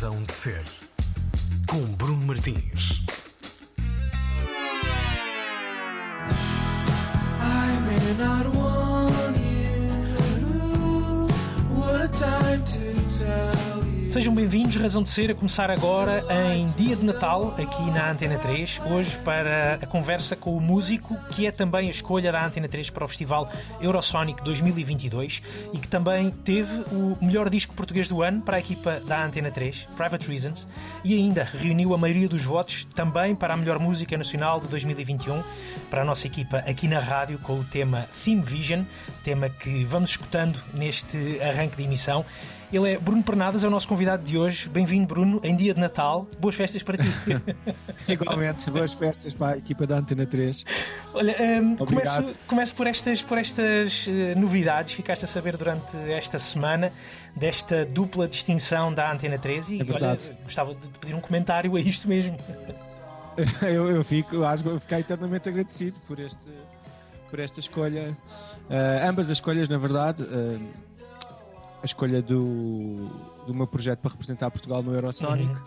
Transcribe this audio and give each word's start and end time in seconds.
Razão 0.00 0.22
de 0.22 0.32
Ser, 0.32 0.62
com 1.68 1.84
Bruno 1.96 2.24
Martins. 2.24 3.02
I 7.40 7.80
may 7.84 8.14
not 8.16 8.57
Sejam 14.18 14.34
bem-vindos, 14.34 14.74
Razão 14.74 15.00
de 15.00 15.08
Ser, 15.08 15.30
a 15.30 15.34
começar 15.34 15.70
agora 15.70 16.24
em 16.52 16.68
dia 16.72 16.96
de 16.96 17.04
Natal, 17.04 17.54
aqui 17.56 17.88
na 17.92 18.10
Antena 18.10 18.36
3, 18.36 18.80
hoje 18.86 19.16
para 19.18 19.74
a 19.74 19.86
conversa 19.86 20.34
com 20.34 20.56
o 20.56 20.60
músico 20.60 21.16
que 21.30 21.46
é 21.46 21.52
também 21.52 21.86
a 21.86 21.90
escolha 21.92 22.32
da 22.32 22.44
Antena 22.44 22.66
3 22.66 22.90
para 22.90 23.04
o 23.04 23.06
Festival 23.06 23.48
Eurosonic 23.80 24.42
2022 24.42 25.40
e 25.72 25.78
que 25.78 25.86
também 25.86 26.32
teve 26.32 26.80
o 26.90 27.16
melhor 27.22 27.48
disco 27.48 27.72
português 27.76 28.08
do 28.08 28.20
ano 28.20 28.42
para 28.42 28.56
a 28.56 28.58
equipa 28.58 29.00
da 29.06 29.24
Antena 29.24 29.52
3, 29.52 29.86
Private 29.96 30.28
Reasons, 30.28 30.66
e 31.04 31.14
ainda 31.14 31.44
reuniu 31.44 31.94
a 31.94 31.96
maioria 31.96 32.28
dos 32.28 32.42
votos 32.42 32.88
também 32.96 33.36
para 33.36 33.54
a 33.54 33.56
melhor 33.56 33.78
música 33.78 34.18
nacional 34.18 34.58
de 34.58 34.66
2021 34.66 35.44
para 35.88 36.02
a 36.02 36.04
nossa 36.04 36.26
equipa 36.26 36.56
aqui 36.66 36.88
na 36.88 36.98
rádio 36.98 37.38
com 37.38 37.60
o 37.60 37.62
tema 37.62 38.08
Theme 38.24 38.42
Vision, 38.42 38.82
tema 39.22 39.48
que 39.48 39.84
vamos 39.84 40.10
escutando 40.10 40.60
neste 40.74 41.40
arranque 41.40 41.76
de 41.76 41.84
emissão. 41.84 42.24
Ele 42.70 42.92
é 42.92 42.98
Bruno 42.98 43.22
Pernadas, 43.22 43.64
é 43.64 43.66
o 43.66 43.70
nosso 43.70 43.88
convidado 43.88 44.22
de 44.22 44.36
hoje. 44.36 44.68
Bem-vindo, 44.68 45.06
Bruno, 45.06 45.40
em 45.42 45.56
dia 45.56 45.72
de 45.72 45.80
Natal. 45.80 46.28
Boas 46.38 46.54
festas 46.54 46.82
para 46.82 46.98
ti. 46.98 47.08
Igualmente, 48.06 48.70
boas 48.70 48.92
festas 48.92 49.32
para 49.32 49.54
a 49.54 49.56
equipa 49.56 49.86
da 49.86 49.96
Antena 49.96 50.26
3. 50.26 50.64
Olha, 51.14 51.34
Obrigado. 51.78 51.86
começo, 51.86 52.38
começo 52.46 52.74
por 52.74 52.86
estas, 52.86 53.22
por 53.22 53.38
estas 53.38 54.06
eh, 54.06 54.34
novidades. 54.34 54.92
Ficaste 54.92 55.24
a 55.24 55.28
saber 55.28 55.56
durante 55.56 55.96
esta 56.10 56.38
semana 56.38 56.92
desta 57.34 57.86
dupla 57.86 58.28
distinção 58.28 58.92
da 58.92 59.10
Antena 59.10 59.38
13 59.38 59.76
e 59.76 59.80
É 59.80 59.94
olha, 59.94 60.18
gostava 60.42 60.74
de 60.74 60.88
pedir 60.98 61.14
um 61.14 61.20
comentário 61.20 61.74
a 61.74 61.80
isto 61.80 62.06
mesmo. 62.06 62.36
Eu, 63.62 63.88
eu 63.88 64.02
fico, 64.02 64.42
acho 64.42 64.64
que 64.64 64.80
fiquei 64.80 64.98
eternamente 64.98 65.48
agradecido 65.48 65.96
por, 66.08 66.18
este, 66.18 66.44
por 67.30 67.38
esta 67.38 67.60
escolha. 67.60 68.12
Ah, 68.68 69.08
ambas 69.08 69.30
as 69.30 69.36
escolhas, 69.36 69.68
na 69.68 69.78
verdade. 69.78 70.24
ah, 70.28 70.87
a 71.82 71.84
escolha 71.84 72.20
do, 72.22 73.08
do 73.46 73.54
meu 73.54 73.66
projeto 73.66 74.00
para 74.00 74.10
representar 74.10 74.50
Portugal 74.50 74.82
no 74.82 74.92
Eurosonic, 74.94 75.52
Uhum. 75.52 75.58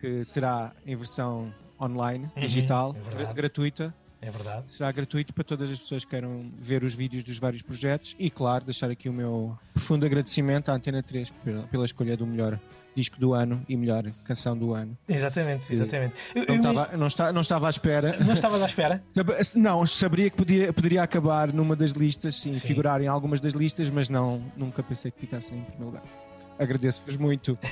que 0.00 0.24
será 0.24 0.72
em 0.86 0.94
versão 0.96 1.52
online, 1.80 2.26
Uhum, 2.36 2.42
digital, 2.42 2.94
é 3.18 3.32
gratuita. 3.32 3.94
É 4.22 4.30
verdade. 4.30 4.70
Será 4.70 4.92
gratuito 4.92 5.32
para 5.32 5.42
todas 5.42 5.70
as 5.70 5.78
pessoas 5.78 6.04
que 6.04 6.10
queiram 6.10 6.52
ver 6.54 6.84
os 6.84 6.92
vídeos 6.92 7.22
dos 7.22 7.38
vários 7.38 7.62
projetos 7.62 8.14
e, 8.18 8.28
claro, 8.28 8.66
deixar 8.66 8.90
aqui 8.90 9.08
o 9.08 9.12
meu 9.14 9.58
profundo 9.72 10.04
agradecimento 10.04 10.68
à 10.68 10.74
Antena 10.74 11.02
3 11.02 11.30
pela, 11.42 11.62
pela 11.68 11.84
escolha 11.86 12.14
do 12.18 12.26
melhor 12.26 12.60
disco 12.96 13.18
do 13.20 13.32
ano 13.34 13.64
e 13.68 13.76
melhor 13.76 14.04
canção 14.24 14.56
do 14.56 14.74
ano. 14.74 14.96
Exatamente, 15.08 15.72
exatamente. 15.72 16.14
Eu, 16.34 16.44
Não 16.46 16.54
eu 16.54 16.56
estava, 16.56 16.96
não, 16.96 17.06
está, 17.06 17.32
não 17.32 17.40
estava 17.40 17.66
à 17.66 17.70
espera. 17.70 18.16
não 18.24 18.34
estava 18.34 18.62
à 18.62 18.66
espera. 18.66 19.02
Não, 19.56 19.86
saberia 19.86 20.30
que 20.30 20.36
podia, 20.36 20.72
poderia 20.72 21.02
acabar 21.02 21.52
numa 21.52 21.74
das 21.76 21.92
listas, 21.92 22.34
sim, 22.34 22.52
Sim. 22.52 22.60
figurar 22.66 23.00
em 23.00 23.06
algumas 23.06 23.40
das 23.40 23.52
listas, 23.52 23.88
mas 23.90 24.08
não, 24.08 24.42
nunca 24.56 24.82
pensei 24.82 25.10
que 25.10 25.20
ficasse 25.20 25.54
em 25.54 25.62
primeiro 25.62 25.86
lugar. 25.86 26.02
Agradeço-vos 26.58 27.16
muito. 27.16 27.58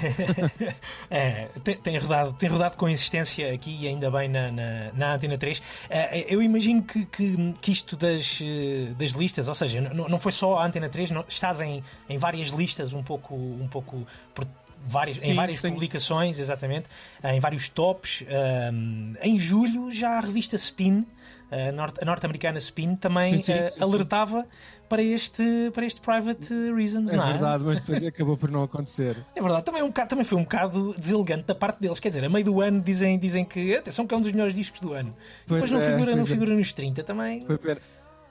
É, 1.10 1.48
tem, 1.64 1.76
tem 1.76 1.98
rodado, 1.98 2.32
tem 2.34 2.48
rodado 2.48 2.76
com 2.76 2.88
insistência 2.88 3.52
aqui 3.52 3.76
e 3.82 3.88
ainda 3.88 4.10
bem 4.10 4.28
na, 4.28 4.50
na, 4.52 4.92
na 4.92 5.14
Antena 5.14 5.38
3. 5.38 5.62
É, 5.88 6.32
eu 6.32 6.42
imagino 6.42 6.82
que, 6.82 7.04
que, 7.06 7.54
que 7.62 7.72
isto 7.72 7.96
das, 7.96 8.40
eh, 8.42 8.92
das 8.98 9.12
listas, 9.12 9.48
ou 9.48 9.54
seja, 9.54 9.80
não, 9.80 10.08
não 10.08 10.18
foi 10.20 10.32
só 10.32 10.58
a 10.58 10.66
Antena 10.66 10.88
3, 10.88 11.10
não- 11.10 11.24
estás 11.26 11.60
em, 11.60 11.82
em 12.08 12.18
várias 12.18 12.48
listas, 12.48 12.92
um 12.92 13.02
pouco, 13.02 13.34
um 13.34 13.66
pouco 13.68 14.06
por 14.34 14.46
várias, 14.82 15.18
em 15.18 15.20
Sim, 15.20 15.34
várias 15.34 15.60
publicações, 15.60 16.38
exatamente, 16.38 16.88
eh, 17.22 17.34
em 17.34 17.40
vários 17.40 17.68
tops. 17.68 18.24
Ahm, 18.28 19.14
em 19.22 19.38
julho, 19.38 19.90
já 19.90 20.10
a 20.18 20.20
revista 20.20 20.56
Spin. 20.56 21.06
A 21.50 21.72
norte- 21.72 21.98
a 22.02 22.04
norte-americana 22.04 22.58
Spin 22.58 22.94
também 22.94 23.38
Sim, 23.38 23.42
sim, 23.44 23.52
eh, 23.52 23.66
sim, 23.70 23.76
sim. 23.76 23.82
alertava 23.82 24.46
para 24.86 25.02
este, 25.02 25.70
para 25.72 25.86
este 25.86 25.98
Private 25.98 26.52
Reasons, 26.74 27.10
É 27.10 27.16
não 27.16 27.24
é? 27.26 27.32
verdade, 27.32 27.64
mas 27.64 27.80
depois 27.80 28.04
acabou 28.04 28.36
por 28.36 28.50
não 28.50 28.62
acontecer. 28.64 29.16
É 29.34 29.40
verdade, 29.40 29.64
também, 29.64 29.80
é 29.80 29.84
um 29.84 29.88
bocado- 29.88 30.10
também 30.10 30.26
foi 30.26 30.36
um 30.36 30.42
bocado 30.42 30.94
deselegante 30.98 31.44
da 31.44 31.54
parte 31.54 31.80
deles. 31.80 31.98
Quer 31.98 32.08
dizer, 32.08 32.22
a 32.22 32.28
meio 32.28 32.44
do 32.44 32.60
ano 32.60 32.82
dizem, 32.82 33.18
dizem 33.18 33.46
que 33.46 33.74
atenção 33.76 34.06
que 34.06 34.12
é 34.14 34.16
um 34.18 34.20
dos 34.20 34.30
melhores 34.32 34.52
discos 34.52 34.78
do 34.80 34.92
ano. 34.92 35.14
Pois 35.46 35.62
Depois 35.62 35.70
não, 35.70 35.80
é, 35.80 35.90
figura, 35.90 36.14
não 36.16 36.22
é. 36.22 36.26
figura 36.26 36.54
nos 36.54 36.70
30 36.74 37.02
também. 37.02 37.46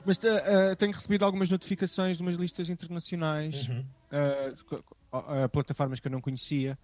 Mas 0.06 0.20
ah, 0.24 0.76
tenho 0.78 0.92
recebido 0.94 1.26
algumas 1.26 1.50
notificações 1.50 2.18
de 2.18 2.24
umas 2.24 2.36
listas 2.36 2.70
internacionais, 2.70 3.68
Uhum. 3.68 3.84
ah, 4.12 4.54
ah, 5.12 5.50
plataformas 5.50 6.00
que 6.00 6.08
eu 6.08 6.12
não 6.12 6.22
conhecia. 6.22 6.78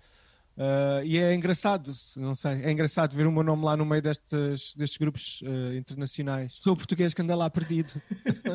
Ah, 0.58 1.02
e 1.04 1.18
é 1.18 1.34
engraçado, 1.34 1.92
não 2.18 2.36
sei, 2.36 2.64
é 2.64 2.72
engraçado 2.72 3.16
ver 3.16 3.26
o 3.26 3.32
meu 3.32 3.44
nome 3.44 3.66
lá 3.66 3.76
no 3.76 3.86
meio 3.86 4.02
destes, 4.02 4.76
destes 4.76 4.98
grupos 4.98 5.44
ah, 5.46 5.76
internacionais. 5.76 6.58
Sou 6.60 6.74
o 6.74 6.78
português 6.78 7.14
que 7.14 7.22
anda 7.22 7.36
lá 7.36 7.50
perdido. 7.50 7.94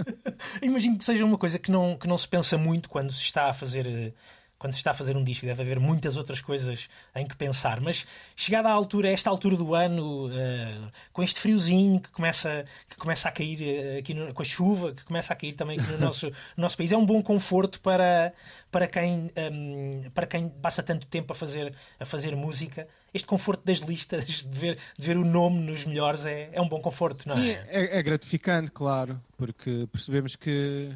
Imagino 0.63 0.97
que 0.97 1.05
seja 1.05 1.25
uma 1.25 1.39
coisa 1.39 1.59
que 1.59 1.71
não, 1.71 1.97
que 1.97 2.07
não 2.07 2.19
se 2.19 2.29
pensa 2.29 2.57
muito 2.57 2.89
quando 2.89 3.13
se 3.13 3.23
está 3.23 3.51
a 3.51 3.53
fazer. 3.53 4.15
Quando 4.59 4.73
se 4.73 4.79
está 4.79 4.91
a 4.91 4.95
fazer 4.95 5.17
um 5.17 5.23
disco, 5.23 5.47
deve 5.47 5.63
haver 5.63 5.79
muitas 5.79 6.17
outras 6.17 6.41
coisas 6.41 6.89
em 7.15 7.25
que 7.25 7.37
pensar. 7.37 7.81
Mas 7.81 8.05
chegada 8.35 8.69
à 8.69 8.73
altura, 8.73 9.09
a 9.09 9.13
esta 9.13 9.31
altura 9.31 9.55
do 9.57 9.73
ano, 9.75 10.29
eh, 10.33 10.79
com 11.13 11.23
este 11.23 11.39
friozinho 11.39 12.01
que 12.01 12.11
começa, 12.11 12.65
que 12.89 12.97
começa 12.97 13.29
a 13.29 13.33
cair 13.33 13.63
eh, 13.63 13.99
aqui 13.99 14.13
no- 14.15 14.35
com 14.35 14.43
a 14.43 14.45
chuva, 14.45 14.93
que 14.93 15.05
começa 15.05 15.33
a 15.33 15.37
cair 15.37 15.53
também 15.53 15.79
aqui 15.79 15.89
no 15.93 15.99
nosso, 15.99 16.27
no 16.57 16.63
nosso 16.63 16.77
país, 16.77 16.91
é 16.91 16.97
um 16.97 17.07
bom 17.07 17.23
conforto 17.23 17.81
para, 17.81 18.33
para, 18.69 18.89
quem, 18.89 19.31
ehm, 19.37 20.11
para 20.13 20.27
quem 20.27 20.49
passa 20.49 20.83
tanto 20.83 21.07
tempo 21.07 21.33
a 21.33 21.37
fazer, 21.37 21.73
a 22.01 22.05
fazer 22.05 22.35
música. 22.35 22.89
Este 23.15 23.29
conforto 23.29 23.65
das 23.65 23.79
listas, 23.79 24.25
de 24.43 24.59
ver, 24.59 24.77
de 24.99 25.07
ver 25.07 25.17
o 25.17 25.25
nome 25.25 25.61
nos 25.61 25.85
melhores, 25.85 26.27
é, 26.27 26.51
é 26.53 26.61
um 26.61 26.69
bom 26.69 26.81
conforto, 26.81 27.29
não 27.29 27.37
Sim, 27.37 27.51
é? 27.53 27.67
é, 27.69 27.99
é 27.99 28.03
gratificante, 28.03 28.71
claro, 28.73 29.21
porque 29.37 29.87
percebemos 29.93 30.35
que 30.37 30.93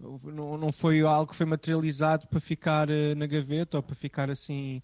não, 0.00 0.56
não 0.56 0.72
foi 0.72 1.00
algo 1.02 1.30
que 1.30 1.36
foi 1.36 1.46
materializado 1.46 2.26
para 2.26 2.40
ficar 2.40 2.88
eh, 2.90 3.14
na 3.14 3.26
gaveta 3.26 3.76
ou 3.76 3.82
para 3.82 3.94
ficar 3.94 4.30
assim, 4.30 4.80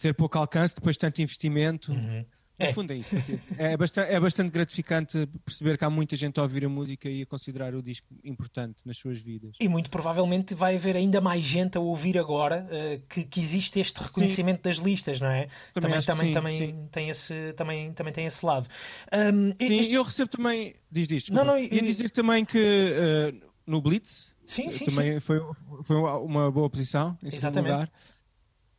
ter 0.00 0.14
pouco 0.14 0.38
alcance 0.38 0.74
depois 0.74 0.96
de 0.96 1.00
tanto 1.00 1.20
investimento. 1.22 1.92
Uhum. 1.92 2.24
No 2.58 2.66
É. 2.68 2.72
fundo 2.72 2.92
é 2.92 2.96
isso. 2.96 3.16
É 3.58 3.76
bastante, 3.76 4.12
é 4.12 4.20
bastante 4.20 4.50
gratificante 4.52 5.26
perceber 5.44 5.76
que 5.76 5.84
há 5.84 5.90
muita 5.90 6.14
gente 6.14 6.38
a 6.38 6.42
ouvir 6.42 6.64
a 6.64 6.68
música 6.68 7.08
e 7.08 7.22
a 7.22 7.26
considerar 7.26 7.74
o 7.74 7.82
disco 7.82 8.06
importante 8.22 8.76
nas 8.84 8.98
suas 8.98 9.18
vidas. 9.18 9.56
E 9.58 9.68
muito 9.68 9.90
provavelmente 9.90 10.54
vai 10.54 10.76
haver 10.76 10.94
ainda 10.94 11.20
mais 11.20 11.42
gente 11.42 11.76
a 11.76 11.80
ouvir 11.80 12.16
agora 12.18 12.68
eh, 12.70 13.00
que, 13.08 13.24
que 13.24 13.40
existe 13.40 13.80
este 13.80 13.98
Sim. 13.98 14.04
reconhecimento 14.04 14.62
das 14.62 14.76
listas, 14.76 15.20
não 15.20 15.28
é? 15.28 15.48
Também 15.74 16.00
também, 16.02 16.26
sim, 16.28 16.32
também, 16.32 16.56
sim. 16.56 16.88
Tem 16.92 17.08
esse, 17.08 17.52
também, 17.54 17.92
também 17.94 18.12
tem 18.12 18.26
esse 18.26 18.44
lado. 18.46 18.68
Ahm, 19.10 19.52
Sim, 19.58 19.78
este- 19.80 19.92
eu 19.94 20.02
recebo 20.04 20.30
também. 20.30 20.74
Diz 20.90 21.08
disto. 21.08 21.32
Não, 21.32 21.44
não, 21.44 21.58
Ia 21.58 21.74
eu- 21.74 21.84
dizer 21.84 22.10
também 22.10 22.44
que 22.44 22.58
eh, 22.58 23.34
no 23.66 23.80
Blitz 23.80 24.32
Sim, 24.46 24.70
sim, 24.70 24.84
também 24.86 25.18
Foi, 25.20 25.40
foi 25.82 25.96
uma 25.96 26.50
boa 26.50 26.68
posição 26.68 27.16
em 27.22 27.30
segundo 27.30 27.58
Exatamente. 27.58 27.72
lugar. 27.72 27.92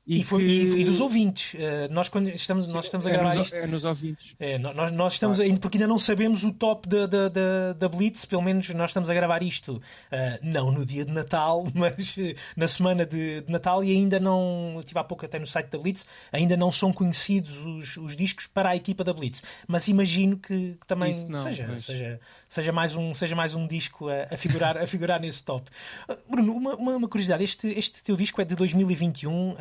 E, 0.06 0.22
foi- 0.22 0.44
que- 0.44 0.52
e- 0.52 0.82
e 0.82 0.84
dos 0.86 1.00
ouvintes. 1.00 1.56
Eh, 1.58 1.88
nós, 1.90 2.10
quando 2.10 2.28
estamos, 2.30 2.72
nós 2.74 2.86
estamos 2.86 3.08
a 3.08 3.10
é 3.10 3.14
gravar 3.14 3.36
nos, 3.36 3.48
isto. 3.48 3.56
É 3.56 3.66
nos 3.66 3.86
ouvintes. 3.86 4.36
É, 4.38 4.58
nó- 4.58 4.74
nós, 4.74 4.92
nós 4.92 5.14
estamos 5.14 5.40
ainda, 5.40 5.60
porque 5.62 5.78
ainda 5.78 5.88
não 5.88 5.98
sabemos 5.98 6.44
o 6.44 6.52
top 6.52 6.90
da, 6.90 7.06
da, 7.08 7.30
da, 7.30 7.74
da 7.74 7.88
Blitz, 7.90 8.26
pelo 8.26 8.42
menos 8.42 8.68
nós 8.72 8.90
estamos 8.90 9.10
a 9.10 9.14
gravar 9.14 9.42
isto 9.42 9.82
ah, 10.12 10.40
não 10.44 10.72
no 10.72 10.86
dia 10.86 11.06
de 11.06 11.12
Natal, 11.14 11.64
mas 11.74 12.16
eh, 12.18 12.36
na 12.58 12.68
semana 12.68 13.06
de, 13.06 13.42
de 13.42 13.52
Natal 13.52 13.82
e 13.82 13.92
ainda 13.92 14.20
não, 14.20 14.76
estive 14.82 15.00
há 15.00 15.04
pouco 15.06 15.26
até 15.26 15.40
no 15.40 15.46
site 15.48 15.70
da 15.70 15.78
Blitz, 15.78 16.06
ainda 16.34 16.58
não 16.58 16.70
são 16.70 16.92
conhecidos 16.92 17.66
os, 17.66 17.96
os 17.96 18.18
discos 18.18 18.46
para 18.46 18.72
a 18.72 18.76
equipa 18.76 19.06
da 19.06 19.14
Blitz, 19.14 19.42
mas 19.68 19.88
imagino 19.88 20.36
que, 20.38 20.76
que 20.82 20.86
também 20.86 21.14
não, 21.30 21.42
seja, 21.42 21.66
pois. 21.66 21.86
seja, 21.86 22.20
seja, 22.50 22.72
mais 22.74 22.96
um, 22.98 23.14
seja 23.14 23.36
mais 23.38 23.56
um 23.56 23.66
disco 23.66 24.10
a, 24.10 24.28
a 24.34 24.38
figurar, 24.38 24.78
a 24.78 24.86
figurar 24.86 25.22
nesse 25.22 25.42
top. 25.46 25.70
Bruno, 26.30 26.54
uma, 26.54 26.76
uma, 26.76 26.98
uma 26.98 27.08
curiosidade, 27.08 27.42
este, 27.44 27.68
este 27.70 28.04
teu 28.04 28.18
disco 28.18 28.42
é 28.42 28.46
de 28.46 28.54
2021, 28.56 29.56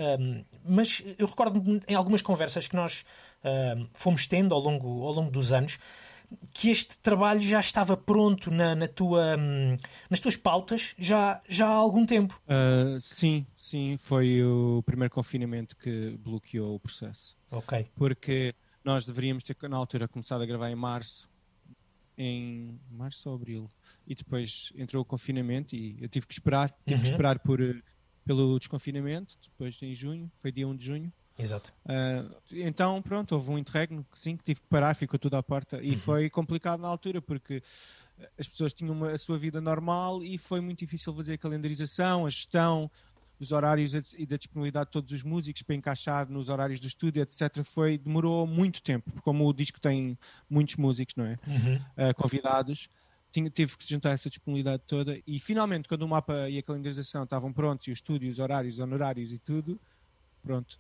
mas 0.65 1.03
eu 1.19 1.27
recordo-me 1.27 1.81
em 1.89 1.95
algumas 1.95 2.23
conversas 2.23 2.69
que 2.69 2.77
nós 2.77 3.05
ahm, 3.45 3.87
fomos 3.93 4.27
tendo 4.27 4.55
ao 4.55 4.61
longo, 4.61 5.07
ao 5.07 5.13
longo 5.13 5.31
dos 5.31 5.53
anos 5.53 5.79
que 6.55 6.71
este 6.71 6.99
trabalho 6.99 7.43
já 7.43 7.61
estava 7.61 7.97
pronto 7.97 8.51
na, 8.51 8.75
na 8.75 8.89
tua, 8.89 9.37
hum, 9.39 9.77
nas 10.09 10.21
tuas 10.21 10.37
pautas 10.37 10.95
já, 10.99 11.41
já 11.49 11.67
há 11.67 11.73
algum 11.75 12.07
tempo. 12.07 12.41
Ah, 12.49 12.97
sim, 13.01 13.47
sim, 13.57 13.97
foi 13.99 14.43
o 14.43 14.83
primeiro 14.85 15.13
confinamento 15.13 15.77
que 15.77 16.17
bloqueou 16.19 16.75
o 16.75 16.81
processo. 16.81 17.37
Ok. 17.51 17.87
Porque 17.95 18.55
nós 18.85 19.05
deveríamos 19.05 19.45
ter, 19.45 19.57
na 19.69 19.77
altura, 19.77 20.09
começado 20.09 20.43
a 20.43 20.47
gravar 20.47 20.71
em 20.71 20.75
março, 20.75 21.29
em 22.17 22.81
março 22.91 23.29
ou 23.29 23.37
abril, 23.37 23.71
e 24.07 24.15
depois 24.15 24.73
entrou 24.77 25.03
o 25.03 25.05
confinamento 25.05 25.75
e 25.75 25.97
eu 26.01 26.09
tive 26.09 26.27
que 26.27 26.33
esperar, 26.33 26.71
tive 26.87 26.95
Uhum. 26.95 27.01
que 27.01 27.07
esperar 27.09 27.39
por, 27.41 27.61
pelo 28.25 28.59
desconfinamento, 28.59 29.37
depois 29.43 29.81
em 29.83 29.95
junho, 29.95 30.31
foi 30.35 30.53
dia 30.53 30.67
1 30.67 30.77
de 30.77 30.85
junho. 30.87 31.13
Exato. 31.39 31.73
Ah, 31.87 32.25
então, 32.51 33.01
pronto, 33.03 33.33
houve 33.33 33.51
um 33.51 33.59
interregno, 33.59 34.07
sim, 34.13 34.37
que 34.37 34.45
tive 34.45 34.61
que 34.61 34.67
parar, 34.69 34.95
ficou 34.95 35.19
tudo 35.19 35.35
à 35.37 35.43
porta. 35.43 35.83
E 35.83 35.97
foi 35.97 36.29
complicado 36.31 36.81
na 36.81 36.89
altura, 36.89 37.21
porque 37.23 37.63
as 38.39 38.49
pessoas 38.49 38.73
tinham 38.73 38.95
uma- 38.95 39.11
a 39.13 39.19
sua 39.19 39.39
vida 39.39 39.61
normal 39.61 40.23
e 40.23 40.39
foi 40.39 40.61
muito 40.61 40.81
difícil 40.81 41.15
fazer 41.15 41.35
a 41.35 41.39
calendarização, 41.39 42.27
a 42.27 42.31
gestão 42.31 42.91
dos 43.41 43.51
horários 43.51 43.93
e 44.17 44.25
da 44.25 44.37
disponibilidade 44.37 44.87
de 44.87 44.93
todos 44.93 45.11
os 45.11 45.25
músicos 45.25 45.63
para 45.63 45.75
encaixar 45.75 46.31
nos 46.31 46.49
horários 46.49 46.79
do 46.79 46.87
estúdio, 46.87 47.23
etc., 47.23 47.65
foi, 47.65 47.99
demorou 47.99 48.47
muito 48.47 48.81
tempo, 48.81 49.11
porque 49.11 49.21
como 49.23 49.49
o 49.49 49.53
disco 49.53 49.81
tem 49.81 50.17
muitos 50.49 50.77
músicos, 50.77 51.17
não 51.17 51.25
é? 51.25 51.39
Uhum. 51.45 51.77
Uh, 51.77 52.15
convidados, 52.15 52.89
tinha, 53.33 53.51
teve 53.51 53.77
que 53.77 53.85
se 53.85 53.91
juntar 53.91 54.11
essa 54.11 54.29
disponibilidade 54.29 54.83
toda 54.87 55.21
e 55.27 55.41
finalmente, 55.41 55.89
quando 55.89 56.03
o 56.03 56.09
mapa 56.09 56.49
e 56.49 56.59
a 56.59 56.63
calendarização 56.63 57.25
estavam 57.25 57.53
prontos 57.53 57.89
e 57.89 58.29
os 58.29 58.39
horários, 58.39 58.75
os 58.75 58.81
honorários 58.81 59.33
e 59.33 59.39
tudo, 59.39 59.81
pronto, 60.43 60.79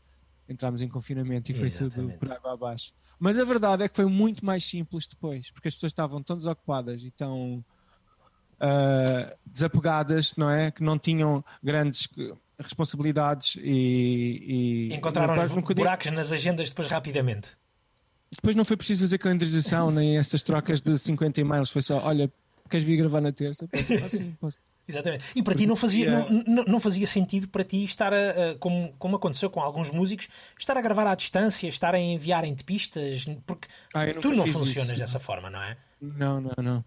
entramos 0.48 0.82
em 0.82 0.88
confinamento 0.88 1.50
e 1.50 1.54
foi 1.54 1.70
tudo 1.70 1.86
Exatamente. 1.86 2.18
por 2.18 2.30
água 2.30 2.52
abaixo. 2.52 2.92
Mas 3.18 3.38
a 3.38 3.44
verdade 3.44 3.84
é 3.84 3.88
que 3.88 3.96
foi 3.96 4.06
muito 4.06 4.44
mais 4.44 4.64
simples 4.64 5.06
depois, 5.06 5.50
porque 5.50 5.68
as 5.68 5.74
pessoas 5.74 5.90
estavam 5.90 6.22
tão 6.22 6.36
desocupadas 6.36 7.02
e 7.02 7.10
tão 7.10 7.64
ah, 8.60 9.36
desapegadas, 9.44 10.34
não 10.36 10.48
é? 10.48 10.70
Que 10.70 10.82
não 10.84 10.96
tinham 10.98 11.44
grandes 11.62 12.08
responsabilidades 12.58 13.56
e. 13.56 14.88
e 14.90 14.94
Encontraram 14.94 15.34
não- 15.34 15.62
buracos 15.62 16.12
nas 16.12 16.30
agendas 16.30 16.68
depois 16.68 16.86
rapidamente. 16.86 17.56
Depois 18.34 18.56
não 18.56 18.64
foi 18.64 18.76
preciso 18.76 19.02
fazer 19.02 19.18
calendarização 19.18 19.90
nem 19.90 20.16
essas 20.18 20.42
trocas 20.42 20.80
de 20.80 20.98
50 20.98 21.40
e-mails, 21.40 21.70
foi 21.70 21.82
só: 21.82 21.98
olha, 22.04 22.32
queres 22.70 22.86
vir 22.86 22.96
gravar 22.96 23.20
na 23.20 23.30
terça? 23.32 23.68
Ah, 23.72 24.08
sim, 24.08 24.34
posso. 24.40 24.58
Exatamente. 24.88 25.24
E 25.36 25.42
para 25.42 25.54
ti 25.54 25.64
não 25.64 25.76
fazia, 25.76 26.10
Porque, 26.26 26.50
não, 26.50 26.64
não- 26.64 26.80
fazia 26.80 27.06
sentido 27.06 27.46
para 27.48 27.62
ti 27.62 27.84
estar 27.84 28.12
a, 28.12 28.50
a- 28.50 28.54
como, 28.58 28.92
como 28.98 29.14
aconteceu 29.16 29.48
com 29.48 29.60
alguns 29.60 29.90
músicos, 29.90 30.28
estar 30.58 30.76
a 30.76 30.80
gravar 30.80 31.06
à 31.06 31.14
distância, 31.14 31.68
estar 31.68 31.94
a 31.94 32.00
enviarem-te 32.00 32.64
pistas, 32.64 33.26
porque 33.46 33.68
Ah, 33.94 34.06
tu 34.20 34.32
não 34.32 34.44
funcionas 34.46 34.90
isso. 34.90 35.00
dessa 35.00 35.18
forma, 35.20 35.48
não 35.48 35.62
é? 35.62 35.76
Não, 36.00 36.40
não, 36.40 36.52
não. 36.62 36.84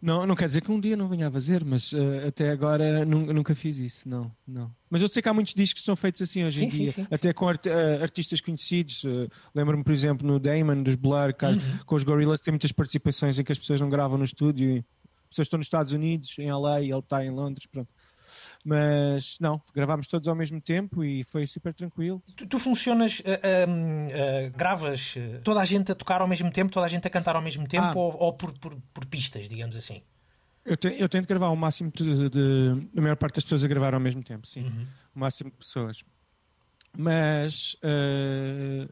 Não, 0.00 0.24
não 0.26 0.36
quer 0.36 0.46
dizer 0.46 0.60
que 0.62 0.70
um 0.70 0.78
dia 0.78 0.96
não 0.96 1.08
venha 1.08 1.26
a 1.26 1.30
fazer, 1.30 1.64
mas 1.64 1.92
eh, 1.92 2.28
até 2.28 2.50
agora 2.50 3.04
nu- 3.04 3.32
nunca 3.32 3.54
fiz 3.54 3.78
isso, 3.78 4.08
não, 4.08 4.30
não. 4.46 4.70
Mas 4.88 5.02
eu 5.02 5.08
sei 5.08 5.20
que 5.20 5.28
há 5.28 5.34
muitos 5.34 5.54
discos 5.54 5.80
que 5.82 5.86
são 5.86 5.96
feitos 5.96 6.22
assim 6.22 6.44
hoje 6.44 6.64
em 6.64 6.70
Sim, 6.70 6.76
sim, 6.76 6.84
dia, 6.84 6.92
sim. 6.92 7.06
até 7.10 7.32
com 7.32 7.48
art- 7.48 7.66
eh, 7.66 7.98
artistas 8.00 8.40
conhecidos. 8.40 9.04
eh, 9.04 9.26
Lembro-me, 9.54 9.82
por 9.82 9.92
exemplo, 9.92 10.26
no 10.26 10.38
Damon, 10.38 10.82
dos 10.84 10.94
Blur, 10.94 11.34
que 11.34 11.44
Uhum. 11.46 11.58
com 11.84 11.96
os 11.96 12.04
Gorillaz 12.04 12.40
tem 12.40 12.52
muitas 12.52 12.70
participações 12.70 13.38
em 13.38 13.44
que 13.44 13.50
as 13.50 13.58
pessoas 13.58 13.80
não 13.80 13.88
gravam 13.90 14.16
no 14.16 14.24
estúdio. 14.24 14.70
E 14.70 14.78
as 14.78 14.84
pessoas 15.30 15.46
estão 15.46 15.58
nos 15.58 15.66
Estados 15.66 15.92
Unidos, 15.92 16.38
em 16.38 16.48
LA, 16.50 16.80
e 16.82 16.90
ele 16.90 16.98
está 17.00 17.24
em 17.24 17.30
Londres, 17.30 17.66
pronto. 17.66 17.88
Mas 18.64 19.38
não, 19.40 19.60
gravámos 19.74 20.06
todos 20.06 20.28
ao 20.28 20.34
mesmo 20.34 20.60
tempo 20.60 21.02
e 21.04 21.22
foi 21.24 21.46
super 21.46 21.72
tranquilo. 21.72 22.22
Tu, 22.36 22.46
tu 22.46 22.58
funcionas, 22.58 23.22
ah, 23.24 23.30
ah, 23.32 24.46
ah, 24.46 24.48
gravas 24.56 25.14
ah, 25.16 25.40
toda 25.44 25.60
a 25.60 25.64
gente 25.64 25.92
a 25.92 25.94
tocar 25.94 26.20
ao 26.20 26.28
mesmo 26.28 26.50
tempo, 26.50 26.70
toda 26.72 26.84
a 26.84 26.88
gente 26.88 27.06
a 27.06 27.10
cantar 27.10 27.36
ao 27.36 27.42
mesmo 27.42 27.66
tempo, 27.66 27.84
Ah. 27.86 27.92
ou, 27.96 28.16
ou 28.18 28.32
por, 28.32 28.52
por, 28.58 28.76
por 28.92 29.06
pistas, 29.06 29.48
digamos 29.48 29.76
assim? 29.76 30.02
Eu, 30.64 30.76
te- 30.76 30.96
eu 31.00 31.08
tento 31.08 31.26
gravar 31.26 31.48
o 31.48 31.56
máximo 31.56 31.90
de, 31.94 32.28
de- 32.28 32.88
A 32.96 33.00
maior 33.00 33.16
parte 33.16 33.36
das 33.36 33.44
pessoas 33.44 33.64
a 33.64 33.68
gravar 33.68 33.94
ao 33.94 34.00
mesmo 34.00 34.22
tempo, 34.22 34.46
sim. 34.46 34.64
Uhum. 34.64 34.86
O 35.14 35.18
máximo 35.20 35.50
de 35.50 35.56
pessoas. 35.56 36.02
Mas. 36.96 37.76
eh, 37.82 38.88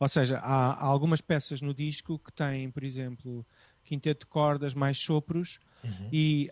ou 0.00 0.08
seja, 0.08 0.38
há, 0.38 0.72
há 0.74 0.84
algumas 0.84 1.20
peças 1.20 1.60
no 1.60 1.74
disco 1.74 2.18
que 2.20 2.32
têm, 2.32 2.70
por 2.70 2.84
exemplo, 2.84 3.44
quinteto 3.84 4.26
de 4.26 4.30
cordas 4.30 4.74
mais 4.74 4.98
sopros 4.98 5.58
Uhum. 5.82 6.08
e 6.12 6.50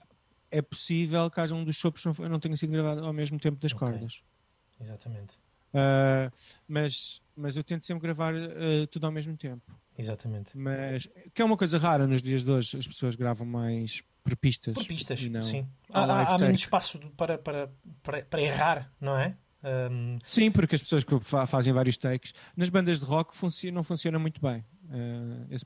é 0.51 0.63
possível 0.63 1.31
que 1.31 1.41
haja 1.41 1.55
um 1.55 1.65
dos 1.65 1.77
sopros 1.77 2.05
não, 2.05 2.29
não 2.29 2.41
tenha 2.41 2.57
sido 2.57 2.71
gravado 2.73 3.05
ao 3.05 3.13
mesmo 3.13 3.39
tempo 3.39 3.59
das 3.59 3.73
Ok. 3.73 3.87
cordas. 3.87 4.23
Exatamente. 4.81 5.35
Uh, 5.75 6.33
mas, 6.67 7.21
mas 7.35 7.57
eu 7.57 7.65
tento 7.65 7.85
sempre 7.85 8.03
gravar 8.03 8.35
uh, 8.35 8.87
tudo 8.91 9.05
ao 9.07 9.13
mesmo 9.13 9.37
tempo. 9.37 9.79
Exatamente. 9.99 10.57
Mas 10.57 11.09
que 11.35 11.43
é 11.43 11.45
uma 11.45 11.57
coisa 11.57 11.79
rara 11.79 12.07
nos 12.07 12.23
dias 12.23 12.45
de 12.45 12.51
hoje, 12.51 12.79
as 12.79 12.87
pessoas 12.87 13.15
gravam 13.15 13.47
mais 13.47 14.03
por 14.23 14.37
pistas. 14.37 14.75
Por 14.75 14.87
pistas, 14.87 15.27
não 15.29 15.43
sim. 15.43 15.67
Há, 15.93 16.01
há, 16.01 16.35
há 16.35 16.39
menos 16.39 16.61
espaço 16.61 16.99
para, 17.17 17.39
para, 17.39 17.71
para, 18.03 18.25
para 18.25 18.43
errar, 18.43 18.93
não 19.01 19.19
é? 19.19 19.37
Ahm, 19.63 20.19
Sim, 20.25 20.51
porque 20.51 20.77
as 20.77 20.83
pessoas 20.83 21.03
que 21.03 21.19
fa- 21.21 21.47
fazem 21.47 21.73
vários 21.73 21.97
takes 21.97 22.33
nas 22.57 22.69
bandas 22.69 23.01
de 23.01 23.07
rock 23.07 23.35
não 23.73 23.83
funciona 23.83 24.19
muito 24.19 24.41
bem 24.41 24.65
uh, 24.85 25.47
esse, 25.51 25.65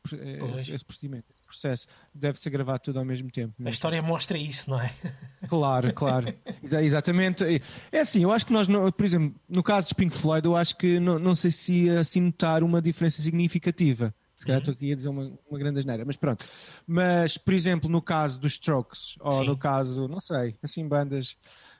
esse, 0.61 0.75
esse 0.75 0.85
procedimento, 0.85 1.27
processo. 1.51 1.87
Deve 2.15 2.41
ser 2.41 2.51
gravado 2.51 2.81
tudo 2.83 2.99
ao 2.99 3.05
mesmo 3.05 3.31
tempo. 3.31 3.55
a 3.59 3.63
mesmo. 3.63 3.73
história 3.73 4.01
mostra 4.03 4.39
isso, 4.39 4.71
não 4.71 4.81
é? 4.81 4.93
Claro, 5.49 5.93
claro. 5.95 6.35
Exa- 6.63 6.83
exatamente. 6.83 7.45
É 7.91 8.01
assim, 8.01 8.23
eu 8.23 8.31
acho 8.31 8.45
que 8.47 8.53
nós, 8.53 8.69
não- 8.69 8.91
por 8.93 9.05
exemplo, 9.05 9.35
no 9.49 9.63
caso 9.63 9.89
de 9.89 9.95
Pink 9.95 10.15
Floyd, 10.17 10.47
eu 10.47 10.55
acho 10.55 10.77
que 10.77 11.01
não, 11.01 11.19
não 11.19 11.35
sei 11.35 11.51
se 11.51 11.85
ia 11.87 12.01
assim 12.01 12.21
notar 12.21 12.63
uma 12.63 12.81
diferença 12.83 13.21
significativa. 13.23 14.15
Se 14.37 14.45
Uhum. 14.45 14.47
calhar 14.47 14.59
estou 14.61 14.73
aqui 14.73 14.93
a 14.93 14.97
dizer 14.97 15.09
uma, 15.09 15.33
uma 15.51 15.59
grande 15.59 15.79
asneira, 15.81 16.05
mas 16.05 16.17
pronto. 16.17 16.45
Mas, 16.87 17.37
por 17.39 17.53
exemplo, 17.55 17.89
no 17.91 18.01
caso 18.03 18.39
dos 18.41 18.53
Strokes, 18.53 19.17
ou 19.21 19.33
Sim. 19.33 19.47
no 19.47 19.57
caso, 19.57 20.07
não 20.09 20.21
sei, 20.21 20.57
assim, 20.63 20.87
bandas, 20.87 21.37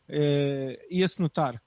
eh, 0.09 0.79
ia-se 0.91 1.21
notar. 1.21 1.61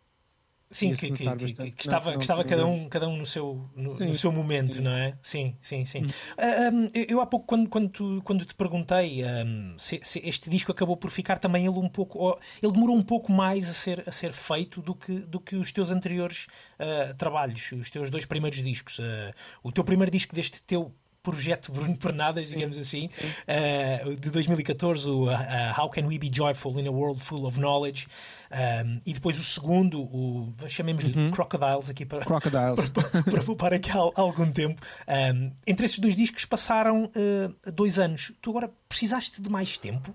Sim, 0.73 0.93
que, 0.95 1.11
que, 1.11 1.53
que- 1.53 1.71
que 1.71 1.81
estava, 1.81 2.05
Não, 2.05 2.11
não 2.13 2.19
que 2.19 2.23
estava 2.25 2.43
cada, 2.43 2.65
um, 2.65 2.89
cada 2.89 3.07
um 3.07 3.15
no 3.17 3.25
seu, 3.25 3.69
no, 3.75 3.97
no 3.97 4.13
seu 4.15 4.31
momento, 4.31 4.75
Sim. 4.75 4.81
não 4.81 4.91
é? 4.91 5.17
Sim, 5.21 5.55
sim, 5.61 5.85
sim. 5.85 6.05
Ah, 6.37 6.69
hum, 6.73 6.89
eu, 6.93 7.05
eu 7.09 7.21
há 7.21 7.25
pouco, 7.25 7.45
quando, 7.45 7.69
quando, 7.69 7.89
tu- 7.89 8.21
quando 8.23 8.43
te 8.45 8.55
perguntei 8.55 9.23
hum, 9.23 9.75
se, 9.77 9.99
se 10.03 10.19
este 10.27 10.49
disco 10.49 10.71
acabou 10.71 10.97
por 10.97 11.11
ficar 11.11 11.37
também 11.39 11.65
ele 11.65 11.77
um 11.77 11.87
pouco. 11.87 12.19
ó, 12.19 12.35
Ele 12.61 12.71
demorou 12.71 12.95
um 12.97 13.03
pouco 13.03 13.31
mais 13.31 13.69
a 13.69 13.73
ser, 13.73 14.03
a 14.07 14.11
ser 14.11 14.33
feito 14.33 14.81
do 14.81 14.95
que, 14.95 15.19
do 15.19 15.39
que 15.39 15.55
os 15.55 15.71
teus 15.71 15.91
anteriores 15.91 16.47
ah, 16.79 17.13
trabalhos, 17.17 17.71
os 17.71 17.89
teus 17.89 18.09
dois 18.09 18.25
primeiros 18.25 18.61
discos. 18.63 18.99
Ah, 18.99 19.33
o 19.61 19.71
teu 19.71 19.83
primeiro 19.83 20.11
disco 20.11 20.35
deste 20.35 20.61
teu 20.63 20.93
projeto 21.23 21.71
Bruno 21.73 21.95
Pernadas, 21.97 22.49
digamos 22.49 22.77
assim, 22.77 23.09
ah, 23.47 24.13
de 24.19 24.29
2014, 24.29 25.09
o 25.09 25.29
ah, 25.29 25.73
How 25.77 25.89
Can 25.89 26.05
We 26.05 26.19
Be 26.19 26.29
Joyful 26.31 26.77
in 26.79 26.87
a 26.87 26.91
World 26.91 27.19
Full 27.21 27.45
of 27.45 27.57
Knowledge, 27.57 28.07
um, 28.51 28.99
e 29.05 29.13
depois 29.13 29.39
o 29.39 29.43
segundo, 29.43 30.01
o 30.03 30.53
chamemos-lhe 30.67 31.31
Crocodiles, 31.31 31.89
aqui 31.89 32.05
para, 32.05 32.25
Crocodiles. 32.25 32.89
para 33.25 33.43
poupar 33.43 33.73
aqui 33.73 33.89
há 33.89 33.97
algum 33.97 34.51
tempo. 34.51 34.79
Um, 35.07 35.51
entre 35.65 35.85
esses 35.85 35.97
dois 35.97 36.15
discos 36.15 36.45
passaram 36.45 37.05
uh, 37.05 37.71
dois 37.71 37.97
anos. 37.97 38.33
Tu 38.41 38.49
agora 38.49 38.69
precisaste 38.87 39.41
de 39.41 39.49
mais 39.49 39.77
tempo, 39.77 40.13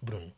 Bruno? 0.00 0.32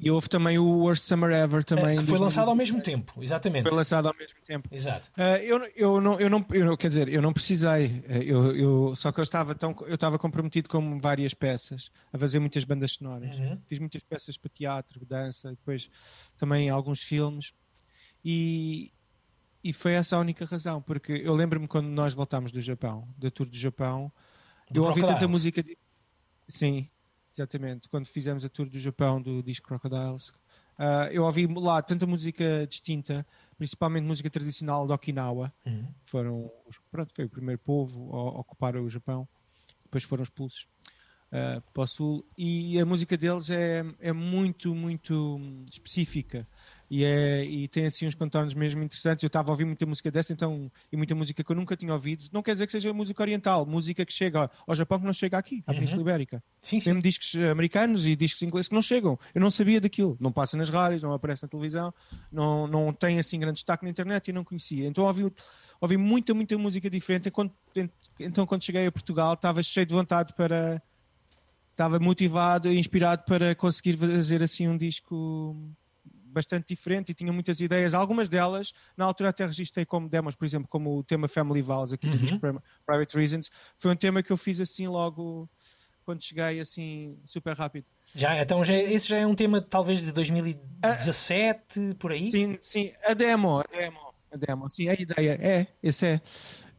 E 0.00 0.10
houve 0.10 0.28
também 0.28 0.58
o 0.58 0.64
Worst 0.80 1.02
Summer 1.04 1.30
Ever 1.32 1.64
também. 1.64 1.96
que 1.98 2.04
foi 2.04 2.18
lançado 2.18 2.48
ao 2.48 2.54
2016. 2.56 2.56
mesmo 2.56 2.82
tempo, 2.82 3.22
exatamente. 3.22 3.62
Foi 3.62 3.72
lançado 3.72 4.06
ao 4.08 4.14
mesmo 4.16 4.38
tempo. 4.44 4.68
Exato. 4.72 5.10
Ah, 5.16 5.38
eu, 5.38 5.58
eu, 5.74 6.00
não, 6.00 6.20
eu, 6.20 6.28
não, 6.28 6.44
eu 6.50 6.76
quer 6.76 6.88
dizer, 6.88 7.08
eu 7.08 7.22
não 7.22 7.32
precisei, 7.32 8.04
Ah, 8.08 8.18
eu, 8.18 8.54
eu, 8.54 8.94
só 8.96 9.10
que 9.10 9.18
eu 9.18 9.22
estava, 9.22 9.54
tão, 9.54 9.74
eu 9.86 9.94
estava 9.94 10.18
comprometido 10.18 10.68
com 10.68 11.00
várias 11.00 11.32
peças, 11.34 11.90
a 12.12 12.18
fazer 12.18 12.38
muitas 12.38 12.64
bandas 12.64 12.92
sonoras. 12.92 13.36
Uhum. 13.38 13.58
Fiz 13.66 13.78
muitas 13.78 14.02
peças 14.04 14.36
para 14.36 14.50
teatro, 14.50 15.04
dança, 15.06 15.50
depois 15.50 15.88
também 16.36 16.68
alguns 16.68 17.00
filmes. 17.00 17.52
E, 18.24 18.92
e 19.64 19.72
foi 19.72 19.92
essa 19.92 20.16
a 20.16 20.20
única 20.20 20.44
razão, 20.44 20.82
porque 20.82 21.12
eu 21.12 21.34
lembro-me 21.34 21.66
quando 21.66 21.86
nós 21.88 22.12
voltámos 22.14 22.52
do 22.52 22.60
Japão, 22.60 23.08
da 23.16 23.30
tour 23.30 23.46
do 23.48 23.56
Japão, 23.56 24.12
Do 24.70 24.80
eu 24.80 24.84
ouvi 24.84 25.04
tanta 25.04 25.26
música. 25.26 25.62
de- 25.62 25.78
Sim, 26.46 26.88
exatamente. 27.38 27.88
Quando 27.88 28.06
fizemos 28.06 28.44
a 28.44 28.48
tour 28.48 28.68
do 28.68 28.78
Japão 28.78 29.20
do 29.20 29.42
disco 29.42 29.68
Crocodiles, 29.68 30.32
ah, 30.78 31.08
eu 31.10 31.24
ouvi 31.24 31.46
lá 31.46 31.82
tanta 31.82 32.06
música 32.06 32.66
distinta, 32.68 33.26
principalmente 33.56 34.04
música 34.04 34.30
tradicional 34.30 34.86
de 34.86 34.92
Okinawa. 34.92 35.52
Uhum. 35.66 35.88
Foram, 36.04 36.50
pronto, 36.90 37.12
foi 37.14 37.24
o 37.24 37.28
primeiro 37.28 37.60
povo 37.60 38.14
a 38.14 38.40
ocupar 38.40 38.76
o 38.76 38.88
Japão. 38.88 39.28
Depois 39.84 40.04
foram 40.04 40.22
expulsos 40.22 40.68
ah, 41.32 41.62
para 41.72 41.82
o 41.82 41.86
sul. 41.86 42.24
E 42.36 42.78
a 42.78 42.86
música 42.86 43.16
deles 43.16 43.50
é, 43.50 43.84
é 43.98 44.12
muito, 44.12 44.74
muito 44.74 45.40
específica. 45.70 46.46
E, 46.90 47.04
é, 47.04 47.44
e 47.44 47.68
tem 47.68 47.86
assim 47.86 48.06
uns 48.06 48.14
contornos 48.14 48.54
mesmo 48.54 48.82
interessantes. 48.82 49.22
Eu 49.22 49.26
estava 49.26 49.50
a 49.50 49.52
ouvir 49.52 49.64
muita 49.64 49.84
música 49.84 50.10
dessa, 50.10 50.32
então, 50.32 50.70
e 50.90 50.96
muita 50.96 51.14
música 51.14 51.44
que 51.44 51.52
eu 51.52 51.56
nunca 51.56 51.76
tinha 51.76 51.92
ouvido. 51.92 52.24
Não 52.32 52.42
quer 52.42 52.54
dizer 52.54 52.66
que 52.66 52.72
seja 52.72 52.92
música 52.92 53.22
oriental, 53.22 53.66
música 53.66 54.04
que 54.06 54.12
chega 54.12 54.50
ao 54.66 54.74
Japão 54.74 54.98
que 54.98 55.04
não 55.04 55.12
chega 55.12 55.36
aqui, 55.36 55.62
à 55.66 55.74
Península 55.74 56.00
Ibérica. 56.00 56.42
Sim, 56.58 56.80
sim. 56.80 56.90
Mesmo 56.90 57.02
discos 57.02 57.34
americanos 57.50 58.06
e 58.06 58.16
discos 58.16 58.42
ingleses 58.42 58.68
que 58.68 58.74
não 58.74 58.82
chegam. 58.82 59.18
Eu 59.34 59.40
não 59.40 59.50
sabia 59.50 59.80
daquilo. 59.80 60.16
Não 60.20 60.32
passa 60.32 60.56
nas 60.56 60.70
rádios, 60.70 61.02
não 61.02 61.12
aparece 61.12 61.42
na 61.42 61.48
televisão, 61.48 61.92
não, 62.32 62.66
não 62.66 62.92
tem 62.92 63.18
assim 63.18 63.38
grande 63.38 63.54
destaque 63.54 63.84
na 63.84 63.90
internet 63.90 64.28
e 64.28 64.30
eu 64.30 64.34
não 64.34 64.44
conhecia. 64.44 64.86
Então 64.86 65.04
ouvi, 65.04 65.30
ouvi 65.80 65.96
muita, 65.96 66.32
muita 66.32 66.56
música 66.56 66.88
diferente. 66.88 67.30
Então, 68.18 68.46
quando 68.46 68.64
cheguei 68.64 68.86
a 68.86 68.92
Portugal, 68.92 69.34
estava 69.34 69.62
cheio 69.62 69.86
de 69.86 69.94
vontade 69.94 70.32
para. 70.34 70.82
Estava 71.70 72.00
motivado 72.00 72.72
e 72.72 72.76
inspirado 72.76 73.22
para 73.24 73.54
conseguir 73.54 73.96
fazer 73.96 74.42
assim 74.42 74.66
um 74.66 74.76
disco 74.76 75.54
bastante 76.28 76.66
diferente 76.74 77.10
e 77.10 77.14
tinha 77.14 77.32
muitas 77.32 77.60
ideias. 77.60 77.94
Algumas 77.94 78.28
delas, 78.28 78.72
na 78.96 79.04
altura, 79.04 79.30
até 79.30 79.44
registrei 79.46 79.84
como 79.84 80.08
demos, 80.08 80.34
por 80.34 80.44
exemplo, 80.44 80.68
como 80.68 80.96
o 80.98 81.02
tema 81.04 81.28
Family 81.28 81.62
Vows 81.62 81.92
aqui 81.92 82.08
do 82.08 82.16
Uhum. 82.32 82.38
Pri- 82.38 82.60
Private 82.86 83.16
Reasons. 83.16 83.50
Foi 83.76 83.92
um 83.92 83.96
tema 83.96 84.22
que 84.22 84.30
eu 84.32 84.36
fiz 84.36 84.60
assim 84.60 84.86
logo 84.86 85.48
quando 86.04 86.22
cheguei, 86.24 86.58
assim, 86.60 87.18
super 87.24 87.54
rápido. 87.56 87.86
Já, 88.14 88.40
então 88.40 88.64
já, 88.64 88.74
esse 88.74 89.06
já 89.08 89.18
é 89.18 89.26
um 89.26 89.34
tema 89.34 89.60
talvez 89.60 90.00
de 90.00 90.10
2017, 90.12 91.94
por 91.98 92.12
aí? 92.12 92.30
Sim, 92.30 92.58
sim, 92.60 92.92
a 93.04 93.12
demo, 93.14 93.58
a 93.60 93.64
demo, 93.70 93.98
a 94.32 94.36
demo, 94.36 94.68
sim, 94.68 94.88
a 94.88 94.94
ideia 94.94 95.38
é, 95.40 95.66
esse 95.82 96.06
é. 96.06 96.20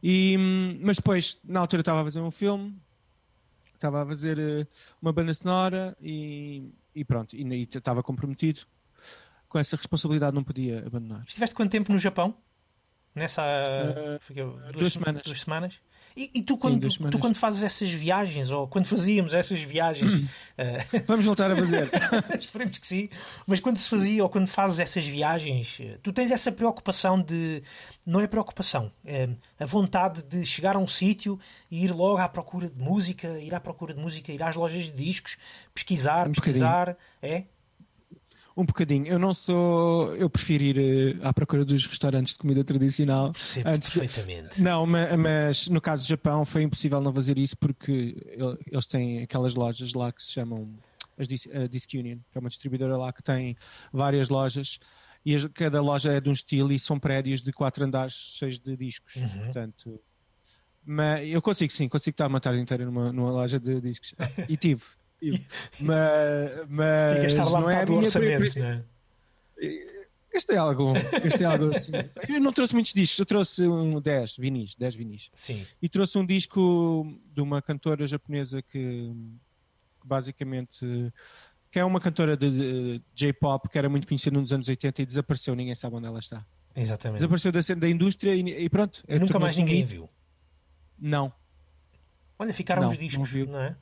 E, 0.02 0.36
hum, 0.38 0.78
mas 0.82 0.96
depois, 0.96 1.38
na 1.44 1.60
altura, 1.60 1.82
estava 1.82 2.00
a 2.00 2.04
fazer 2.04 2.20
um 2.20 2.30
filme, 2.30 2.76
estava 3.74 4.02
a 4.02 4.06
fazer 4.06 4.38
eh, 4.38 4.66
uma 5.00 5.12
banda 5.12 5.32
sonora 5.32 5.96
e, 6.00 6.72
e 6.94 7.04
pronto, 7.04 7.36
e 7.36 7.42
e 7.42 7.62
estava 7.62 8.02
comprometido. 8.02 8.62
Com 9.50 9.58
essa 9.58 9.76
responsabilidade 9.76 10.34
não 10.34 10.42
podia 10.44 10.86
abandonar. 10.86 11.22
Estiveste 11.26 11.54
quanto 11.54 11.70
tempo 11.72 11.92
no 11.92 11.98
Japão? 11.98 12.34
Nessa. 13.12 13.42
Eh, 13.42 14.18
duas 14.72 14.92
sema- 14.92 15.06
semanas. 15.06 15.22
duas 15.24 15.40
semanas? 15.40 15.80
E, 16.16 16.30
e 16.34 16.42
tu, 16.42 16.56
quando, 16.56 16.78
duas 16.78 16.94
tu 16.94 16.98
semanas. 16.98 17.20
quando 17.20 17.34
fazes 17.34 17.64
essas 17.64 17.90
viagens, 17.90 18.50
ou 18.52 18.68
quando 18.68 18.86
fazíamos 18.86 19.34
essas 19.34 19.58
viagens, 19.60 20.28
eh, 20.56 20.78
Vamos 21.08 21.24
voltar 21.24 21.50
a 21.50 21.56
fazer. 21.56 21.90
esperemos 22.38 22.78
que 22.78 22.86
sim, 22.86 23.08
mas 23.48 23.58
quando 23.58 23.78
se 23.78 23.88
fazia 23.88 24.22
ou 24.22 24.28
quando 24.30 24.46
fazes 24.46 24.78
essas 24.78 25.04
viagens, 25.04 25.80
tu 26.04 26.12
tens 26.12 26.30
essa 26.30 26.52
preocupação 26.52 27.20
de. 27.20 27.64
Não 28.06 28.20
é 28.20 28.28
preocupação, 28.28 28.92
é 29.04 29.28
a 29.58 29.66
vontade 29.66 30.22
de 30.22 30.46
chegar 30.46 30.76
a 30.76 30.78
um 30.78 30.86
sítio 30.86 31.36
e 31.68 31.84
ir 31.84 31.92
logo 31.92 32.18
à 32.18 32.28
procura 32.28 32.70
de 32.70 32.78
música, 32.78 33.40
ir 33.40 33.52
à 33.52 33.58
procura 33.60 33.92
de 33.92 34.00
música, 34.00 34.30
ir 34.32 34.40
às 34.42 34.54
lojas 34.54 34.84
de 34.84 34.92
discos, 34.92 35.36
pesquisar, 35.74 36.28
Um 36.28 36.32
pesquisar. 36.32 36.96
É? 37.20 37.44
Um 38.60 38.64
bocadinho. 38.66 39.06
Eu 39.06 39.18
não 39.18 39.32
sou. 39.32 40.14
Eu 40.16 40.28
prefiro 40.28 40.64
ir 40.64 40.78
eh, 40.78 41.16
à 41.26 41.32
procura 41.32 41.64
dos 41.64 41.86
restaurantes 41.86 42.34
de 42.34 42.38
comida 42.38 42.62
tradicional. 42.62 43.32
Percebo 43.32 43.68
antes 43.70 43.90
de- 43.92 43.98
perfeitamente. 44.00 44.60
Não, 44.60 44.86
ma- 44.86 45.16
mas 45.16 45.68
no 45.68 45.80
caso 45.80 46.04
do 46.04 46.08
Japão 46.08 46.44
foi 46.44 46.62
impossível 46.62 47.00
não 47.00 47.12
fazer 47.14 47.38
isso 47.38 47.56
porque 47.56 48.16
el- 48.36 48.58
eles 48.70 48.86
têm 48.86 49.22
aquelas 49.22 49.54
lojas 49.54 49.92
lá 49.94 50.12
que 50.12 50.22
se 50.22 50.32
chamam 50.32 50.72
as 51.18 51.26
a 51.54 51.66
Disc 51.66 51.92
Union, 51.94 52.18
que 52.30 52.38
é 52.38 52.40
uma 52.40 52.48
distribuidora 52.48 52.96
lá 52.96 53.12
que 53.12 53.22
tem 53.22 53.56
várias 53.92 54.28
lojas 54.28 54.78
e 55.24 55.36
cada 55.50 55.80
loja 55.82 56.12
é 56.12 56.20
de 56.20 56.28
um 56.28 56.32
estilo 56.32 56.72
e 56.72 56.78
são 56.78 56.98
prédios 56.98 57.42
de 57.42 57.52
quatro 57.52 57.84
andares 57.84 58.14
cheios 58.14 58.58
de 58.58 58.76
discos. 58.76 59.16
Uhum. 59.16 59.28
Portanto, 59.44 60.00
mas 60.84 61.28
eu 61.28 61.42
consigo 61.42 61.72
sim, 61.72 61.88
consigo 61.88 62.14
estar 62.14 62.26
uma 62.26 62.40
tarde 62.40 62.58
inteira 62.60 62.84
numa, 62.86 63.12
numa 63.12 63.30
loja 63.30 63.60
de 63.60 63.80
discos. 63.80 64.14
E 64.48 64.56
tive. 64.56 64.82
mas 65.80 66.68
mas 66.68 67.18
E 67.18 67.22
gastar 67.22 67.44
lá 67.50 67.60
não 67.60 67.70
é 67.70 67.82
a 67.82 67.84
do 67.84 67.94
orçamento, 67.96 68.58
não 68.58 68.66
é? 68.66 68.84
Gastei 70.32 70.56
algo, 70.56 70.92
gastei 70.92 71.44
algo 71.44 71.74
assim. 71.74 71.90
Eu 72.28 72.40
não 72.40 72.52
trouxe 72.52 72.72
muitos 72.72 72.94
discos, 72.94 73.18
eu 73.18 73.26
trouxe 73.26 73.66
um 73.66 74.00
10 74.00 74.36
vinis, 74.36 74.76
10 74.76 74.94
vinis. 74.94 75.28
Sim. 75.34 75.66
E 75.82 75.88
trouxe 75.88 76.16
um 76.18 76.24
disco 76.24 77.04
de 77.34 77.40
uma 77.40 77.60
cantora 77.60 78.06
japonesa 78.06 78.62
que, 78.62 79.12
que 80.00 80.06
basicamente 80.06 80.86
que 81.68 81.78
é 81.80 81.84
uma 81.84 82.00
cantora 82.00 82.36
de, 82.36 82.48
de 82.48 83.02
J-pop 83.12 83.68
que 83.68 83.76
era 83.76 83.88
muito 83.88 84.06
conhecida 84.06 84.38
nos 84.38 84.52
anos 84.52 84.68
80 84.68 85.02
e 85.02 85.06
desapareceu, 85.06 85.54
ninguém 85.56 85.74
sabe 85.74 85.96
onde 85.96 86.06
ela 86.06 86.20
está. 86.20 86.46
Exatamente. 86.76 87.18
Desapareceu 87.18 87.50
da, 87.50 87.60
cena 87.62 87.80
da 87.80 87.88
indústria 87.88 88.34
e, 88.34 88.64
e 88.64 88.68
pronto. 88.68 89.02
E 89.08 89.18
nunca 89.18 89.36
mais 89.38 89.56
um 89.56 89.60
ninguém 89.60 89.78
mito. 89.78 89.88
viu. 89.88 90.10
Não, 90.96 91.32
Olha, 92.40 92.54
ficaram 92.54 92.82
Não, 92.82 92.88
os 92.88 92.96
não 92.96 93.04
discos, 93.06 93.30
viu. 93.30 93.46
não 93.46 93.60
é? 93.60 93.76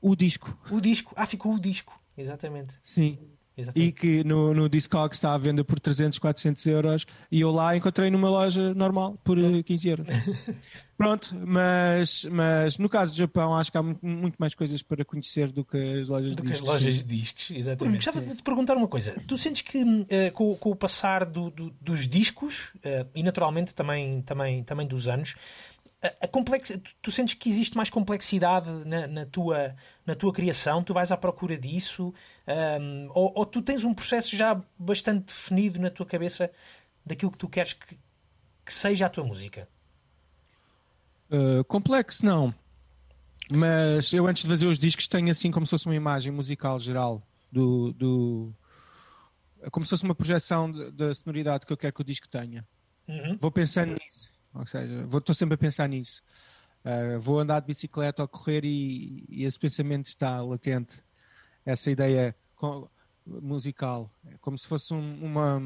O 0.00 0.14
disco, 0.16 0.56
O 0.70 0.80
disco. 0.80 1.12
Ah, 1.16 1.26
ficou 1.26 1.54
o 1.54 1.60
disco. 1.60 1.98
Exatamente. 2.16 2.74
sim. 2.80 3.18
E 3.58 3.62
Exatamente. 3.62 3.92
que 3.94 4.22
no, 4.22 4.52
no 4.52 4.68
Discogs 4.68 5.16
está 5.16 5.32
à 5.32 5.38
venda 5.38 5.64
por 5.64 5.80
300, 5.80 6.18
400 6.18 6.66
euros 6.66 7.06
e 7.32 7.40
eu 7.40 7.50
lá 7.50 7.74
encontrei 7.74 8.10
numa 8.10 8.28
loja 8.28 8.74
normal 8.74 9.18
por 9.24 9.38
eh, 9.38 9.62
15 9.62 9.88
euros. 9.88 10.06
Pronto, 10.98 11.34
mas, 11.46 12.26
mas 12.30 12.76
no 12.76 12.86
caso 12.86 13.14
do 13.14 13.16
Japão 13.16 13.54
acho 13.56 13.72
que 13.72 13.78
há 13.78 13.82
muito, 13.82 14.04
muito 14.04 14.36
mais 14.38 14.54
coisas 14.54 14.82
para 14.82 15.02
conhecer 15.06 15.50
do 15.52 15.64
que 15.64 15.76
as 16.00 16.08
lojas 16.10 16.36
Do 16.36 16.42
de 16.42 16.48
que 16.48 16.52
as 16.52 16.58
discos. 16.58 16.68
lojas 16.68 16.94
de 16.96 17.04
discos, 17.04 17.50
exatamente. 17.50 17.96
Gostava 18.04 18.20
de 18.26 18.34
te 18.36 18.42
perguntar 18.42 18.76
uma 18.76 18.88
coisa. 18.88 19.16
Tu 19.26 19.38
sentes 19.38 19.62
que 19.62 19.82
eh, 20.10 20.30
com, 20.32 20.54
com 20.56 20.70
o 20.70 20.76
passar 20.76 21.24
do- 21.24 21.48
do- 21.50 21.70
dos 21.80 22.06
discos 22.06 22.72
eh, 22.84 23.06
e 23.14 23.22
naturalmente 23.22 23.74
também, 23.74 24.20
também, 24.20 24.64
também 24.64 24.86
dos 24.86 25.08
anos, 25.08 25.34
a, 26.20 26.28
complex... 26.28 26.78
tu, 27.02 27.10
sentes 27.10 27.34
que 27.34 27.48
existe 27.48 27.76
mais 27.76 27.90
complexidade 27.90 28.70
na, 28.84 29.06
na 29.06 29.26
tua, 29.26 29.74
na 30.04 30.14
tua 30.14 30.32
criação? 30.32 30.82
Tu 30.82 30.92
vais 30.92 31.10
à 31.10 31.16
procura 31.16 31.56
disso? 31.56 32.12
Ahm, 32.46 33.08
ou, 33.14 33.32
ou 33.34 33.46
tu 33.46 33.62
tens 33.62 33.84
um 33.84 33.94
processo 33.94 34.36
já 34.36 34.60
bastante 34.78 35.26
definido 35.26 35.80
na 35.80 35.90
tua 35.90 36.06
cabeça 36.06 36.50
daquilo 37.04 37.30
que 37.30 37.38
tu 37.38 37.48
queres 37.48 37.72
que, 37.72 37.98
que 38.64 38.72
seja 38.72 39.06
a 39.06 39.08
tua 39.08 39.24
música? 39.24 39.68
Uh, 41.30 41.64
complexo, 41.64 42.24
não. 42.24 42.54
Mas 43.52 44.12
eu 44.12 44.26
antes 44.26 44.42
de 44.42 44.48
fazer 44.48 44.66
os 44.66 44.78
discos 44.78 45.06
tenho 45.06 45.30
assim 45.30 45.50
como 45.50 45.66
se 45.66 45.70
fosse 45.70 45.86
uma 45.86 45.94
imagem 45.94 46.32
musical 46.32 46.78
geral 46.80 47.22
do. 47.50 47.92
do 47.92 48.52
como 49.70 49.84
se 49.84 49.90
fosse 49.90 50.04
uma 50.04 50.14
projeção 50.14 50.70
da 50.92 51.14
sonoridade 51.14 51.66
que 51.66 51.72
eu 51.72 51.76
quero 51.76 51.92
que 51.92 52.00
o 52.00 52.04
disco 52.04 52.28
tenha. 52.28 52.66
Uhum. 53.08 53.36
Vou 53.40 53.50
pensando 53.50 53.94
nisso. 53.94 54.35
Ou 54.58 54.66
seja, 54.66 55.04
vou- 55.06 55.18
estou 55.18 55.34
sempre 55.34 55.54
a 55.54 55.58
pensar 55.58 55.88
nisso. 55.88 56.22
Uh, 56.84 57.18
vou 57.20 57.40
andar 57.40 57.60
de 57.60 57.66
bicicleta 57.66 58.22
ou 58.22 58.28
correr 58.28 58.64
e, 58.64 59.24
e 59.28 59.44
esse 59.44 59.58
pensamento 59.58 60.06
está 60.06 60.40
latente. 60.40 61.02
Essa 61.64 61.90
ideia 61.90 62.34
co- 62.54 62.88
musical. 63.26 64.08
Como 64.40 64.56
se 64.56 64.66
fosse 64.68 64.94
um- 64.94 65.24
uma, 65.24 65.60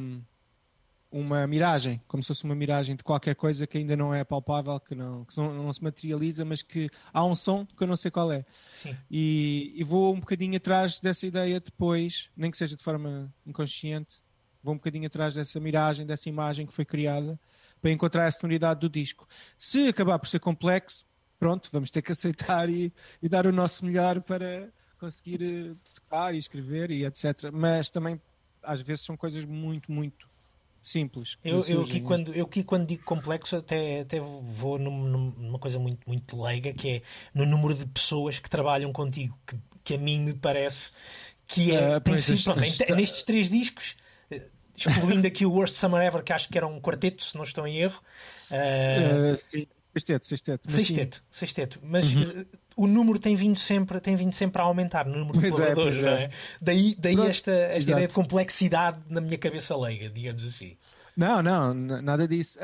uma 1.12 1.46
miragem. 1.46 2.00
Como 2.08 2.22
se 2.22 2.28
fosse 2.28 2.44
uma 2.44 2.54
miragem 2.54 2.96
de 2.96 3.02
qualquer 3.04 3.34
coisa 3.34 3.66
que 3.66 3.76
ainda 3.76 3.96
não 3.96 4.14
é 4.14 4.24
palpável, 4.24 4.78
que 4.80 4.94
não, 4.94 5.24
que 5.26 5.36
não, 5.36 5.52
não 5.52 5.72
se 5.72 5.82
materializa, 5.82 6.44
mas 6.44 6.62
que 6.62 6.88
há 7.12 7.24
um 7.24 7.34
som 7.34 7.66
que 7.66 7.82
eu 7.82 7.86
não 7.86 7.96
sei 7.96 8.10
qual 8.10 8.32
é. 8.32 8.44
Sim. 8.70 8.96
E, 9.10 9.74
e 9.76 9.84
vou 9.84 10.14
um 10.14 10.20
bocadinho 10.20 10.56
atrás 10.56 10.98
dessa 11.00 11.26
ideia 11.26 11.60
depois, 11.60 12.30
nem 12.36 12.50
que 12.50 12.56
seja 12.56 12.76
de 12.76 12.82
forma 12.82 13.30
inconsciente, 13.46 14.22
vou 14.62 14.72
um 14.74 14.76
bocadinho 14.78 15.06
atrás 15.06 15.34
dessa 15.34 15.58
miragem, 15.60 16.06
dessa 16.06 16.28
imagem 16.28 16.66
que 16.66 16.72
foi 16.72 16.84
criada 16.84 17.38
para 17.80 17.90
encontrar 17.90 18.26
a 18.26 18.32
sonoridade 18.32 18.80
do 18.80 18.88
disco. 18.88 19.26
Se 19.58 19.88
acabar 19.88 20.18
por 20.18 20.28
ser 20.28 20.40
complexo, 20.40 21.04
pronto, 21.38 21.68
vamos 21.72 21.90
ter 21.90 22.02
que 22.02 22.12
aceitar 22.12 22.68
e, 22.68 22.92
e 23.22 23.28
dar 23.28 23.46
o 23.46 23.52
nosso 23.52 23.84
melhor 23.84 24.20
para 24.20 24.68
conseguir 24.98 25.42
eh, 25.42 25.74
tocar 25.94 26.34
e 26.34 26.38
escrever 26.38 26.90
e 26.90 27.04
etc. 27.04 27.50
Mas 27.52 27.88
também 27.90 28.20
às 28.62 28.82
vezes 28.82 29.04
são 29.04 29.16
coisas 29.16 29.44
muito, 29.46 29.90
muito 29.90 30.28
simples. 30.82 31.36
Eu, 31.44 31.64
eu, 31.66 31.80
aqui 31.82 32.00
quando, 32.00 32.34
eu 32.34 32.44
aqui 32.44 32.62
quando 32.62 32.86
digo 32.86 33.04
complexo 33.04 33.56
até, 33.56 34.00
até 34.00 34.20
vou 34.20 34.78
num- 34.78 35.04
num- 35.04 35.30
numa 35.36 35.58
coisa 35.58 35.78
muito, 35.78 36.06
muito 36.06 36.42
leiga 36.42 36.72
que 36.72 36.88
é 36.96 37.02
no 37.34 37.46
número 37.46 37.74
de 37.74 37.86
pessoas 37.86 38.38
que 38.38 38.48
trabalham 38.50 38.92
contigo, 38.92 39.38
que, 39.46 39.56
que 39.84 39.94
a 39.94 39.98
mim 39.98 40.20
me 40.20 40.34
parece 40.34 40.92
que 41.46 41.72
é. 41.74 41.94
Ah, 41.94 42.00
tem 42.00 42.18
sido, 42.18 42.42
pronto, 42.44 42.60
em- 42.62 42.96
nestes 42.96 43.22
três 43.22 43.48
discos, 43.50 43.96
excluindo 44.74 45.26
aqui 45.26 45.44
o 45.46 45.52
Worst 45.52 45.74
Summer 45.74 46.02
Ever, 46.02 46.22
que 46.22 46.32
acho 46.32 46.48
que 46.48 46.56
era 46.58 46.66
um 46.66 46.80
quarteto, 46.80 47.22
se 47.24 47.36
não 47.36 47.44
estou 47.44 47.66
em 47.66 47.78
erro. 47.80 48.00
ah, 48.50 48.54
Eh, 48.56 49.36
sim, 49.38 49.66
sexteto, 49.92 50.26
sexteto. 50.26 50.62
mas 50.64 50.72
sim. 50.72 50.78
Uhum. 50.80 50.86
Sexteto, 50.86 51.24
sexteto. 51.30 51.80
Mas 51.82 52.14
eh, 52.14 52.46
o 52.76 52.86
número 52.86 53.18
tem 53.18 53.34
vindo 53.36 53.58
sempre, 53.58 54.00
tem 54.00 54.14
vindo 54.16 54.32
sempre 54.32 54.60
a 54.62 54.64
aumentar, 54.64 55.06
o 55.06 55.10
número 55.10 55.32
de 55.32 55.40
Pois 55.40 55.52
é, 55.54 55.56
colaboradores, 55.74 55.94
pois 55.98 56.02
não 56.04 56.12
é. 56.12 56.24
é? 56.24 56.30
Daí, 56.60 56.94
daí 56.98 57.14
Pronto, 57.14 57.30
esta, 57.30 57.50
esta 57.50 57.76
exato. 57.76 57.90
ideia 57.92 58.08
de 58.08 58.14
complexidade 58.14 58.98
na 59.08 59.20
minha 59.20 59.38
cabeça 59.38 59.76
leiga, 59.76 60.08
digamos 60.08 60.44
assim. 60.44 60.76
Não, 61.16 61.42
não, 61.42 61.74
nada 61.74 62.26
disso. 62.26 62.58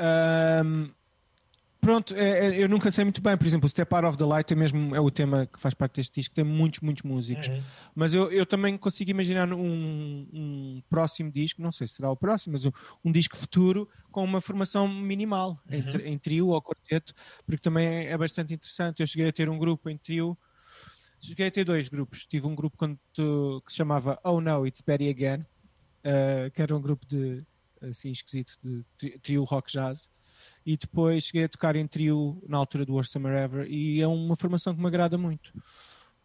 Pronto, 1.87 2.13
é- 2.15 2.47
é- 2.47 2.61
eu 2.63 2.67
nunca 2.67 2.91
sei 2.91 3.05
muito 3.05 3.21
bem. 3.21 3.37
Por 3.37 3.47
exemplo, 3.47 3.65
o 3.65 3.69
Step 3.69 3.93
Out 3.95 4.05
of 4.07 4.17
the 4.17 4.25
Light 4.25 4.51
é 4.51 4.55
mesmo 4.57 4.93
é 4.93 4.99
o 4.99 5.09
tema 5.09 5.45
que 5.47 5.57
faz 5.57 5.73
parte 5.73 5.95
deste 5.95 6.15
disco, 6.19 6.35
tem 6.35 6.43
muitos, 6.43 6.81
muitos 6.81 7.03
músicos. 7.03 7.47
Uhum. 7.47 7.63
Mas 7.95 8.13
eu, 8.13 8.29
eu 8.29 8.45
também 8.45 8.77
consigo 8.77 9.09
imaginar 9.09 9.51
um, 9.53 10.27
um 10.33 10.83
próximo 10.89 11.31
disco, 11.31 11.61
não 11.61 11.71
sei 11.71 11.87
se 11.87 11.93
será 11.93 12.11
o 12.11 12.17
próximo, 12.17 12.51
mas 12.53 12.65
um, 12.65 12.71
um 13.05 13.09
disco 13.11 13.37
futuro 13.37 13.87
com 14.11 14.21
uma 14.21 14.41
formação 14.41 14.85
minimal, 14.85 15.57
em, 15.69 15.81
Uhum. 15.81 15.89
tri- 15.89 16.07
em 16.09 16.17
trio 16.17 16.47
ou 16.49 16.61
quarteto, 16.61 17.13
porque 17.45 17.61
também 17.61 17.87
é, 17.87 18.05
é 18.11 18.17
bastante 18.17 18.53
interessante. 18.53 18.99
Eu 18.99 19.07
cheguei 19.07 19.29
a 19.29 19.31
ter 19.31 19.47
um 19.49 19.57
grupo 19.57 19.89
em 19.89 19.97
trio. 19.97 20.37
Cheguei 21.21 21.47
a 21.47 21.51
ter 21.51 21.63
dois 21.63 21.87
grupos. 21.87 22.25
Tive 22.25 22.47
um 22.47 22.53
grupo 22.53 22.75
quando 22.77 22.99
que 23.13 23.71
se 23.71 23.77
chamava 23.77 24.19
Oh 24.25 24.41
No, 24.41 24.67
It's 24.67 24.81
Betty 24.85 25.07
Again, 25.09 25.45
eh, 26.03 26.51
que 26.53 26.61
era 26.61 26.75
um 26.75 26.81
grupo 26.81 27.05
de 27.07 27.43
assim 27.81 28.11
esquisito 28.11 28.53
de 28.61 28.83
tri- 28.97 29.19
trio 29.19 29.43
rock 29.45 29.71
jazz. 29.71 30.09
E 30.67 30.75
depois 30.75 31.23
cheguei 31.23 31.45
a 31.45 31.49
tocar 31.49 31.77
em 31.77 31.87
trio 31.87 32.43
na 32.45 32.57
altura 32.57 32.85
do 32.85 32.93
Worst 32.93 33.13
Summer 33.13 33.31
Ever 33.41 33.65
e 33.69 34.01
é 34.01 34.07
uma 34.07 34.35
formação 34.35 34.75
que 34.75 34.81
me 34.81 34.87
agrada 34.87 35.17
muito. 35.17 35.53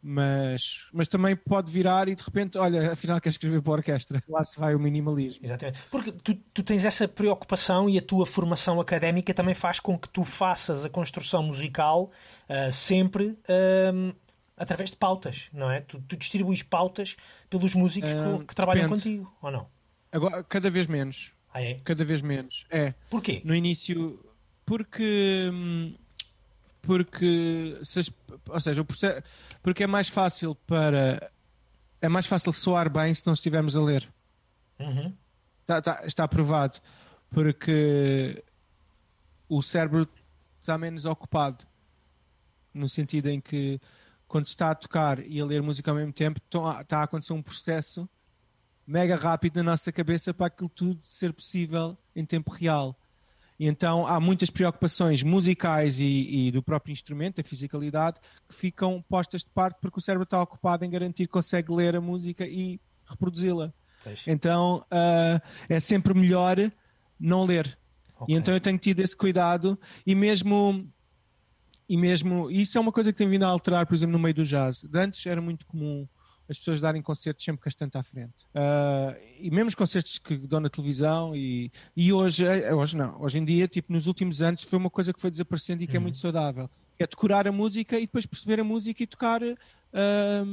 Mas, 0.05 0.89
mas 0.93 1.07
também 1.07 1.37
pode 1.37 1.71
virar 1.71 2.09
e 2.09 2.15
de 2.17 2.23
repente, 2.25 2.59
olha, 2.59 2.91
afinal 2.93 3.21
quer 3.21 3.29
escrever 3.29 3.63
para 3.63 3.71
a 3.73 3.77
orquestra. 3.77 4.21
Lá 4.29 4.43
se 4.43 4.59
vai 4.59 4.75
o 4.75 4.81
minimalismo. 4.81 5.47
Exatamente. 5.47 5.79
Porque 5.93 6.11
tu, 6.11 6.35
tu 6.53 6.63
tens 6.65 6.85
essa 6.85 7.07
preocupação 7.07 7.89
e 7.89 7.97
a 7.99 8.03
tua 8.03 8.27
formação 8.27 8.81
académica 8.81 9.33
também 9.33 9.55
faz 9.55 9.79
com 9.79 9.97
que 9.97 10.09
tu 10.09 10.25
faças 10.25 10.85
a 10.85 10.91
construção 10.91 11.45
musical 11.45 12.11
ah, 12.49 12.69
sempre 12.73 13.39
ahm, 13.49 14.11
através 14.57 14.91
de 14.91 14.97
pautas, 14.97 15.49
não 15.53 15.71
é? 15.71 15.83
Tu, 15.83 16.01
tu 16.01 16.17
distribuis 16.17 16.65
pautas 16.65 17.15
pelos 17.49 17.73
músicos 17.77 18.13
Ah, 18.13 18.25
co- 18.39 18.45
que 18.45 18.55
trabalham 18.57 18.89
depende. 18.89 19.03
contigo, 19.05 19.33
ou 19.41 19.53
não? 19.53 19.69
Agora, 20.11 20.43
cada 20.43 20.69
vez 20.69 20.89
menos. 20.89 21.33
Ah, 21.55 21.63
é? 21.63 21.75
Cada 21.85 22.05
vez 22.05 22.21
menos. 22.23 22.67
É. 22.71 22.93
Porquê? 23.09 23.41
No 23.45 23.55
início, 23.55 24.19
porque. 24.65 25.51
Porque. 26.81 27.79
se 27.83 28.01
ou 28.49 28.61
seja, 28.61 28.85
processo, 28.85 29.23
porque 29.63 29.85
é 29.85 29.87
mais 29.87 30.09
fácil 30.09 30.55
para. 30.67 31.31
É 32.01 32.09
mais 32.09 32.27
fácil 32.27 32.53
soar 32.53 32.91
bem 32.91 33.15
se 33.15 33.27
não 33.27 33.33
estivermos 33.33 33.77
a 33.77 33.83
ler. 33.83 34.09
Uhum. 34.79 35.15
Está, 35.61 35.79
está, 35.79 36.03
está 36.05 36.29
provado. 36.29 36.79
Porque 37.31 38.43
o 39.49 39.63
cérebro 39.63 40.09
está 40.61 40.77
menos 40.77 41.05
ocupado. 41.05 41.65
No 42.75 42.89
sentido 42.89 43.29
em 43.29 43.41
que 43.41 43.81
quando 44.27 44.47
está 44.47 44.71
a 44.71 44.75
tocar 44.75 45.25
e 45.25 45.41
a 45.41 45.45
ler 45.45 45.63
música 45.63 45.91
ao 45.91 45.97
mesmo 45.97 46.13
tempo, 46.13 46.41
está 46.41 47.01
a 47.01 47.03
acontecer 47.03 47.35
um 47.35 47.43
processo 47.43 48.09
mega 48.87 49.15
rápido 49.15 49.57
na 49.57 49.73
nossa 49.73 49.93
cabeça 49.93 50.33
para 50.33 50.47
aquilo 50.47 50.69
tudo 50.69 51.01
ser 51.05 51.33
possível 51.33 51.97
em 52.17 52.25
tempo 52.25 52.51
real. 52.51 52.99
E 53.63 53.69
então 53.69 54.05
há 54.09 54.19
muitas 54.19 54.51
preocupações 54.51 55.23
musicais 55.23 55.97
e, 56.01 56.49
e 56.49 56.51
do 56.51 56.61
próprio 56.61 56.93
instrumento, 56.93 57.41
a 57.41 57.45
fisicalidade, 57.45 58.19
que 58.49 58.57
ficam 58.57 59.01
postas 59.09 59.45
de 59.45 59.51
parte 59.51 59.79
porque 59.81 60.01
o 60.01 60.03
cérebro 60.03 60.25
está 60.25 60.43
ocupado 60.43 60.85
em 60.85 60.91
garantir 60.91 61.27
que 61.27 61.33
consegue 61.33 61.73
ler 61.73 61.95
a 61.95 62.01
música 62.01 62.45
e 62.45 62.81
reproduzi-la. 63.07 63.73
Então 64.27 64.85
ah, 64.91 65.41
é 65.69 65.79
sempre 65.79 66.13
melhor 66.13 66.57
não 67.21 67.45
ler. 67.45 67.79
Ok. 68.19 68.35
E 68.35 68.37
então 68.37 68.53
eu 68.53 68.59
tenho 68.59 68.79
tido 68.79 68.99
esse 68.99 69.17
cuidado 69.17 69.79
e 70.05 70.13
mesmo 70.13 70.85
e 71.89 71.97
mesmo 71.97 72.51
isso 72.51 72.77
é 72.77 72.81
uma 72.81 72.91
coisa 72.91 73.13
que 73.13 73.19
tem 73.19 73.29
vindo 73.29 73.45
a 73.45 73.49
alterar, 73.49 73.87
por 73.87 73.95
exemplo, 73.95 74.15
no 74.15 74.19
meio 74.19 74.35
do 74.35 74.45
jazz. 74.45 74.83
De 74.83 74.99
antes 74.99 75.25
era 75.25 75.41
muito 75.41 75.65
comum 75.67 76.09
as 76.49 76.59
pessoas 76.59 76.81
darem 76.81 77.01
concertos 77.03 77.45
sempre 77.45 77.69
estante 77.69 77.97
à 77.97 78.03
frente. 78.03 78.47
Ah, 78.55 79.17
e 79.39 79.51
mesmo 79.51 79.69
os 79.69 79.75
concertos 79.75 80.19
que 80.19 80.37
dão 80.37 80.61
na 80.61 80.69
televisão 80.69 81.35
e, 81.35 81.71
e 81.97 82.13
hoje, 82.13 82.45
eh, 82.45 82.75
hoje 82.75 82.97
não, 82.97 83.21
hoje 83.21 83.39
em 83.39 83.45
dia, 83.45 83.69
tipo, 83.69 83.93
nos 83.93 84.07
últimos 84.07 84.43
anos 84.43 84.63
foi 84.63 84.79
uma 84.79 84.91
coisa 84.91 85.13
que 85.13 85.21
foi 85.21 85.31
desaparecendo 85.31 85.83
e 85.83 85.87
que 85.87 85.97
é 85.97 86.01
muito 86.01 86.19
saudável. 86.19 86.69
É 86.99 87.07
decorar 87.07 87.49
a 87.49 87.53
música 87.53 87.97
e 87.97 88.03
depois 88.03 88.27
perceber 88.27 88.61
a 88.61 88.65
música 88.65 89.03
e 89.03 89.07
tocar 89.07 89.41
ah, 89.43 90.45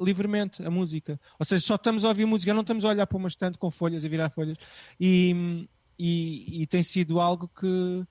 livremente 0.00 0.64
a 0.64 0.70
música. 0.70 1.20
Ou 1.38 1.44
seja, 1.44 1.64
só 1.64 1.74
estamos 1.74 2.04
a 2.04 2.08
ouvir 2.08 2.26
música, 2.26 2.54
não 2.54 2.62
estamos 2.62 2.84
a 2.84 2.88
olhar 2.88 3.06
para 3.06 3.18
uma 3.18 3.28
estante 3.28 3.58
com 3.58 3.70
folhas, 3.70 4.04
a 4.04 4.08
virar 4.08 4.30
folhas. 4.30 4.56
E, 5.00 5.66
e, 5.98 6.62
e 6.62 6.66
tem 6.66 6.82
sido 6.82 7.20
algo 7.20 7.48
que 7.48 8.06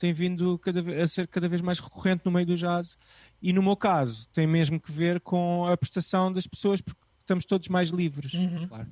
tem 0.00 0.14
vindo 0.14 0.58
cada 0.58 0.80
a 0.80 1.06
ser 1.06 1.28
cada 1.28 1.46
vez 1.46 1.60
mais 1.60 1.78
recorrente 1.78 2.22
no 2.24 2.32
meio 2.32 2.46
do 2.46 2.56
jazz. 2.56 2.96
E 3.40 3.52
no 3.52 3.62
meu 3.62 3.76
caso, 3.76 4.26
tem 4.32 4.46
mesmo 4.46 4.80
que 4.80 4.90
ver 4.90 5.20
com 5.20 5.66
a 5.66 5.76
prestação 5.76 6.32
das 6.32 6.46
pessoas, 6.46 6.80
porque 6.80 6.98
estamos 7.20 7.44
todos 7.44 7.68
mais 7.68 7.90
livres. 7.90 8.32
Uhum. 8.32 8.66
Claro. 8.66 8.88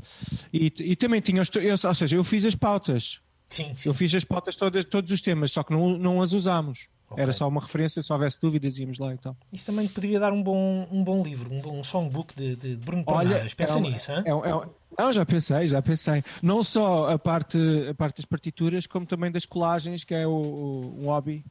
E, 0.53 0.73
e 0.79 0.95
também 0.95 1.21
tinha, 1.21 1.43
eu, 1.55 1.71
ou 1.89 1.95
seja, 1.95 2.15
eu 2.15 2.23
fiz 2.23 2.45
as 2.45 2.55
pautas. 2.55 3.21
Sim, 3.49 3.75
sim. 3.75 3.89
Eu 3.89 3.95
fiz 3.95 4.15
as 4.15 4.25
pautas 4.25 4.55
todas, 4.55 4.85
todos 4.85 5.11
os 5.11 5.23
temas, 5.23 5.51
só 5.51 5.63
que 5.63 5.73
não, 5.73 5.97
não 5.97 6.21
as 6.21 6.35
usámos. 6.35 6.89
Ok. 7.11 7.23
Era 7.23 7.33
só 7.33 7.49
uma 7.49 7.61
referência, 7.61 8.03
se 8.03 8.13
houvesse 8.13 8.39
dúvidas 8.41 8.79
íamos 8.79 8.99
lá 8.99 9.15
e 9.15 9.19
tal. 9.19 9.37
Isso 9.53 9.67
também 9.67 9.89
poderia 9.89 10.21
dar 10.21 10.33
um 10.33 10.43
bom, 10.43 10.87
um 10.91 11.03
bom 11.03 11.23
livro, 11.23 11.53
um 11.53 11.61
bom 11.61 11.83
songbook 11.83 12.35
de, 12.37 12.55
de 12.57 12.77
Bruno 12.77 13.05
Palmares. 13.05 13.55
Pensa 13.55 13.73
é 13.75 13.77
um- 13.77 13.81
nisso, 13.81 14.13
é 14.13 14.35
um- 14.35 14.45
é 14.45 14.55
um- 14.55 14.71
não, 14.99 15.13
já 15.13 15.25
pensei, 15.25 15.67
já 15.67 15.81
pensei. 15.81 16.23
Não 16.43 16.63
só 16.63 17.09
a 17.11 17.19
parte, 17.19 17.59
a 17.89 17.95
parte 17.95 18.17
das 18.17 18.27
partituras, 18.27 18.87
como 18.87 19.07
também 19.07 19.31
das 19.31 19.47
colagens, 19.47 20.05
que 20.05 20.15
é 20.15 20.27
o, 20.27 20.31
o- 20.33 21.01
um 21.03 21.07
hobby, 21.07 21.45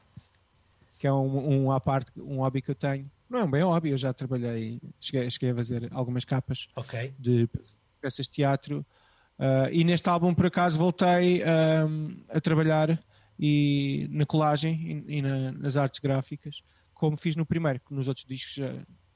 que 0.98 1.06
é 1.06 1.12
um, 1.12 1.64
um 1.66 1.72
à 1.72 1.80
parte, 1.80 2.12
um 2.20 2.38
hobby 2.38 2.62
que 2.62 2.70
eu 2.70 2.74
tenho. 2.74 3.10
Não 3.28 3.40
é 3.40 3.44
um 3.44 3.50
bem 3.50 3.62
hobby, 3.62 3.90
eu 3.90 3.96
já 3.96 4.12
trabalhei, 4.12 4.80
cheguei, 5.00 5.30
cheguei 5.30 5.50
a 5.50 5.54
fazer 5.54 5.88
algumas 5.92 6.24
capas 6.24 6.68
Ok. 6.76 7.12
de 7.18 7.48
peças 8.00 8.26
de 8.26 8.30
teatro. 8.30 8.86
ah, 9.38 9.68
e 9.70 9.84
neste 9.84 10.08
álbum, 10.08 10.32
por 10.34 10.46
acaso, 10.46 10.78
voltei 10.78 11.42
ahm, 11.42 12.16
a 12.28 12.40
trabalhar 12.40 12.98
e, 13.38 14.08
na 14.10 14.26
colagem 14.26 15.04
e, 15.08 15.18
e 15.18 15.22
na- 15.22 15.52
nas 15.52 15.76
artes 15.76 16.00
gráficas, 16.00 16.62
como 16.94 17.16
fiz 17.16 17.36
no 17.36 17.46
primeiro, 17.46 17.80
que 17.80 17.94
nos 17.94 18.08
outros 18.08 18.26
discos 18.26 18.54
já 18.54 18.72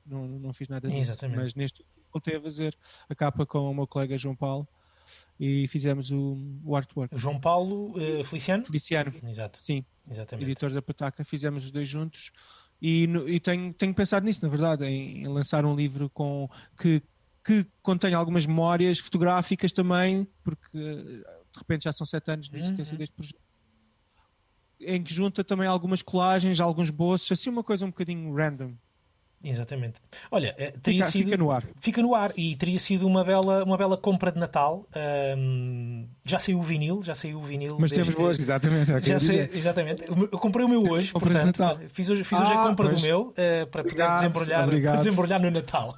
não, 0.06 0.26
não 0.26 0.52
fiz 0.52 0.68
nada 0.68 0.88
disso. 0.88 1.00
Exatamente. 1.10 1.36
Mas 1.38 1.54
neste 1.54 1.84
voltei 2.12 2.36
a 2.36 2.40
fazer 2.42 2.76
a 3.08 3.14
capa 3.14 3.44
com 3.46 3.70
o 3.70 3.74
meu 3.74 3.86
colega 3.86 4.16
João 4.18 4.36
Paulo 4.36 4.68
e 5.40 5.66
fizemos 5.68 6.10
o, 6.10 6.36
o 6.64 6.76
artwork. 6.76 7.16
João 7.18 7.40
Paulo 7.40 7.94
eh, 8.00 8.22
Feliciano? 8.22 8.64
Feliciano, 8.64 9.12
Exato, 9.26 9.62
sim, 9.62 9.84
exatamente. 10.10 10.44
editor 10.46 10.70
da 10.72 10.80
Pataca, 10.82 11.24
fizemos 11.24 11.64
os 11.64 11.70
dois 11.70 11.88
juntos 11.88 12.30
e, 12.80 13.06
no- 13.06 13.28
e 13.28 13.40
tenho, 13.40 13.72
tenho 13.74 13.94
pensado 13.94 14.24
nisso, 14.26 14.44
na 14.44 14.48
verdade, 14.50 14.84
em, 14.84 15.22
em 15.22 15.26
lançar 15.28 15.64
um 15.64 15.74
livro 15.74 16.08
com 16.10 16.48
que, 16.80 17.02
que 17.44 17.66
contém 17.82 18.14
algumas 18.14 18.46
memórias 18.46 18.98
fotográficas 19.00 19.72
também, 19.72 20.28
porque 20.44 20.76
eh, 20.78 21.02
de 21.52 21.58
repente 21.58 21.84
já 21.84 21.92
são 21.92 22.06
sete 22.06 22.30
anos 22.30 22.48
de 22.48 22.58
existência 22.58 22.92
Uhum. 22.92 22.98
deste 22.98 23.14
projeto. 23.14 23.40
Em 24.85 25.03
que 25.03 25.12
junta 25.12 25.42
também 25.45 25.66
algumas 25.66 26.03
colagens, 26.03 26.61
alguns 26.61 26.90
bolsos, 26.90 27.31
assim 27.33 27.51
uma 27.51 27.62
coisa 27.62 27.85
um 27.87 27.88
bocadinho 27.90 28.35
random. 28.35 28.73
Exatamente. 29.45 29.95
Olha, 30.31 30.55
eh, 30.57 30.71
teria 30.81 31.01
Fica, 31.01 31.11
sido. 31.11 31.25
fica 31.25 31.37
no 31.37 31.51
ar. 31.51 31.64
Fica 31.81 32.01
no 32.01 32.14
ar 32.14 32.31
e 32.37 32.55
teria 32.55 32.79
sido 32.79 33.09
uma 33.09 33.25
bela, 33.25 33.64
uma 33.64 33.77
bela 33.77 33.97
compra 33.97 34.31
de 34.31 34.38
Natal. 34.38 34.87
Ahm, 34.95 36.05
já 36.25 36.38
saiu 36.38 36.61
o 36.61 36.62
vinil, 36.62 37.03
já 37.03 37.12
saiu 37.12 37.40
o 37.40 37.42
vinil. 37.42 37.77
Mas 37.77 37.90
temos 37.90 38.07
deste- 38.07 38.21
boas, 38.21 38.38
exatamente. 38.38 38.92
eu 38.92 39.01
Já 39.03 39.18
sei, 39.18 39.51
exatamente. 39.53 40.05
Eu 40.09 40.38
comprei 40.38 40.64
o 40.64 40.68
meu 40.68 40.83
hoje, 40.88 41.12
compras 41.12 41.42
portanto, 41.42 41.59
Natal. 41.59 41.79
fiz 41.88 42.09
hoje, 42.09 42.23
fiz 42.23 42.38
hoje 42.38 42.53
a 42.53 42.62
Ah, 42.62 42.68
compra 42.68 42.87
pois. 42.90 43.01
do 43.03 43.07
meu 43.09 43.35
eh, 43.37 43.66
para 43.66 43.83
poder 43.83 43.95
Obrigado, 44.05 44.14
desembrulhar, 44.21 44.64
obrigado. 44.64 44.92
para 44.95 45.03
desembrulhar 45.05 45.42
no 45.42 45.51
Natal. 45.51 45.97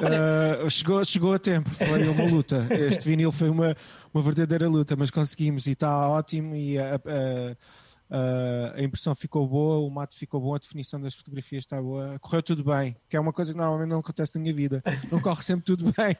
Uh, 0.00 0.68
chegou, 0.70 1.04
chegou 1.04 1.32
a 1.34 1.38
tempo, 1.38 1.70
foi 1.70 2.06
uma 2.08 2.24
luta. 2.24 2.66
Este 2.70 3.08
vinil 3.08 3.32
foi 3.32 3.48
uma, 3.48 3.76
uma 4.12 4.22
verdadeira 4.22 4.68
luta, 4.68 4.96
mas 4.96 5.10
conseguimos 5.10 5.66
e 5.66 5.72
está 5.72 6.08
ótimo. 6.08 6.54
E 6.56 6.78
a, 6.78 6.96
a- 6.96 7.56
a- 8.10 8.74
a 8.76 8.82
impressão 8.82 9.14
ficou 9.14 9.46
boa, 9.46 9.78
o 9.86 9.90
mato 9.90 10.16
ficou 10.16 10.40
bom, 10.40 10.54
a 10.54 10.58
definição 10.58 11.00
das 11.00 11.14
fotografias 11.14 11.64
está 11.64 11.80
boa. 11.80 12.18
Correu 12.20 12.42
tudo 12.42 12.64
bem, 12.64 12.96
que 13.08 13.16
é 13.16 13.20
uma 13.20 13.32
coisa 13.32 13.52
que 13.52 13.58
normalmente 13.58 13.88
não 13.90 14.00
acontece 14.00 14.36
na 14.36 14.42
minha 14.42 14.54
vida. 14.54 14.82
Não 15.10 15.20
corre 15.20 15.42
sempre 15.42 15.64
tudo 15.64 15.84
bem. 15.96 16.16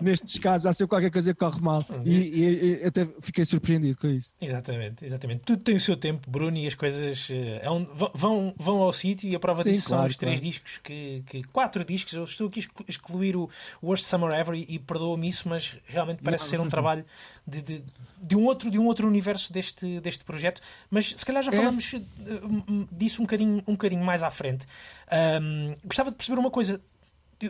Nestes 0.00 0.38
casos, 0.38 0.66
há 0.66 0.72
sempre 0.72 0.88
qualquer 0.90 1.10
coisa 1.10 1.32
que 1.32 1.38
corre 1.40 1.60
mal. 1.60 1.84
E, 2.04 2.10
e- 2.12 2.80
e 2.82 2.84
até 2.86 3.06
fiquei 3.20 3.44
surpreendido 3.44 3.98
com 3.98 4.06
isso. 4.08 4.34
Exatamente, 4.40 5.04
exatamente. 5.04 5.42
Tudo 5.44 5.62
tem 5.62 5.76
o 5.76 5.80
seu 5.80 5.96
tempo, 5.96 6.30
Bruno, 6.30 6.56
e 6.56 6.66
as 6.66 6.74
coisas 6.74 7.28
eh, 7.30 7.60
é 7.62 7.70
um- 7.70 7.84
vão- 8.14 8.54
vão, 8.56 8.82
ao 8.82 8.92
sítio 8.92 9.28
e 9.28 9.34
a 9.34 9.40
prova 9.40 9.62
Sim, 9.62 9.72
disso 9.72 9.88
são 9.88 9.96
claro, 9.98 10.10
os 10.10 10.16
três 10.16 10.40
claro. 10.40 10.50
discos 10.52 10.78
que, 10.78 11.22
que- 11.26 11.42
Quatro 11.52 11.84
discos. 11.84 12.12
Eu 12.12 12.24
estou 12.24 12.46
aqui 12.48 12.60
a 12.60 12.62
exclu- 12.62 12.86
excluir 12.88 13.36
o 13.36 13.48
Worst 13.82 14.04
Summer 14.04 14.30
Ever 14.32 14.54
e, 14.54 14.66
e 14.68 14.78
perdoa-me 14.78 15.28
isso, 15.28 15.48
mas 15.48 15.76
realmente 15.86 16.22
parece 16.22 16.44
Não, 16.44 16.50
ser 16.50 16.56
um 16.60 16.62
não. 16.64 16.68
trabalho 16.70 17.04
de, 17.48 17.62
de, 17.62 17.84
de 18.22 18.36
um 18.36 18.44
outro, 18.44 18.70
de 18.70 18.78
um 18.78 18.86
outro 18.86 19.06
universo 19.08 19.52
deste, 19.52 20.00
deste 20.00 20.24
projeto. 20.24 20.60
Mas 20.90 21.14
se 21.16 21.24
calhar 21.24 21.42
já 21.42 21.50
É. 21.50 21.56
falamos 21.56 21.92
m- 21.94 22.88
disso 22.92 23.22
um 23.22 23.24
bocadinho, 23.24 23.58
um 23.66 23.72
bocadinho 23.72 24.04
mais 24.04 24.22
à 24.22 24.30
frente. 24.30 24.66
Ahm, 25.10 25.72
gostava 25.84 26.10
de 26.10 26.16
perceber 26.16 26.38
uma 26.38 26.50
coisa. 26.50 26.80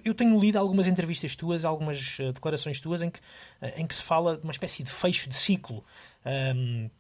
Eu- 0.05 0.15
tenho 0.15 0.39
lido 0.39 0.59
algumas 0.59 0.87
entrevistas 0.87 1.35
tuas, 1.35 1.65
algumas 1.65 2.19
eh, 2.21 2.31
declarações 2.33 2.79
tuas 2.81 3.01
em 3.01 3.09
que, 3.11 3.21
eh, 3.63 3.81
em 3.81 3.87
que 3.87 3.95
se 3.95 4.03
fala 4.03 4.37
de 4.37 4.43
uma 4.43 4.53
espécie 4.53 4.83
de 4.83 4.91
fecho 4.91 5.29
de 5.31 5.35
ciclo. 5.35 5.83
Ahm, 6.27 6.91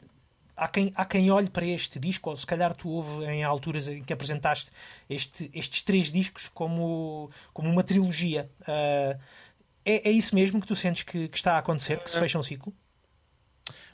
há 0.56 0.66
quem, 0.68 0.90
há 0.94 1.04
quem 1.04 1.30
olhe 1.30 1.50
para 1.50 1.66
este 1.66 1.98
disco, 2.00 2.30
ou 2.30 2.36
se 2.36 2.46
calhar 2.46 2.74
tu 2.74 2.88
houve 2.88 3.24
em 3.26 3.44
alturas 3.44 3.88
em 3.88 4.02
que 4.02 4.12
apresentaste 4.12 4.70
este- 5.08 5.50
estes 5.54 5.82
três 5.82 6.10
discos 6.10 6.48
como, 6.48 7.30
como 7.52 7.68
uma 7.70 7.84
trilogia. 7.84 8.50
Ah, 8.66 9.18
é, 9.84 10.08
é 10.08 10.10
isso 10.10 10.34
mesmo 10.34 10.58
que 10.60 10.66
tu 10.66 10.74
sentes 10.74 11.02
que, 11.02 11.28
que 11.28 11.36
está 11.36 11.54
a 11.54 11.58
acontecer, 11.58 11.98
que 12.00 12.10
se 12.10 12.18
fecha 12.18 12.38
um 12.38 12.42
ciclo? 12.42 12.72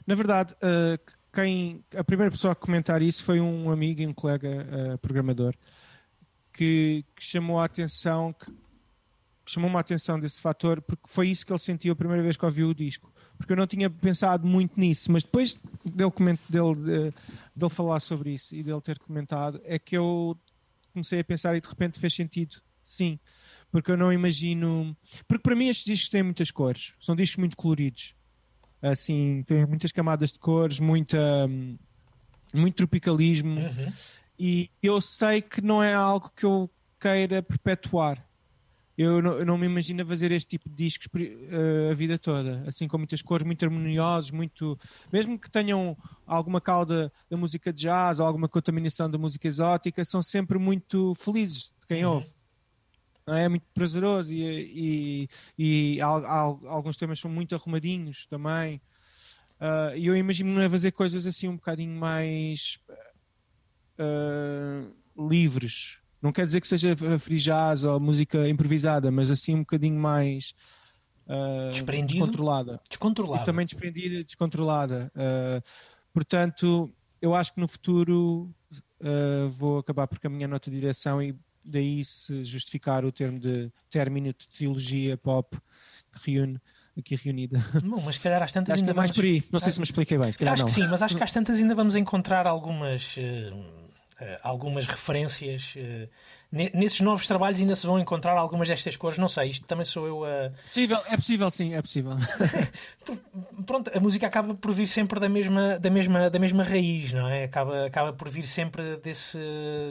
Na 0.05 0.15
verdade, 0.15 0.53
uh, 0.55 0.99
quem, 1.33 1.83
a 1.95 2.03
primeira 2.03 2.31
pessoa 2.31 2.53
a 2.53 2.55
comentar 2.55 3.01
isso 3.01 3.23
foi 3.23 3.41
um 3.41 3.69
amigo 3.69 4.01
e 4.01 4.07
um 4.07 4.13
colega 4.13 4.49
uh, 4.93 4.97
programador 4.99 5.53
que, 6.53 7.03
que 7.15 7.23
chamou 7.23 7.59
a 7.59 7.65
atenção 7.65 8.31
que, 8.33 8.49
que 9.43 9.51
chamou-me 9.51 9.75
a 9.75 9.79
atenção 9.79 10.19
desse 10.19 10.39
fator 10.39 10.81
porque 10.81 11.03
foi 11.07 11.29
isso 11.29 11.45
que 11.45 11.51
ele 11.51 11.59
sentiu 11.59 11.93
a 11.93 11.95
primeira 11.95 12.23
vez 12.23 12.37
que 12.37 12.45
ouviu 12.45 12.69
o 12.69 12.73
disco. 12.73 13.13
Porque 13.37 13.51
eu 13.51 13.57
não 13.57 13.67
tinha 13.67 13.89
pensado 13.89 14.47
muito 14.47 14.79
nisso 14.79 15.11
mas 15.11 15.23
depois 15.23 15.59
dele, 15.83 16.11
dele, 16.49 17.07
eh, 17.07 17.13
dele 17.53 17.69
falar 17.69 17.99
sobre 17.99 18.31
isso 18.33 18.55
e 18.55 18.63
dele 18.63 18.81
ter 18.81 18.97
comentado 18.97 19.59
é 19.65 19.77
que 19.77 19.97
eu 19.97 20.37
comecei 20.93 21.19
a 21.19 21.23
pensar 21.23 21.55
e 21.55 21.59
de 21.59 21.67
repente 21.67 21.99
fez 21.99 22.13
sentido 22.13 22.61
sim. 22.81 23.19
Porque 23.69 23.91
eu 23.91 23.97
não 23.97 24.13
imagino 24.13 24.95
porque 25.27 25.43
para 25.43 25.55
mim 25.55 25.67
estes 25.67 25.85
discos 25.85 26.09
têm 26.09 26.23
muitas 26.23 26.49
cores 26.49 26.93
são 26.97 27.13
discos 27.13 27.37
muito 27.37 27.57
coloridos 27.57 28.14
assim, 28.91 29.43
tem 29.45 29.65
muitas 29.65 29.91
camadas 29.91 30.31
de 30.31 30.39
cores, 30.39 30.79
muita, 30.79 31.17
muito 32.53 32.75
tropicalismo 32.75 33.59
Uhum. 33.59 33.93
e 34.39 34.69
eu 34.81 34.99
sei 35.01 35.41
que 35.41 35.61
não 35.61 35.81
é 35.83 35.93
algo 35.93 36.31
que 36.35 36.45
eu 36.45 36.69
queira 36.99 37.41
perpetuar. 37.43 38.23
Eu 38.97 39.21
não, 39.21 39.33
eu 39.39 39.45
não 39.45 39.57
me 39.57 39.65
imagino 39.65 40.05
fazer 40.07 40.31
este 40.31 40.47
tipo 40.51 40.69
de 40.69 40.75
discos 40.75 41.07
eh, 41.21 41.89
a 41.91 41.93
vida 41.93 42.17
toda, 42.17 42.63
assim 42.65 42.87
com 42.87 42.97
muitas 42.97 43.21
cores 43.21 43.45
muito 43.45 43.63
harmoniosos, 43.65 44.31
muito 44.31 44.79
mesmo 45.11 45.37
que 45.37 45.51
tenham 45.51 45.97
alguma 46.25 46.61
cauda 46.61 47.11
da 47.29 47.35
música 47.35 47.73
de 47.73 47.81
jazz 47.81 48.21
ou 48.21 48.25
alguma 48.25 48.47
contaminação 48.47 49.09
da 49.11 49.17
música 49.17 49.49
exótica, 49.49 50.05
são 50.05 50.21
sempre 50.21 50.57
muito 50.57 51.13
felizes 51.15 51.73
de 51.77 51.87
quem 51.87 52.05
Uhum. 52.05 52.13
ouve. 52.13 52.27
Não 53.27 53.33
é? 53.35 53.45
É 53.45 53.49
muito 53.49 53.65
prazeroso 53.73 54.33
e, 54.33 55.27
e, 55.57 55.95
e 55.95 56.01
al- 56.01 56.25
al- 56.25 56.67
alguns 56.67 56.97
temas 56.97 57.19
são 57.19 57.29
muito 57.31 57.55
arrumadinhos 57.55 58.25
também. 58.27 58.81
Ah, 59.59 59.93
E 59.95 60.05
eu 60.07 60.15
imagino 60.15 60.69
fazer 60.69 60.91
coisas 60.91 61.25
assim 61.25 61.47
um 61.47 61.55
bocadinho 61.55 61.97
mais 61.99 62.79
ah, 63.99 64.87
livres. 65.17 65.99
Não 66.21 66.31
quer 66.31 66.45
dizer 66.45 66.61
que 66.61 66.67
seja 66.67 66.95
free 67.19 67.37
jazz 67.37 67.83
ou 67.83 67.99
música 67.99 68.47
improvisada, 68.49 69.11
mas 69.11 69.29
assim 69.29 69.55
um 69.55 69.59
bocadinho 69.59 69.99
mais 69.99 70.53
Desprendido? 71.71 72.19
descontrolada. 72.25 72.81
Descontrolado. 72.87 73.41
E 73.41 73.45
também 73.45 73.65
desprendida, 73.65 74.23
descontrolada. 74.23 75.11
Uh, 75.15 75.61
portanto, 76.13 76.93
eu 77.21 77.33
acho 77.33 77.53
que 77.53 77.59
no 77.59 77.67
futuro 77.67 78.53
uh, 79.01 79.49
vou 79.49 79.79
acabar 79.79 80.07
por 80.07 80.19
caminhar 80.19 80.47
noutra 80.47 80.71
direção 80.71 81.21
e 81.21 81.35
daí 81.65 82.03
se 82.05 82.43
justificar 82.43 83.03
o 83.03 83.11
termo 83.11 83.39
de 83.39 83.71
término 83.89 84.27
de 84.27 84.47
trilogia 84.49 85.17
pop 85.17 85.57
que 86.11 86.31
reúne 86.31 86.61
aqui 86.97 87.15
reunida. 87.15 87.59
Bom, 87.83 88.01
mas 88.05 88.15
se 88.15 88.21
calhar 88.21 88.41
às 88.41 88.51
tantas 88.53 88.75
Acho 88.75 88.83
que 88.83 88.89
ainda 88.89 88.93
é 88.93 88.95
mais 88.95 89.11
vamos... 89.11 89.17
por 89.17 89.25
aí. 89.25 89.43
Não 89.51 89.59
sei 89.59 89.71
se 89.71 89.79
me 89.79 89.83
expliquei 89.83 90.17
bem, 90.17 90.31
se 90.31 90.39
calhar 90.39 90.53
acho 90.53 90.63
não. 90.63 90.67
que 90.67 90.73
sim, 90.73 90.87
mas 90.87 91.01
acho 91.01 91.17
que 91.17 91.23
às 91.23 91.31
tantas 91.31 91.57
ainda 91.59 91.75
vamos 91.75 91.95
encontrar 91.95 92.47
algumas, 92.47 93.15
eh, 93.17 93.51
algumas 94.41 94.87
referências. 94.87 95.73
eh, 95.77 96.07
ne- 96.51 96.71
nesses 96.73 97.01
novos 97.01 97.27
trabalhos 97.27 97.59
ainda 97.59 97.75
se 97.75 97.85
vão 97.85 97.99
encontrar 97.99 98.37
algumas 98.37 98.67
destas 98.67 98.95
cores. 98.95 99.17
Não 99.17 99.27
sei, 99.27 99.49
isto 99.49 99.65
também 99.67 99.83
sou 99.85 100.07
eu 100.07 100.23
a. 100.23 100.51
Possível, 100.67 100.97
é 101.07 101.15
possível, 101.15 101.51
sim, 101.51 101.73
é 101.73 101.81
possível. 101.81 102.13
Pronto, 103.65 103.91
a 103.95 103.99
música 103.99 104.27
acaba 104.27 104.53
por 104.55 104.71
vir 104.73 104.87
sempre 104.87 105.19
da 105.19 105.29
mesma, 105.29 105.79
da 105.79 105.89
mesma, 105.89 106.29
da 106.29 106.39
mesma 106.39 106.63
raiz, 106.63 107.13
não 107.13 107.27
é? 107.27 107.43
Acaba, 107.45 107.85
acaba 107.85 108.13
por 108.13 108.29
vir 108.29 108.45
sempre 108.47 108.97
desse, 108.97 109.37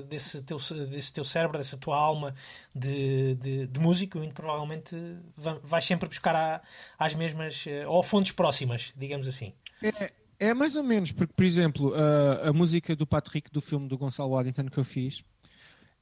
desse, 0.09 0.43
teu, 0.43 0.57
desse 0.89 1.13
teu 1.13 1.25
cérebro, 1.25 1.59
dessa 1.59 1.77
tua 1.77 1.97
alma 1.97 2.35
de, 2.75 3.35
de, 3.37 3.67
de 3.67 3.81
músico, 3.81 4.23
e 4.23 4.33
provavelmente 4.33 4.97
va- 5.37 5.59
vais 5.63 5.85
sempre 5.85 6.09
buscar 6.09 6.35
à- 6.35 6.61
às 6.99 7.15
mesmas, 7.15 7.65
eh, 7.67 7.85
ou 7.87 8.03
fontes 8.03 8.33
próximas, 8.33 8.93
digamos 8.97 9.29
assim. 9.29 9.53
É, 9.83 10.11
é 10.39 10.53
mais 10.55 10.77
ou 10.77 10.83
menos, 10.83 11.13
porque, 11.13 11.33
por 11.35 11.45
exemplo, 11.45 11.95
a, 11.95 12.49
a 12.49 12.53
música 12.53 12.95
do 12.97 13.07
Patrick 13.07 13.51
do 13.51 13.61
filme 13.61 13.89
do 13.89 13.97
Gonçalo 13.99 14.31
Waddington 14.33 14.67
que 14.67 14.79
eu 14.79 14.85
fiz, 14.85 15.23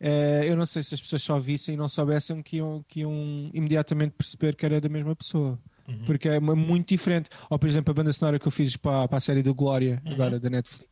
eh, 0.00 0.42
eu 0.46 0.56
não 0.56 0.66
sei 0.66 0.82
se 0.82 0.94
as 0.94 1.00
pessoas 1.00 1.22
só 1.22 1.38
vissem 1.38 1.74
e 1.74 1.78
não 1.78 1.88
soubessem 1.88 2.42
que 2.42 2.56
iam, 2.56 2.84
que 2.88 3.00
iam 3.00 3.50
imediatamente 3.54 4.12
perceber 4.16 4.56
que 4.56 4.64
era 4.66 4.80
da 4.80 4.88
mesma 4.88 5.14
pessoa. 5.14 5.58
Porque 6.06 6.28
é 6.28 6.40
muito 6.40 6.88
diferente. 6.88 7.28
Ou, 7.50 7.58
por 7.58 7.68
exemplo, 7.68 7.90
a 7.90 7.94
banda 7.94 8.12
sonora 8.12 8.38
que 8.38 8.46
eu 8.46 8.52
fiz 8.52 8.76
para, 8.76 9.06
para 9.08 9.18
a 9.18 9.20
série 9.20 9.42
do 9.42 9.54
Glória, 9.54 10.00
agora 10.06 10.40
da 10.40 10.48
Netflix. 10.48 10.88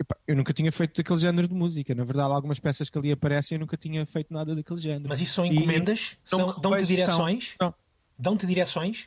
Epá, 0.00 0.14
eu 0.26 0.34
nunca 0.34 0.52
tinha 0.52 0.72
feito 0.72 0.96
daquele 0.96 1.18
género 1.18 1.46
de 1.48 1.54
música. 1.54 1.94
Na 1.94 2.02
verdade, 2.04 2.32
algumas 2.32 2.58
peças 2.58 2.88
que 2.90 2.98
ali 2.98 3.12
aparecem 3.12 3.56
eu 3.56 3.60
nunca 3.60 3.76
tinha 3.76 4.04
feito 4.06 4.32
nada 4.32 4.54
daquele 4.54 4.80
género. 4.80 5.08
Mas 5.08 5.20
isso 5.20 5.34
são 5.34 5.46
E- 5.46 5.50
encomendas? 5.50 6.16
São- 6.24 6.46
me 6.56 6.60
Dão-te 6.60 6.86
direções? 6.86 7.54
são- 7.60 7.74
Dão-te 8.18 8.46
direções? 8.46 9.04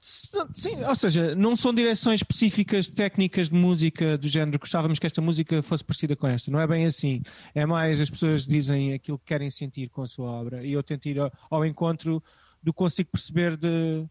s- 0.00 0.28
sim, 0.54 0.82
ou 0.84 0.96
seja, 0.96 1.34
não 1.34 1.54
são 1.54 1.74
direções 1.74 2.20
específicas 2.20 2.88
técnicas 2.88 3.48
de 3.50 3.54
música 3.54 4.16
do 4.16 4.26
género 4.28 4.58
gostávamos 4.58 4.98
que 4.98 5.06
esta 5.06 5.20
música 5.20 5.62
fosse 5.62 5.84
parecida 5.84 6.16
com 6.16 6.26
esta. 6.26 6.50
Não 6.50 6.60
é 6.60 6.66
bem 6.66 6.86
assim. 6.86 7.20
É 7.54 7.66
mais 7.66 8.00
as 8.00 8.08
pessoas 8.08 8.46
dizem 8.46 8.94
aquilo 8.94 9.18
que 9.18 9.26
querem 9.26 9.50
sentir 9.50 9.90
com 9.90 10.02
a 10.02 10.06
sua 10.06 10.30
obra 10.30 10.64
e 10.64 10.72
eu 10.72 10.82
tento 10.82 11.06
ir 11.06 11.18
ao, 11.18 11.30
ao 11.50 11.66
encontro 11.66 12.22
do 12.62 12.72
que 12.72 12.78
consigo 12.78 13.10
perceber 13.10 13.56
de, 13.56 14.06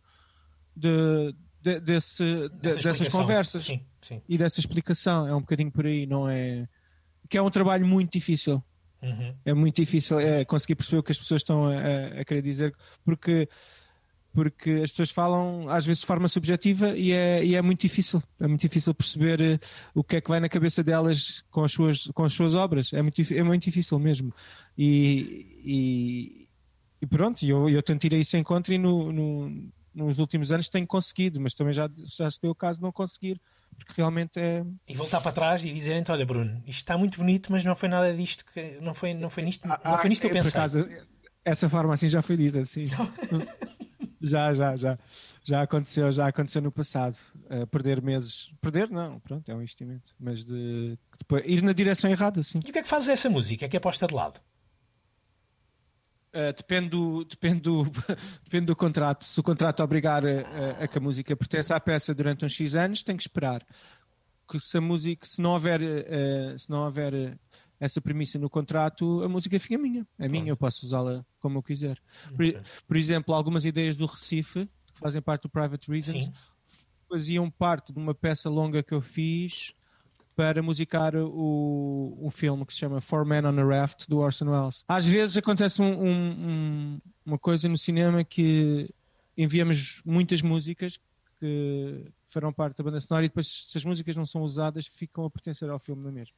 de- 0.76 1.36
de- 1.62 1.80
desse, 1.80 2.24
de- 2.24 2.50
Dessa 2.50 2.82
dessas 2.90 3.10
conversas 3.10 3.64
Sim, 3.66 3.82
sim. 4.02 4.22
e 4.30 4.38
dessa 4.38 4.60
explicação. 4.60 5.28
É 5.28 5.36
um 5.36 5.42
bocadinho 5.42 5.72
por 5.72 5.86
aí, 5.86 6.06
não 6.06 6.28
é? 6.30 6.68
Que 7.28 7.38
é 7.38 7.42
um 7.42 7.50
trabalho 7.50 7.86
muito 7.86 8.12
difícil. 8.14 8.64
Uhum. 9.02 9.34
É 9.46 9.54
muito 9.54 9.78
difícil 9.78 10.20
é, 10.20 10.44
conseguir 10.44 10.76
perceber 10.76 10.98
o 11.00 11.04
que 11.04 11.12
as 11.12 11.18
pessoas 11.20 11.42
estão 11.42 11.66
a, 11.68 12.20
a- 12.20 12.26
querer 12.26 12.42
dizer, 12.42 12.76
porque, 13.06 13.48
porque 14.34 14.70
as 14.84 14.92
pessoas 14.92 15.10
falam 15.12 15.68
às 15.70 15.86
vezes 15.86 16.02
de 16.02 16.06
forma 16.08 16.28
subjetiva 16.28 16.98
e 16.98 17.12
é, 17.12 17.44
e 17.44 17.56
é 17.56 17.62
muito 17.62 17.82
difícil. 17.82 18.22
É 18.40 18.48
muito 18.48 18.62
difícil 18.62 18.94
perceber 18.94 19.42
eh, 19.42 19.60
o 19.94 20.04
que 20.04 20.18
é 20.18 20.22
que 20.22 20.30
vai 20.30 20.40
na 20.40 20.50
cabeça 20.50 20.84
delas 20.84 21.44
com 21.50 21.64
as 21.64 21.72
suas, 21.72 22.08
com 22.14 22.24
as 22.24 22.34
suas 22.34 22.56
obras. 22.56 22.92
É 22.94 23.02
muito, 23.02 23.22
é 23.34 23.44
muito 23.44 23.64
difícil 23.64 23.98
mesmo. 24.00 24.34
E, 24.78 25.48
e, 25.64 26.50
e 27.02 27.08
pronto, 27.08 27.44
eu, 27.46 27.70
eu 27.70 27.82
tento 27.82 28.04
ir 28.06 28.14
a 28.16 28.18
isso 28.18 28.36
em 28.38 28.44
contra 28.44 28.74
e 28.74 28.78
no, 28.78 29.12
no- 29.12 29.70
nos 29.94 30.20
últimos 30.20 30.52
anos 30.52 30.70
tenho 30.70 30.86
conseguido, 30.86 31.42
mas 31.42 31.54
também 31.54 31.74
já, 31.74 31.90
já 32.18 32.30
se 32.30 32.40
deu 32.42 32.52
o 32.52 32.56
caso 32.56 32.80
de 32.80 32.84
não 32.84 32.92
conseguir, 32.92 33.42
porque 33.80 33.94
realmente 33.98 34.40
é. 34.40 34.64
E 34.88 34.94
voltar 34.96 35.20
para 35.22 35.32
trás 35.32 35.64
e 35.66 35.74
dizerem 35.74 36.04
olha 36.10 36.26
Bruno, 36.26 36.62
isto 36.68 36.80
está 36.80 36.98
muito 36.98 37.18
bonito, 37.18 37.52
mas 37.52 37.64
não 37.66 37.76
foi 37.76 37.90
nada 37.90 38.14
disto 38.14 38.46
que 38.54 38.78
não 38.82 38.94
foi, 38.94 39.14
não 39.14 39.30
foi 39.30 39.44
nisto, 39.44 39.68
não 39.68 39.98
foi 39.98 40.10
nisto 40.10 40.22
que 40.22 40.28
eu 40.28 40.32
Ah, 40.32 40.34
por 40.34 40.44
pensei. 40.44 40.60
acaso, 40.60 40.90
essa 41.44 41.70
forma 41.70 41.94
assim 41.94 42.08
já 42.10 42.22
foi 42.22 42.38
dita, 42.38 42.64
sim. 42.66 42.86
já, 44.22 44.54
já, 44.54 44.76
já. 44.76 44.98
Já 45.44 45.62
aconteceu, 45.64 46.12
já 46.12 46.28
aconteceu 46.28 46.62
no 46.62 46.72
passado. 46.72 47.18
Uh, 47.50 47.66
perder 47.68 48.02
meses. 48.02 48.52
Perder, 48.62 48.90
não, 48.90 49.20
pronto, 49.20 49.50
é 49.50 49.56
um 49.56 49.62
investimento. 49.62 50.14
Mas 50.20 50.44
de 50.44 50.98
depois, 51.18 51.44
ir 51.46 51.64
na 51.64 51.74
direção 51.74 52.10
errada, 52.10 52.44
sim. 52.44 52.60
E 52.66 52.70
o 52.70 52.74
que 52.74 52.80
é 52.80 52.84
que 52.84 52.88
fazes 52.88 53.10
essa 53.10 53.30
música? 53.30 53.66
É 53.66 53.70
que 53.70 53.78
é 53.78 53.80
posta 53.80 54.06
de 54.06 54.14
lado? 54.14 54.40
Uh, 56.32 56.54
depende, 56.56 56.90
do, 56.90 57.26
depende, 57.26 57.62
do, 57.62 57.84
depende 58.44 58.66
do 58.68 58.76
contrato. 58.76 59.26
Se 59.26 59.40
o 59.40 59.44
contrato 59.44 59.82
obrigar 59.82 60.24
a, 60.26 60.30
a- 60.30 60.84
a 60.84 60.88
que 60.88 60.98
a 60.98 61.02
música 61.02 61.36
pertença 61.36 61.76
à 61.76 61.80
peça 61.80 62.14
durante 62.14 62.46
uns 62.46 62.54
X 62.54 62.76
anos, 62.76 63.02
tem 63.02 63.18
que 63.18 63.24
esperar. 63.24 63.66
Que 64.48 64.60
se 64.60 64.78
a 64.78 64.82
música, 64.82 65.26
se 65.26 65.42
não 65.42 65.52
houver, 65.54 65.82
uh, 65.82 66.58
se 66.60 66.70
não 66.70 66.86
houver 66.86 67.14
uh, 67.14 67.40
essa 67.80 68.00
premissa 68.00 68.38
no 68.38 68.50
contrato, 68.50 69.24
a 69.24 69.28
música 69.30 69.60
fica 69.60 69.78
minha. 69.78 70.06
É 70.20 70.28
minha, 70.28 70.50
eu 70.50 70.58
posso 70.58 70.86
usá-la 70.86 71.26
como 71.40 71.58
eu 71.58 71.64
quiser. 71.64 71.98
Por, 72.36 72.46
por 72.88 72.98
exemplo, 72.98 73.34
algumas 73.34 73.66
ideias 73.66 73.96
do 73.96 74.06
Recife, 74.06 74.70
que 74.94 75.00
fazem 75.00 75.22
parte 75.22 75.44
do 75.44 75.50
Private 75.50 75.90
Reasons, 75.90 76.26
Sim. 76.26 76.32
faziam 77.10 77.50
parte 77.50 77.92
de 77.92 77.98
uma 77.98 78.14
peça 78.14 78.50
longa 78.50 78.84
que 78.84 78.94
eu 78.94 79.02
fiz 79.02 79.74
para 80.40 80.64
musicar 80.64 81.14
o, 81.18 82.18
um 82.22 82.32
filme 82.32 82.66
que 82.66 82.72
se 82.72 82.80
chama 82.80 83.02
Four 83.02 83.26
Men 83.26 83.46
on 83.46 83.60
a 83.60 83.64
Raft 83.66 84.08
do 84.08 84.20
Orson 84.20 84.46
Welles. 84.50 84.86
Às 84.88 85.06
vezes 85.06 85.36
acontece 85.36 85.82
um- 85.82 86.02
um- 86.02 86.32
um- 86.32 87.02
uma 87.26 87.38
coisa 87.38 87.68
no 87.68 87.78
cinema 87.78 88.24
que 88.24 88.90
enviamos 89.38 90.02
muitas 90.06 90.42
músicas 90.42 90.98
que 91.38 92.06
farão 92.24 92.54
parte 92.54 92.78
da 92.78 92.86
banda 92.86 93.02
sonora 93.02 93.26
e 93.26 93.28
depois 93.28 93.48
se 93.48 93.78
as 93.78 93.84
músicas 93.84 94.16
não 94.16 94.26
são 94.26 94.42
usadas 94.42 94.88
ficam 94.88 95.26
a 95.26 95.30
pertencer 95.30 95.70
ao 95.70 95.78
filme 95.78 96.04
na 96.06 96.12
mesma. 96.12 96.36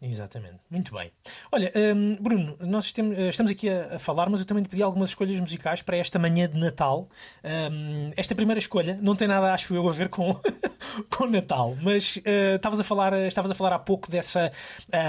Exatamente, 0.00 0.60
muito 0.70 0.94
bem. 0.94 1.10
Olha, 1.50 1.72
hum, 1.74 2.16
Bruno, 2.20 2.56
nós 2.60 2.94
eh, 2.96 3.28
estamos 3.30 3.50
aqui 3.50 3.68
a, 3.68 3.96
a 3.96 3.98
falar, 3.98 4.30
mas 4.30 4.38
eu 4.38 4.46
também 4.46 4.62
te 4.62 4.68
pedi 4.68 4.80
algumas 4.80 5.08
escolhas 5.08 5.40
musicais 5.40 5.82
para 5.82 5.96
esta 5.96 6.20
manhã 6.20 6.48
de 6.48 6.56
Natal. 6.56 7.08
Hum, 7.44 8.08
esta 8.16 8.32
primeira 8.32 8.60
escolha 8.60 8.96
não 9.02 9.16
tem 9.16 9.26
nada, 9.26 9.52
acho 9.52 9.74
eu, 9.74 9.88
a 9.88 9.92
ver 9.92 10.08
com, 10.08 10.40
com 11.10 11.26
Natal, 11.26 11.76
mas 11.82 12.16
eh, 12.24 12.54
estavas 12.54 12.78
a 12.78 12.84
falar, 12.84 13.12
estavas 13.26 13.50
a 13.50 13.56
falar 13.56 13.72
há 13.74 13.78
pouco 13.80 14.08
dessa 14.08 14.52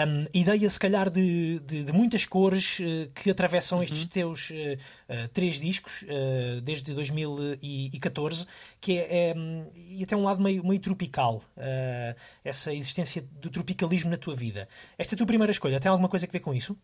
hum, 0.07 0.25
ideia, 0.33 0.67
se 0.67 0.79
calhar, 0.79 1.07
de, 1.11 1.59
de- 1.59 1.83
de 1.83 1.91
muitas 1.93 2.25
cores 2.25 2.79
eh, 2.81 3.09
que 3.13 3.29
atravessam 3.29 3.83
estes 3.83 4.05
teus 4.05 4.49
eh, 4.51 4.79
eh, 5.07 5.27
três 5.31 5.59
discos 5.59 6.03
eh, 6.07 6.61
desde 6.63 6.95
2014, 6.95 8.47
que 8.81 8.97
é, 8.97 9.29
é, 9.29 9.33
hum, 9.37 9.67
e 9.75 10.03
até 10.03 10.15
um 10.17 10.23
lado 10.23 10.41
meio, 10.41 10.65
meio 10.65 10.79
tropical, 10.81 11.43
eh, 11.57 12.15
essa 12.43 12.73
existência 12.73 13.23
do 13.39 13.51
tropicalismo 13.51 14.09
na 14.09 14.17
tua 14.17 14.33
vida. 14.35 14.67
Esta 14.97 15.15
tua 15.15 15.25
primeira 15.25 15.51
escolha 15.51 15.79
tem 15.79 15.89
alguma 15.89 16.09
coisa 16.09 16.25
a 16.25 16.29
ver 16.29 16.39
com 16.39 16.53
isso? 16.53 16.77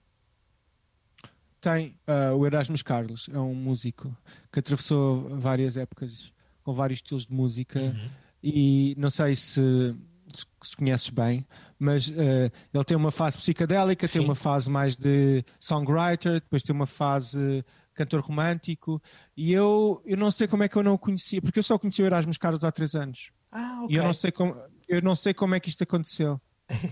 Tem 1.59 1.97
ah, 2.05 2.33
o 2.33 2.45
Erasmus 2.45 2.81
Carlos, 2.81 3.27
é 3.33 3.39
um 3.39 3.55
músico 3.55 4.15
que 4.51 4.59
atravessou 4.59 5.37
várias 5.37 5.77
épocas 5.77 6.31
com 6.63 6.73
vários 6.73 6.97
estilos 6.97 7.25
de 7.25 7.33
música 7.33 7.95
e 8.43 8.95
não 8.97 9.09
sei 9.09 9.35
se, 9.35 9.95
se, 10.33 10.77
conheces 10.77 11.09
bem, 11.09 11.45
mas 11.79 12.11
ah, 12.11 12.51
ele 12.73 12.83
tem 12.83 12.95
uma 12.95 13.11
fase 13.11 13.37
psicadélica, 13.37 14.07
Sim. 14.07 14.19
tem 14.19 14.27
uma 14.27 14.35
fase 14.35 14.69
mais 14.69 14.95
de 14.95 15.43
songwriter, 15.59 16.33
depois 16.33 16.61
tem 16.61 16.75
uma 16.75 16.85
fase 16.85 17.65
cantor 17.95 18.21
romântico 18.21 19.01
e 19.35 19.51
eu, 19.51 20.01
eu 20.05 20.17
não 20.17 20.29
sei 20.29 20.47
como 20.47 20.63
é 20.63 20.67
que 20.67 20.75
eu 20.75 20.83
não 20.83 20.93
o 20.93 20.99
conhecia, 20.99 21.41
porque 21.41 21.57
eu 21.57 21.63
só 21.63 21.79
conheci 21.79 22.03
o 22.03 22.05
Erasmus 22.05 22.37
Carlos 22.37 22.63
há 22.63 22.71
três 22.71 22.93
anos. 22.93 23.31
Ah, 23.51 23.85
E 23.89 23.95
eu 23.95 24.03
não 24.03 24.13
sei 24.13 24.31
como 24.31 24.55
eu 24.87 25.01
não 25.01 25.15
sei 25.15 25.33
como 25.33 25.55
é 25.55 25.59
que 25.59 25.69
isto 25.69 25.83
aconteceu. 25.83 26.39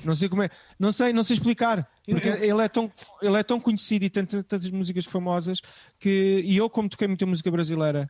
Não 0.04 0.14
sei 0.14 0.30
como 0.30 0.44
é, 0.44 0.50
não 0.78 0.92
sei, 0.92 1.12
não 1.14 1.24
sei 1.24 1.34
explicar, 1.36 1.90
porque 2.06 2.28
Eu- 2.30 2.36
ele 2.44 2.62
é 2.62 2.68
tão 2.70 2.92
ele 3.22 3.38
é 3.38 3.44
tão 3.44 3.60
conhecido 3.60 4.06
e 4.06 4.10
tem 4.10 4.24
tantas, 4.24 4.44
tantas 4.46 4.72
músicas 4.72 5.06
famosas 5.06 5.60
que 6.00 6.42
e 6.46 6.56
eu 6.58 6.70
como 6.70 6.88
toquei 6.88 7.08
muita 7.08 7.26
música 7.26 7.50
brasileira 7.50 8.08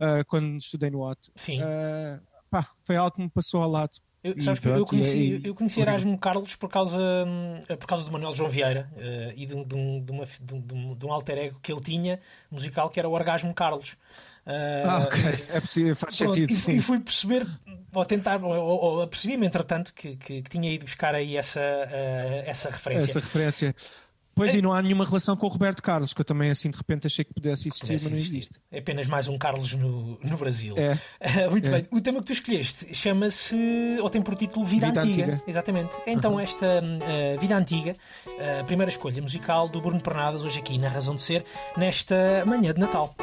ah, 0.00 0.24
quando 0.26 0.56
estudei 0.58 0.88
no 0.90 1.00
OT, 1.02 1.30
Sim. 1.34 1.60
ah, 1.62 2.18
pá, 2.50 2.66
foi 2.84 2.96
algo 2.96 3.14
que 3.14 3.22
me 3.22 3.28
passou 3.30 3.62
ao 3.62 3.70
lado. 3.70 3.98
Eu, 4.24 4.40
sabes 4.40 4.58
que 4.58 4.66
eu 4.68 4.84
conheci, 4.84 5.18
e- 5.18 5.46
eu 5.46 5.54
conheci 5.54 5.80
Erasmo 5.80 6.18
Carlos 6.18 6.56
por 6.56 6.68
causa, 6.68 6.98
hum, 6.98 7.60
por 7.78 7.86
causa 7.86 8.02
do 8.02 8.10
Manuel 8.10 8.34
João 8.34 8.50
Vieira 8.50 8.90
eh, 8.96 9.34
e 9.36 9.46
de, 9.46 9.54
um- 9.54 9.62
de 9.64 9.74
um, 9.76 10.02
de, 10.04 10.10
uma- 10.12 10.24
um- 10.24 10.60
de 10.60 10.74
um- 10.74 10.94
de 10.96 11.06
um 11.06 11.12
alter 11.12 11.38
ego 11.38 11.60
que 11.62 11.70
ele 11.70 11.80
tinha 11.80 12.18
musical 12.50 12.88
que 12.90 12.98
era 12.98 13.08
o 13.08 13.12
Orgasmo 13.12 13.54
Carlos. 13.54 13.96
Eh, 14.46 14.82
Ah, 14.86 14.98
ok, 14.98 15.20
é 15.50 15.60
possível, 15.60 15.96
faz 15.96 16.16
Pronto, 16.16 16.34
sentido. 16.34 16.50
e, 16.50 16.54
sim. 16.54 16.72
e 16.76 16.80
fui 16.80 17.00
perceber, 17.00 17.46
ou 17.92 18.04
tentar, 18.04 18.42
ou, 18.42 18.52
ou, 18.54 19.02
apercebi-me 19.02 19.46
entretanto 19.46 19.92
que, 19.92 20.16
que, 20.16 20.42
que 20.42 20.50
tinha 20.50 20.70
ido 20.72 20.84
buscar 20.84 21.14
aí 21.14 21.36
essa, 21.36 21.60
eh, 21.60 22.44
essa 22.46 22.70
referência. 22.70 23.10
Essa 23.10 23.20
referência. 23.20 23.74
Pois 24.38 24.54
e 24.54 24.60
não 24.60 24.70
há 24.70 24.82
nenhuma 24.82 25.06
relação 25.06 25.34
com 25.34 25.46
o 25.46 25.48
Roberto 25.48 25.82
Carlos, 25.82 26.12
que 26.12 26.20
eu 26.20 26.24
também 26.24 26.50
assim 26.50 26.70
de 26.70 26.76
repente 26.76 27.06
achei 27.06 27.24
que 27.24 27.32
pudesse 27.32 27.68
existir, 27.68 27.86
Pudesse 27.86 28.04
mas 28.04 28.12
não 28.12 28.18
existir. 28.18 28.36
existe. 28.36 28.60
É 28.70 28.78
apenas 28.80 29.06
mais 29.06 29.28
um 29.28 29.38
Carlos 29.38 29.72
no, 29.72 30.18
no 30.22 30.36
Brasil. 30.36 30.74
É. 30.76 30.98
Ah, 31.18 31.48
Muito 31.50 31.66
É. 31.68 31.70
bem. 31.70 31.88
O 31.90 32.02
tema 32.02 32.18
que 32.20 32.26
tu 32.26 32.32
escolheste 32.34 32.94
chama-se, 32.94 33.56
ou 34.02 34.10
tem 34.10 34.20
por 34.20 34.34
título 34.36 34.62
Vida, 34.62 34.88
Vida 34.88 35.00
Antiga. 35.00 35.24
Antiga. 35.32 35.42
Exatamente. 35.48 35.96
Então, 36.06 36.38
esta 36.38 36.66
hum, 36.84 36.98
ah, 37.02 37.40
Vida 37.40 37.56
Antiga, 37.56 37.96
a 38.60 38.64
primeira 38.64 38.90
escolha 38.90 39.22
musical 39.22 39.70
do 39.70 39.80
Bruno 39.80 40.02
Pernadas, 40.02 40.42
hoje 40.44 40.58
aqui 40.58 40.76
na 40.76 40.90
Razão 40.90 41.14
de 41.14 41.22
Ser, 41.22 41.42
nesta 41.74 42.44
manhã 42.44 42.74
de 42.74 42.78
Natal. 42.80 43.16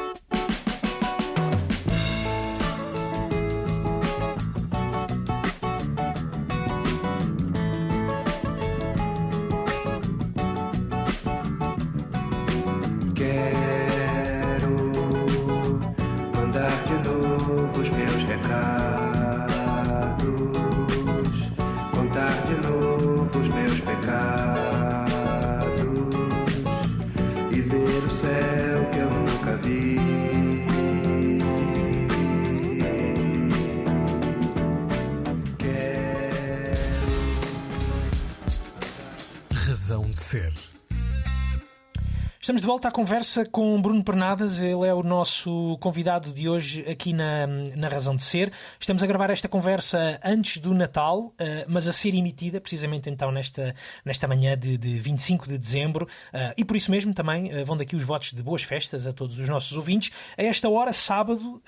Estamos 42.44 42.62
de 42.62 42.68
volta 42.68 42.90
à 42.90 42.92
conversa 42.92 43.46
com 43.46 43.82
Bruno 43.82 44.04
Pernadas, 44.04 44.62
ele 44.62 44.86
é 44.86 44.94
o 44.94 45.02
nosso 45.02 45.78
convidado 45.80 46.34
de 46.34 46.50
hoje 46.50 46.82
aqui 46.82 47.14
na, 47.14 47.48
na 47.48 47.88
Razão 47.88 48.18
de 48.18 48.22
Ser. 48.22 48.52
Estamos 48.78 49.02
a 49.02 49.08
gravar 49.08 49.30
esta 49.30 49.48
conversa 49.48 50.20
antes 50.22 50.58
do 50.58 50.74
Natal, 50.74 51.34
eh, 51.40 51.64
mas 51.70 51.88
a 51.88 51.94
ser 51.94 52.14
emitida 52.14 52.60
precisamente 52.60 53.10
então 53.10 53.32
nesta, 53.32 53.74
nesta 54.04 54.28
manhã 54.28 54.58
de, 54.58 54.78
de 54.78 55.00
25 55.00 55.48
de 55.48 55.58
dezembro. 55.58 56.06
eh, 56.34 56.54
e 56.58 56.66
por 56.66 56.76
isso 56.76 56.92
mesmo 56.92 57.14
também 57.14 57.50
eh, 57.50 57.64
vão 57.64 57.78
daqui 57.78 57.96
os 57.96 58.04
votos 58.04 58.34
de 58.34 58.44
boas 58.44 58.62
festas 58.62 59.08
a 59.08 59.14
todos 59.14 59.40
os 59.40 59.48
nossos 59.48 59.78
ouvintes. 59.78 60.12
A 60.38 60.44
esta 60.44 60.68
hora, 60.68 60.92
sábado, 60.92 61.62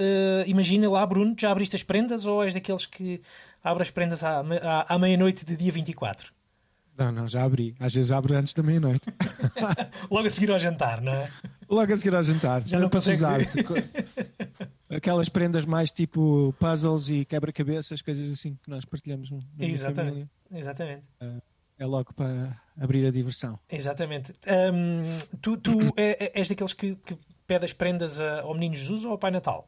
imagina 0.45 0.89
lá, 0.89 1.05
Bruno, 1.05 1.33
já 1.39 1.51
abriste 1.51 1.77
as 1.77 1.83
prendas 1.83 2.25
ou 2.25 2.43
és 2.43 2.53
daqueles 2.53 2.85
que 2.85 3.21
abre 3.63 3.81
as 3.81 3.91
prendas 3.91 4.25
à, 4.25 4.41
à, 4.41 4.93
à 4.93 4.99
meia-noite 4.99 5.45
de 5.45 5.55
dia 5.55 5.71
24? 5.71 6.35
Não, 6.97 7.12
não, 7.12 7.27
já 7.27 7.43
abri. 7.43 7.75
Às 7.79 7.93
vezes 7.93 8.12
abro 8.12 8.34
antes 8.36 8.53
da 8.53 8.63
meia-noite. 8.63 9.10
Logo 10.10 10.27
a 10.27 10.29
seguir 10.29 10.51
ao 10.51 10.60
jantar, 10.60 11.01
não 11.01 11.12
é? 11.13 11.29
Logo 11.69 11.91
a 11.91 11.97
seguir 11.97 12.15
ao 12.15 12.23
jantar. 12.23 12.62
Já 12.65 12.79
não 12.79 12.89
precisar. 12.89 13.39
Aquelas 14.89 15.27
prendas 15.27 15.65
mais 15.65 15.91
tipo 15.91 16.53
puzzles 16.60 17.10
e 17.10 17.25
quebra-cabeças, 17.25 18.01
coisas 18.01 18.31
assim 18.31 18.58
que 18.63 18.69
nós 18.69 18.86
partilhamos 18.86 19.29
na 19.29 19.39
Exatamente. 19.60 19.95
família. 20.05 20.29
Exatamente. 20.53 21.03
É 21.77 21.86
logo 21.86 22.13
para 22.13 22.62
abrir 22.79 23.05
a 23.05 23.12
diversão. 23.12 23.60
Exatamente. 23.69 24.31
Hum, 24.73 25.01
tu 25.41 25.58
tu 25.58 25.77
é- 25.97 26.25
é- 26.27 26.39
és 26.39 26.47
daqueles 26.47 26.71
que, 26.71 26.95
que 26.95 27.17
pede 27.45 27.65
as 27.65 27.73
prendas 27.73 28.21
ao 28.21 28.53
Menino 28.53 28.75
Jesus 28.75 29.03
ou 29.03 29.12
ao 29.12 29.17
Pai 29.17 29.31
Natal? 29.31 29.67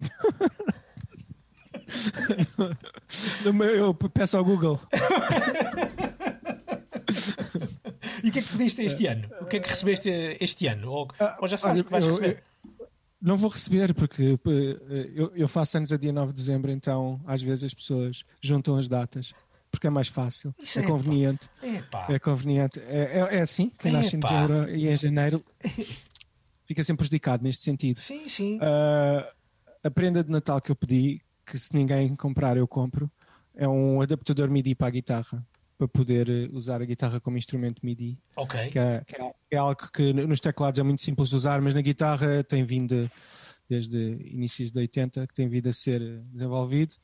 No 3.44 3.52
meu- 3.52 3.74
Eu 3.74 3.94
peço 3.94 4.36
ao 4.36 4.44
Google. 4.44 4.80
E 8.22 8.28
o 8.28 8.32
que 8.32 8.38
é 8.38 8.42
que 8.42 8.48
pediste 8.52 8.82
este 8.82 9.06
ano? 9.06 9.28
O 9.40 9.46
que 9.46 9.56
é 9.56 9.60
que 9.60 9.68
recebeste 9.68 10.08
este 10.40 10.66
ano? 10.66 10.90
Ou, 10.90 11.08
ou 11.40 11.48
já 11.48 11.56
sabes 11.56 11.80
Olha, 11.80 11.84
que 11.84 11.90
vais 11.90 12.06
receber? 12.06 12.42
Não 13.20 13.36
vou 13.36 13.50
receber, 13.50 13.94
porque 13.94 14.38
eh, 14.46 15.10
eu, 15.14 15.32
eu 15.34 15.48
faço 15.48 15.76
anos 15.76 15.92
a 15.92 15.96
dia 15.96 16.12
9 16.12 16.32
de 16.32 16.38
dezembro, 16.38 16.70
então 16.70 17.20
às 17.26 17.42
vezes 17.42 17.64
as 17.64 17.74
pessoas 17.74 18.24
juntam 18.40 18.76
as 18.76 18.88
datas, 18.88 19.32
porque 19.70 19.86
é 19.86 19.90
mais 19.90 20.08
fácil, 20.08 20.54
Isso 20.58 20.80
é 20.80 20.82
é, 20.82 20.86
conveniente. 20.86 21.48
Epá. 21.62 22.06
É 22.08 22.18
conveniente. 22.18 22.80
É, 22.80 23.20
é, 23.20 23.36
é 23.36 23.40
assim, 23.40 23.70
quem 23.78 23.92
nasce 23.92 24.16
em 24.16 24.20
dezembro 24.20 24.70
e 24.70 24.88
em 24.88 24.96
janeiro 24.96 25.44
fica 26.64 26.82
sempre 26.82 26.98
prejudicado 26.98 27.42
neste 27.42 27.62
sentido. 27.62 27.98
Sim, 27.98 28.28
sim. 28.28 28.58
Ah, 28.62 29.30
a 29.84 29.90
prenda 29.90 30.22
de 30.24 30.30
Natal 30.30 30.60
que 30.60 30.70
eu 30.70 30.76
pedi, 30.76 31.20
que 31.46 31.58
se 31.58 31.74
ninguém 31.74 32.14
comprar 32.16 32.56
eu 32.56 32.66
compro, 32.68 33.10
é 33.54 33.66
um 33.68 34.00
adaptador 34.00 34.48
MIDI 34.50 34.74
para 34.74 34.88
a 34.88 34.90
guitarra, 34.90 35.44
para 35.76 35.88
poder 35.88 36.28
eh, 36.28 36.48
usar 36.52 36.80
a 36.82 36.84
guitarra 36.84 37.20
como 37.20 37.36
instrumento 37.38 37.84
MIDI, 37.84 38.18
ok. 38.36 38.70
que 38.70 38.78
é, 38.78 39.02
que 39.06 39.16
é- 39.20 39.32
é 39.52 39.56
algo 39.56 39.76
que 39.92 40.12
nos 40.12 40.40
teclados 40.40 40.78
é 40.78 40.82
muito 40.82 41.02
simples 41.02 41.28
de 41.30 41.36
usar, 41.36 41.60
mas 41.60 41.74
na 41.74 41.80
guitarra 41.80 42.44
tem 42.44 42.62
vindo 42.62 43.10
desde 43.68 43.96
inícios 44.32 44.70
de 44.70 44.78
80 44.78 45.26
que 45.26 45.34
tem 45.34 45.48
vindo 45.48 45.68
a 45.68 45.72
ser 45.72 46.00
eh, 46.02 46.20
desenvolvido. 46.32 46.94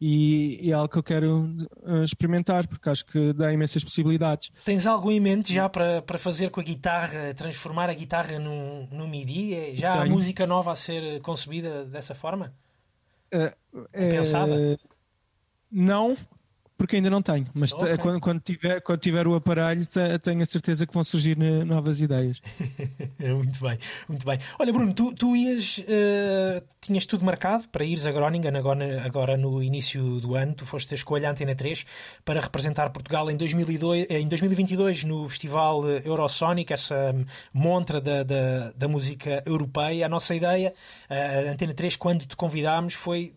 E, 0.00 0.58
e 0.60 0.70
é 0.70 0.74
algo 0.74 0.88
que 0.88 0.98
eu 0.98 1.02
quero 1.02 1.56
eh, 1.86 2.04
experimentar, 2.04 2.66
porque 2.68 2.88
acho 2.90 3.04
que 3.06 3.32
dá 3.32 3.52
imensas 3.52 3.82
possibilidades. 3.82 4.50
Tens 4.64 4.86
algo 4.86 5.10
em 5.10 5.20
mente 5.20 5.54
já 5.54 5.68
para, 5.68 6.02
para 6.02 6.18
fazer 6.18 6.50
com 6.50 6.60
a 6.60 6.64
guitarra, 6.64 7.32
transformar 7.34 7.88
a 7.88 7.94
guitarra 7.94 8.38
num, 8.38 8.86
num 8.90 9.06
MIDI? 9.08 9.54
É 9.54 9.74
Já 9.76 10.02
há 10.02 10.04
música 10.06 10.46
nova 10.46 10.72
a 10.72 10.74
ser 10.74 11.20
concebida 11.22 11.84
dessa 11.86 12.14
forma? 12.14 12.52
Eh, 13.34 14.08
Pensada? 14.10 14.54
eh, 14.54 14.76
Não, 15.70 16.16
porque 16.84 16.96
ainda 16.96 17.08
não 17.08 17.22
tenho. 17.22 17.46
Mas 17.54 17.70
te- 17.72 17.76
Ok. 17.82 17.98
quando, 17.98 18.20
quando 18.20 18.40
tiver, 18.40 18.80
quando 18.82 19.00
tiver 19.00 19.26
o 19.26 19.34
aparelho, 19.34 19.84
te- 19.86 20.18
tenho 20.22 20.42
a 20.42 20.44
certeza 20.44 20.86
que 20.86 20.92
vão 20.92 21.02
surgir 21.02 21.36
novas 21.64 22.00
ideias. 22.00 22.40
muito 23.18 23.58
bem, 23.60 23.78
muito 24.06 24.26
bem. 24.26 24.38
Olha, 24.58 24.72
Bruno, 24.72 24.92
tu, 24.92 25.12
tu 25.14 25.34
ias, 25.34 25.82
eh, 25.88 26.62
tinhas 26.80 27.06
tudo 27.06 27.24
marcado 27.24 27.66
para 27.70 27.84
ires 27.84 28.04
a 28.06 28.12
Groningen 28.12 28.54
agora, 28.56 29.02
agora 29.02 29.36
no 29.36 29.62
início 29.62 30.20
do 30.20 30.34
ano. 30.34 30.52
Tu 30.54 30.66
foste 30.66 30.92
a 30.92 30.96
escolha 30.96 31.30
Antena 31.30 31.54
3 31.54 31.86
para 32.24 32.40
representar 32.40 32.90
Portugal 32.90 33.30
em, 33.30 33.36
2002, 33.36 34.06
eh, 34.10 34.20
em 34.20 34.28
2022 34.28 35.04
no 35.04 35.26
Festival 35.26 35.88
eh, 35.88 36.02
Eurosonic, 36.04 36.70
essa 36.70 37.12
hum, 37.14 37.24
montra 37.52 37.98
da, 38.00 38.22
da, 38.22 38.72
da 38.76 38.88
música 38.88 39.42
europeia. 39.46 40.04
A 40.04 40.08
nossa 40.08 40.34
ideia, 40.34 40.74
a 41.08 41.50
Antena 41.50 41.72
3, 41.72 41.96
quando 41.96 42.26
te 42.26 42.36
convidámos, 42.36 42.92
foi 42.92 43.32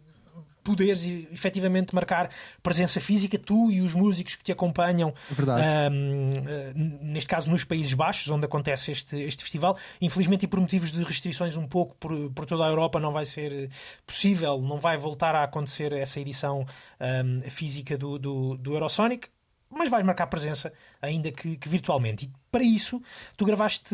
poderes 0.67 1.05
efetivamente 1.31 1.95
marcar 1.95 2.29
presença 2.61 2.99
física, 2.99 3.39
tu 3.39 3.71
e 3.71 3.79
os 3.81 3.93
músicos 3.95 4.35
que 4.35 4.43
te 4.43 4.51
acompanham, 4.51 5.13
É 5.31 5.33
verdade. 5.33 5.61
ahm, 5.61 6.33
eh, 6.45 6.71
neste 7.01 7.29
caso 7.29 7.49
nos 7.49 7.63
Países 7.63 7.93
Baixos, 7.93 8.29
onde 8.29 8.45
acontece 8.45 8.91
este, 8.91 9.15
este 9.21 9.43
festival. 9.43 9.77
Infelizmente, 10.01 10.43
e 10.43 10.47
por 10.47 10.59
motivos 10.59 10.91
de 10.91 11.01
restrições 11.03 11.55
um 11.55 11.65
pouco 11.65 11.95
por, 11.95 12.29
por 12.31 12.45
toda 12.45 12.65
a 12.65 12.67
Europa, 12.67 12.99
não 12.99 13.11
vai 13.13 13.25
ser 13.25 13.69
possível, 14.05 14.59
não 14.61 14.77
vai 14.79 14.97
voltar 14.97 15.35
a 15.35 15.43
acontecer 15.45 15.93
essa 15.93 16.19
edição 16.19 16.65
ahm, 16.99 17.39
física 17.49 17.97
do, 17.97 18.19
do, 18.19 18.57
do 18.57 18.73
Eurosonic. 18.73 19.29
Mas 19.69 19.89
vais 19.89 20.05
marcar 20.05 20.27
presença, 20.27 20.71
ainda 21.01 21.31
que, 21.31 21.57
que 21.57 21.67
virtualmente. 21.67 22.25
E 22.25 22.31
para 22.49 22.63
isso, 22.63 23.01
tu 23.35 23.43
gravaste, 23.45 23.85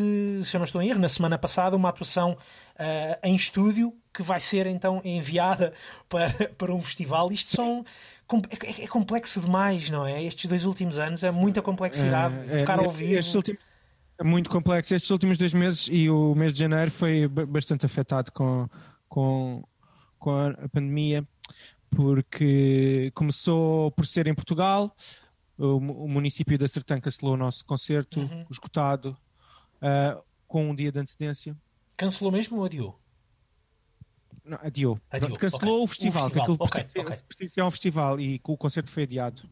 se 0.46 0.56
eu 0.56 0.60
não 0.60 0.66
estou 0.66 0.82
em 0.82 0.90
erro, 0.90 1.00
na 1.00 1.10
semana 1.10 1.38
passada, 1.38 1.76
uma 1.76 1.90
atuação 1.90 2.38
ah, 2.78 3.20
em 3.24 3.34
estúdio 3.34 3.92
que 4.14 4.22
vai 4.22 4.40
ser 4.40 4.68
então 4.68 5.02
enviada 5.04 5.74
para, 6.08 6.30
para 6.58 6.74
um 6.74 6.82
festival. 6.82 7.32
Isto 7.32 7.50
são. 7.56 7.84
com- 8.28 8.42
É, 8.64 8.84
é 8.84 8.88
complexo 8.88 9.42
demais, 9.42 9.90
não 9.90 10.06
é? 10.06 10.24
Estes 10.24 10.46
dois 10.48 10.64
últimos 10.64 10.98
anos 11.00 11.24
é 11.24 11.32
muita 11.32 11.62
complexidade. 11.62 12.36
É, 12.52 12.56
é, 12.56 12.58
tocar 12.60 12.78
ao 12.78 12.86
este- 12.86 12.98
vivo. 12.98 13.14
estes 13.20 13.34
últimos- 13.36 13.62
é 14.20 14.24
muito 14.24 14.50
complexo. 14.52 14.94
Estes 14.94 15.10
últimos 15.10 15.38
dois 15.40 15.56
meses 15.56 15.90
e 15.92 16.08
o 16.08 16.36
mês 16.36 16.54
de 16.54 16.60
janeiro 16.60 16.92
foi 16.92 17.28
ba- 17.28 17.48
bastante 17.48 17.84
afetado 17.88 18.32
com, 18.32 18.70
com, 19.10 19.64
com 20.20 20.30
a 20.32 20.70
pandemia, 20.72 21.28
porque 21.96 23.12
começou 23.16 23.92
por 23.92 24.06
ser 24.06 24.28
em 24.28 24.34
Portugal, 24.36 24.96
o, 25.58 25.80
mu- 25.80 26.04
o 26.04 26.08
município 26.08 26.58
da 26.58 26.68
Sertã 26.68 27.00
cancelou 27.00 27.34
o 27.36 27.38
nosso 27.38 27.66
concerto, 27.66 28.20
Uhum. 28.22 28.46
esgotado, 28.50 29.18
ah, 29.82 30.22
com 30.48 30.70
um 30.70 30.76
dia 30.76 30.92
de 30.92 31.00
antecedência. 31.00 31.56
Cancelou 31.98 32.32
mesmo 32.32 32.58
ou 32.58 32.66
adiou? 32.66 33.00
Não, 34.44 34.58
adiou. 34.62 35.00
Adiou, 35.10 35.38
Cancelou 35.38 35.76
ok. 35.76 35.84
o 35.84 35.88
festival. 35.88 36.26
O 36.26 36.30
festival, 36.30 36.44
aquilo 36.44 36.58
ok, 36.60 36.74
pertencia- 36.84 37.02
ok. 37.02 37.24
pertencia 37.30 37.64
a 37.64 37.66
um 37.68 37.72
festival 37.72 38.20
e 38.20 38.42
o 38.44 38.58
concerto 38.58 38.92
foi 38.92 39.04
adiado. 39.04 39.50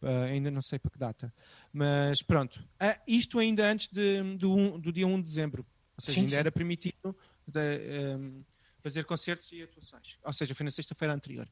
Ah, 0.00 0.24
ainda 0.24 0.50
não 0.50 0.62
sei 0.62 0.78
para 0.78 0.90
que 0.90 0.98
data. 0.98 1.32
Mas 1.72 2.22
pronto. 2.22 2.64
Ah, 2.80 2.98
isto 3.06 3.38
ainda 3.38 3.66
antes 3.70 3.88
de- 3.88 4.36
do, 4.36 4.54
um- 4.54 4.80
do 4.80 4.90
dia 4.92 5.06
1 5.06 5.16
de 5.18 5.24
dezembro. 5.24 5.66
Ou 5.96 6.00
seja, 6.02 6.14
Sim, 6.14 6.20
ainda 6.22 6.30
sim. 6.32 6.36
era 6.38 6.50
permitido 6.52 7.16
de, 7.46 7.60
ehm, 7.60 8.42
fazer 8.82 9.04
concertos 9.04 9.52
e 9.52 9.62
atuações. 9.62 10.16
Ou 10.24 10.32
seja, 10.32 10.54
foi 10.54 10.64
na 10.64 10.70
sexta-feira 10.70 11.14
anterior. 11.14 11.46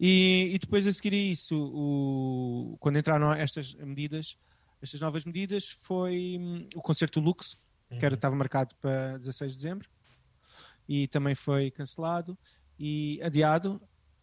E, 0.00 0.50
e 0.54 0.58
depois 0.58 0.86
a 0.86 0.92
seguir 0.92 1.14
a 1.14 1.16
isso, 1.18 1.56
o- 1.56 2.76
quando 2.78 2.98
entraram 2.98 3.32
estas 3.32 3.74
medidas, 3.74 4.36
estas 4.80 5.00
novas 5.00 5.24
medidas, 5.24 5.70
foi 5.82 6.36
hum, 6.40 6.66
o 6.74 6.80
concerto 6.80 7.20
Lux, 7.20 7.56
que 7.98 8.04
era, 8.04 8.14
estava 8.14 8.36
marcado 8.36 8.74
para 8.80 9.16
16 9.18 9.52
de 9.52 9.58
dezembro, 9.58 9.88
e 10.88 11.08
também 11.08 11.34
foi 11.34 11.70
cancelado 11.70 12.38
e 12.78 13.20
adiado. 13.22 13.80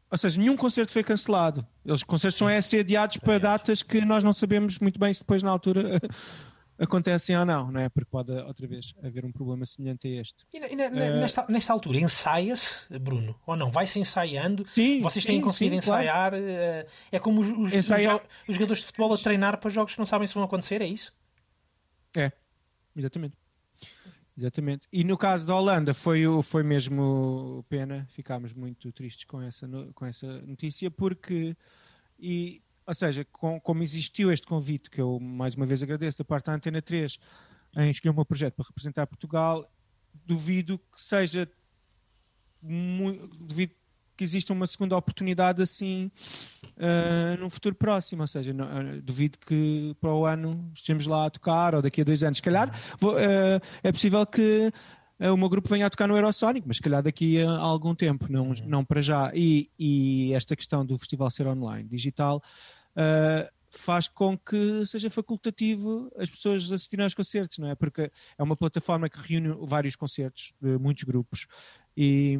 Ou 0.09 0.17
seja, 0.17 0.39
nenhum 0.39 0.55
concerto 0.55 0.91
foi 0.93 1.03
cancelado. 1.03 1.65
Os 1.83 2.03
concertos 2.03 2.37
são 2.37 2.47
a 2.47 2.61
ser 2.61 2.79
adiados 2.81 3.17
para 3.17 3.39
datas 3.39 3.83
que 3.83 3.99
nós 4.01 4.23
não 4.23 4.31
sabemos 4.31 4.79
muito 4.79 4.99
bem 4.99 5.13
se 5.13 5.21
depois 5.21 5.43
na 5.43 5.49
altura 5.51 5.99
acontecem 6.77 7.37
ou 7.37 7.45
não, 7.45 7.71
não 7.71 7.79
é? 7.81 7.89
Porque 7.89 8.09
pode 8.09 8.31
outra 8.31 8.67
vez 8.67 8.93
haver 9.03 9.25
um 9.25 9.31
problema 9.31 9.65
semelhante 9.65 10.07
a 10.07 10.21
este. 10.21 10.45
E, 10.53 10.59
na- 10.59 10.67
Eh, 10.67 11.19
nesta, 11.19 11.45
nesta 11.49 11.71
altura, 11.73 11.97
ensaia-se, 11.99 12.97
Bruno? 12.99 13.39
Ou 13.47 13.55
não? 13.55 13.71
Vai-se 13.71 13.99
ensaiando? 13.99 14.67
Sim, 14.67 15.01
Vocês 15.01 15.23
têm 15.25 15.35
sim, 15.37 15.41
conseguido 15.41 15.81
sim, 15.81 15.87
claro. 15.87 16.03
ensaiar? 16.05 16.33
eh, 16.35 16.85
É 17.11 17.19
como 17.19 17.41
os, 17.41 17.47
os- 17.51 17.75
Ensaiar- 17.75 18.15
os 18.43 18.49
os 18.49 18.55
jogadores 18.55 18.81
de 18.81 18.87
futebol 18.87 19.13
a 19.13 19.17
treinar 19.17 19.57
para 19.59 19.69
jogos 19.69 19.93
que 19.93 19.99
não 19.99 20.05
sabem 20.05 20.27
se 20.27 20.33
vão 20.33 20.43
acontecer, 20.43 20.81
é 20.81 20.87
isso? 20.87 21.13
É, 22.17 22.31
exatamente. 22.95 23.35
Exatamente. 24.37 24.87
E 24.91 25.03
no 25.05 25.17
caso 25.17 25.47
da 25.47 25.55
Holanda 25.55 25.93
foi, 25.93 26.23
foi 26.43 26.61
mesmo 26.61 27.65
pena, 27.69 28.05
ficámos 28.09 28.51
muito 28.51 28.91
tristes 28.91 29.23
com 29.25 29.41
essa, 29.41 29.65
com 29.93 30.05
essa 30.05 30.41
notícia, 30.41 30.91
porque, 30.91 31.55
e, 32.19 32.61
ou 32.87 32.93
seja, 32.93 33.25
com- 33.31 33.59
como 33.59 33.81
existiu 33.83 34.31
este 34.31 34.45
convite, 34.47 34.89
que 34.89 35.01
eu 35.01 35.19
mais 35.19 35.55
uma 35.55 35.65
vez 35.65 35.81
agradeço 35.81 36.17
da 36.19 36.25
parte 36.25 36.45
da 36.45 36.53
Antena 36.53 36.81
3, 36.81 37.17
em 37.77 37.89
escolher 37.89 38.11
o 38.11 38.15
meu 38.15 38.25
projeto 38.25 38.53
para 38.55 38.65
representar 38.65 39.07
Portugal, 39.07 39.65
duvido 40.25 40.77
que 40.77 41.01
seja 41.01 41.49
mui- 42.61 43.29
duvido 43.41 43.73
que 44.17 44.23
exista 44.23 44.53
uma 44.53 44.65
segunda 44.65 44.95
oportunidade 44.95 45.61
assim 45.61 46.09
uh, 46.77 47.37
num 47.39 47.49
futuro 47.49 47.75
próximo, 47.75 48.21
ou 48.21 48.27
seja, 48.27 48.53
não- 48.53 48.65
uh, 48.65 49.01
duvido 49.01 49.37
que 49.39 49.93
para 49.99 50.13
o 50.13 50.25
ano 50.25 50.71
estejamos 50.73 51.05
lá 51.05 51.25
a 51.25 51.29
tocar 51.29 51.75
ou 51.75 51.81
daqui 51.81 51.99
a 51.99 52.03
dois 52.05 52.23
anos, 52.23 52.37
se 52.37 52.41
calhar 52.43 52.71
vou- 52.97 53.15
uh, 53.15 53.59
é 53.83 53.91
possível 53.91 54.25
que 54.25 54.71
o 55.19 55.37
meu 55.37 55.47
grupo 55.49 55.69
venha 55.69 55.85
a 55.85 55.89
tocar 55.89 56.07
no 56.07 56.15
Eurosonic, 56.15 56.67
mas 56.67 56.77
se 56.77 56.83
calhar 56.83 57.01
daqui 57.01 57.41
a 57.41 57.49
algum 57.57 57.95
tempo, 57.95 58.25
não, 58.29 58.53
não 58.65 58.83
para 58.83 59.01
já. 59.01 59.31
E, 59.33 59.69
e 59.79 60.33
esta 60.33 60.55
questão 60.55 60.85
do 60.85 60.97
festival 60.97 61.31
ser 61.31 61.47
online, 61.47 61.87
digital, 61.87 62.41
uh, 62.97 63.49
faz 63.71 64.07
com 64.07 64.37
que 64.37 64.85
seja 64.85 65.09
facultativo 65.09 66.11
as 66.17 66.29
pessoas 66.29 66.71
assistirem 66.71 67.03
aos 67.03 67.13
concertos, 67.13 67.57
não 67.57 67.69
é? 67.69 67.75
Porque 67.75 68.11
é 68.37 68.43
uma 68.43 68.55
plataforma 68.55 69.09
que 69.09 69.19
reúne 69.19 69.55
vários 69.67 69.95
concertos 69.95 70.53
de 70.61 70.77
muitos 70.77 71.03
grupos 71.03 71.45
e 71.95 72.39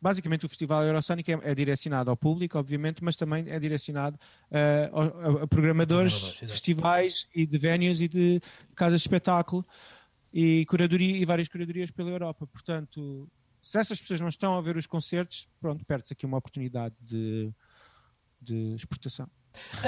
basicamente 0.00 0.46
o 0.46 0.48
Festival 0.48 0.84
Eurosonic 0.84 1.30
é, 1.32 1.40
é 1.42 1.54
direcionado 1.54 2.08
ao 2.10 2.16
público, 2.16 2.58
obviamente, 2.58 3.02
mas 3.02 3.16
também 3.16 3.44
é 3.48 3.58
direcionado 3.58 4.18
eh, 4.50 4.88
ao- 4.92 5.40
a, 5.40 5.42
a 5.42 5.46
programadores 5.46 6.32
de 6.40 6.48
festivais 6.48 7.26
e 7.34 7.44
de 7.44 7.58
venues 7.58 8.00
e 8.00 8.08
de 8.08 8.40
casas 8.74 9.00
de 9.00 9.06
espetáculo 9.08 9.66
e 10.32 10.64
curadoria 10.66 11.16
e 11.16 11.24
várias 11.24 11.48
curadorias 11.48 11.90
pela 11.90 12.10
Europa. 12.10 12.46
Portanto, 12.46 13.28
se 13.60 13.78
essas 13.78 14.00
pessoas 14.00 14.20
não 14.20 14.28
estão 14.28 14.56
a 14.56 14.60
ver 14.60 14.76
os 14.76 14.86
concertos, 14.86 15.48
pronto, 15.60 15.84
perde-se 15.84 16.12
aqui 16.12 16.26
uma 16.26 16.38
oportunidade 16.38 16.94
de, 17.00 17.50
de 18.40 18.74
exportação. 18.76 19.28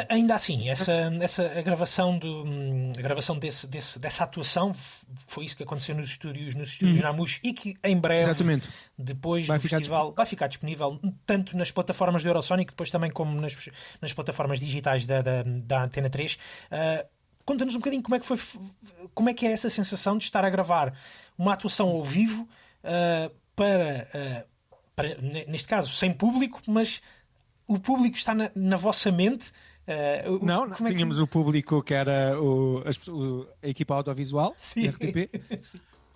Ainda 0.09 0.35
assim, 0.35 0.69
essa, 0.69 0.93
essa 1.21 1.47
a 1.47 1.63
gravação, 1.63 2.19
do, 2.19 2.45
hum, 2.45 2.89
a 2.99 3.03
gravação 3.03 3.39
desse, 3.39 3.67
desse- 3.69 3.99
dessa 4.01 4.25
atuação 4.25 4.73
foi 4.75 5.45
isso 5.45 5.57
que 5.57 5.63
aconteceu 5.63 5.95
nos 5.95 6.07
estúdios, 6.07 6.55
nos 6.55 6.71
estúdios 6.71 7.01
Namus 7.01 7.39
e 7.45 7.53
que 7.53 7.77
em 7.85 7.97
breve. 7.97 8.31
Exatamente. 8.31 8.69
depois 8.99 9.47
Vai 9.47 9.59
do 9.59 9.69
festival, 9.69 10.13
vai 10.13 10.27
ficar 10.27 10.49
disponível 10.49 10.99
tanto 11.25 11.57
nas 11.57 11.71
plataformas 11.71 12.23
do 12.23 12.29
Eurosonic, 12.29 12.73
depois 12.73 12.91
também 12.91 13.11
como 13.11 13.39
nas, 13.41 13.55
nas 14.01 14.13
plataformas 14.13 14.59
digitais 14.59 15.07
da, 15.07 15.23
da, 15.23 15.43
da 15.45 15.85
Antena 15.85 16.11
3. 16.11 16.39
Ah, 16.71 17.07
Conta-nos 17.45 17.75
um 17.75 17.79
bocadinho 17.79 18.03
como 18.03 18.15
é 18.15 18.21
que 18.21 18.27
foi, 18.27 18.39
como 19.15 19.29
é 19.29 19.35
que 19.35 19.47
é 19.47 19.53
essa 19.53 19.69
sensação 19.71 20.17
de 20.19 20.25
estar 20.25 20.45
a 20.45 20.51
gravar 20.51 20.95
uma 21.37 21.53
atuação 21.55 21.89
ao 21.89 22.05
vivo 22.05 22.49
ah, 22.85 23.31
para, 23.57 24.09
ah, 24.15 24.45
para, 24.95 25.21
ne- 25.21 25.47
neste 25.47 25.67
caso, 25.69 25.91
sem 25.91 26.13
público, 26.13 26.61
mas 26.67 27.03
o 27.67 27.79
público 27.79 28.17
está 28.17 28.35
na, 28.35 28.51
na 28.55 28.77
vossa 28.77 29.11
mente. 29.11 29.51
o- 30.29 30.45
Não, 30.45 30.71
como 30.71 30.89
é 30.89 30.91
que- 30.91 30.97
tínhamos 30.97 31.19
o 31.19 31.27
público 31.27 31.83
que 31.83 31.95
era 31.95 32.41
o, 32.41 32.83
pessoas- 32.87 33.09
o- 33.09 33.49
a 33.63 33.69
equipa 33.69 33.95
audiovisual, 33.95 34.55
Sim. 34.59 34.89
RTP, 34.89 35.29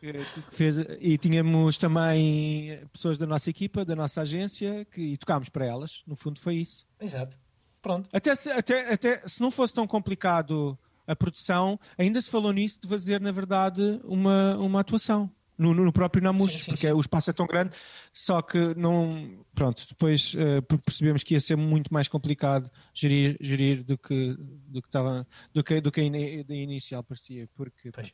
que 0.01 0.13
que 0.13 0.55
fez, 0.55 0.77
e 1.01 1.17
tínhamos 1.17 1.79
também 1.79 2.79
pessoas 2.93 3.17
da 3.19 3.27
nossa 3.27 3.49
equipa, 3.49 3.85
da 3.85 3.97
nossa 3.97 4.21
agência, 4.21 4.85
que, 4.93 5.01
e 5.01 5.17
tocámos 5.17 5.49
para 5.49 5.65
elas. 5.67 6.03
No 6.07 6.15
fundo, 6.15 6.39
foi 6.39 6.57
isso. 6.57 6.87
Exato. 7.01 7.37
Pronto. 7.81 8.09
Até 8.13 8.35
se, 8.37 8.51
até, 8.51 8.93
até 8.93 9.23
se 9.27 9.41
não 9.41 9.51
fosse 9.51 9.73
tão 9.75 9.87
complicado 9.87 10.79
a 11.07 11.15
produção, 11.17 11.79
ainda 11.99 12.21
se 12.21 12.31
falou 12.31 12.53
nisso 12.53 12.81
de 12.81 12.89
fazer, 12.89 13.21
na 13.21 13.31
verdade, 13.33 14.01
uma, 14.05 14.57
uma 14.57 14.81
atuação. 14.81 15.31
No, 15.57 15.73
no 15.73 15.93
próprio 15.93 16.21
Namus, 16.21 16.65
porque 16.65 16.89
sim. 16.89 16.93
o 16.93 17.01
espaço 17.01 17.31
é 17.31 17.33
tão 17.33 17.47
grande, 17.47 17.77
só 18.13 18.43
que 18.43 18.59
não. 18.75 19.39
Pronto, 19.55 19.87
depois 19.89 20.35
per- 20.67 20.81
percebemos 20.81 21.23
que 21.23 21.35
ia 21.35 21.39
ser 21.39 21.55
muito 21.55 21.95
mais 21.95 22.09
complicado 22.09 22.69
gerir, 22.93 23.37
gerir 23.41 23.85
do 23.85 23.97
que 23.97 24.35
do 24.37 24.83
que 24.83 24.89
estava 24.89 25.25
do 25.53 25.63
que 25.63 25.81
do 25.81 25.93
que 25.93 26.43
da 26.43 26.55
inicial 26.57 27.05
parecia, 27.05 27.49
porque 27.55 27.93
Pois. 27.93 28.09
pronto, 28.09 28.13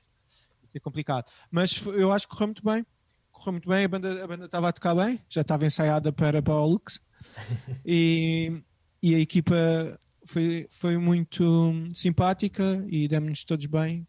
é 0.74 0.80
complicado. 0.80 1.30
Mas 1.50 1.82
eu 1.86 2.12
acho 2.12 2.28
que 2.28 2.34
correu 2.34 2.48
muito 2.48 2.62
bem, 2.62 2.84
correu 3.32 3.52
muito 3.52 3.68
bem, 3.70 3.84
a 3.86 3.88
banda 3.88 4.22
a 4.22 4.26
banda 4.26 4.44
estava 4.44 4.68
a 4.68 4.72
tocar 4.72 4.94
bem, 4.94 5.18
já 5.26 5.40
estava 5.40 5.64
ensaiada 5.64 6.12
para 6.12 6.42
para 6.42 6.52
o 6.54 6.66
Lux 6.66 7.00
e, 7.86 8.62
e 9.02 9.14
a 9.14 9.18
equipa 9.18 9.98
foi, 10.30 10.66
foi 10.70 10.96
muito 10.96 11.72
simpática 11.94 12.84
e 12.88 13.08
demos-nos 13.08 13.44
todos 13.44 13.66
bem. 13.66 14.06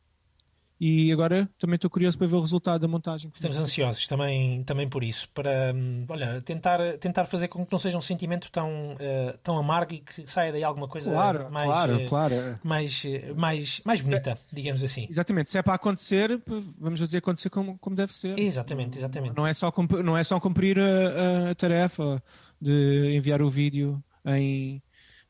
E 0.84 1.12
agora 1.12 1.48
também 1.60 1.76
estou 1.76 1.92
curioso 1.92 2.18
para 2.18 2.26
ver 2.26 2.36
o 2.36 2.42
resultado 2.42 2.82
da 2.82 2.88
montagem. 2.88 3.32
Estamos 3.36 3.56
ansiosos 3.56 4.08
também, 4.08 4.64
também 4.64 4.90
por 4.90 5.04
isso, 5.04 5.30
para 5.30 5.72
hum, 5.76 6.06
olha, 6.10 6.42
tentar, 6.42 6.80
tentar 6.98 7.26
fazer 7.26 7.50
com 7.50 7.64
que 7.64 7.72
não 7.72 7.78
seja 7.78 8.00
um 8.00 8.02
sentimento 8.02 8.52
tão, 8.52 8.96
eh, 9.00 9.38
tão 9.44 9.60
amargo 9.60 9.94
e 9.94 10.00
que 10.00 10.26
saia 10.26 10.52
daí 10.52 10.64
alguma 10.64 10.88
coisa 10.88 11.12
Claro, 11.12 11.52
mais, 11.52 11.68
claro, 11.70 12.02
eh, 12.02 12.08
claro. 12.08 12.36
mais, 12.64 13.04
eh, 13.06 13.32
mais, 13.36 13.80
mais 13.86 14.02
bonita, 14.02 14.36
digamos 14.52 14.84
assim. 14.84 15.06
Exatamente, 15.08 15.52
se 15.52 15.58
é 15.60 15.62
para 15.62 15.76
acontecer, 15.76 16.42
vamos 16.80 17.00
fazer 17.00 17.20
acontecer 17.20 17.52
como, 17.52 17.78
como 17.78 17.96
deve 17.96 18.12
ser. 18.12 18.40
Exatamente, 18.40 18.98
exatamente. 18.98 19.38
Não 19.38 19.46
é 19.46 19.54
só, 19.54 19.72
cumprir- 19.72 20.04
não 20.04 20.18
é 20.18 20.24
só 20.24 20.40
cumprir 20.40 20.80
a, 20.80 21.52
a 21.52 21.54
tarefa 21.54 22.24
de 22.60 23.16
enviar 23.16 23.44
o 23.44 23.52
vídeo 23.52 24.04
em, 24.26 24.82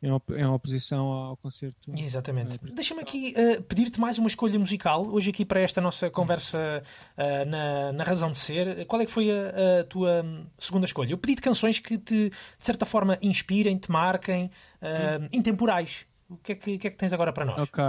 em, 0.02 0.12
op- 0.12 0.32
em 0.32 0.46
oposição 0.46 1.06
ao 1.12 1.38
concerto. 1.38 1.78
Exatamente. 1.96 2.60
É, 2.64 2.72
Deixa-me 2.74 3.02
aqui 3.02 3.34
eh, 3.36 3.62
pedir-te 3.62 4.00
mais 4.00 4.18
uma 4.18 4.28
escolha 4.28 4.58
musical, 4.58 5.06
hoje 5.08 5.30
aqui 5.30 5.46
para 5.46 5.60
esta 5.62 5.80
nossa 5.80 6.10
conversa 6.10 6.82
eh, 7.16 7.46
na, 7.46 7.92
na 7.94 8.04
Razão 8.04 8.32
de 8.32 8.38
Ser. 8.38 8.86
Qual 8.88 9.02
é 9.02 9.06
que 9.06 9.12
foi 9.12 9.30
a, 9.32 9.82
a 9.82 9.84
tua 9.84 10.24
hum, 10.24 10.46
segunda 10.58 10.86
escolha? 10.86 11.12
Eu 11.12 11.18
pedi-te 11.18 11.42
canções 11.42 11.80
que 11.80 11.98
te, 11.98 12.30
de 12.30 12.36
certa 12.66 12.86
forma, 12.86 13.18
inspirem, 13.22 13.78
te 13.78 13.92
marquem, 13.92 14.50
eh, 14.82 15.20
intemporais. 15.32 16.06
O 16.30 16.38
que 16.38 16.54
é 16.54 16.56
que, 16.56 16.78
que 16.78 16.88
é 16.88 16.90
que 16.92 16.98
tens 16.98 17.14
agora 17.14 17.32
para 17.34 17.46
nós? 17.46 17.62
Ok. 17.64 17.84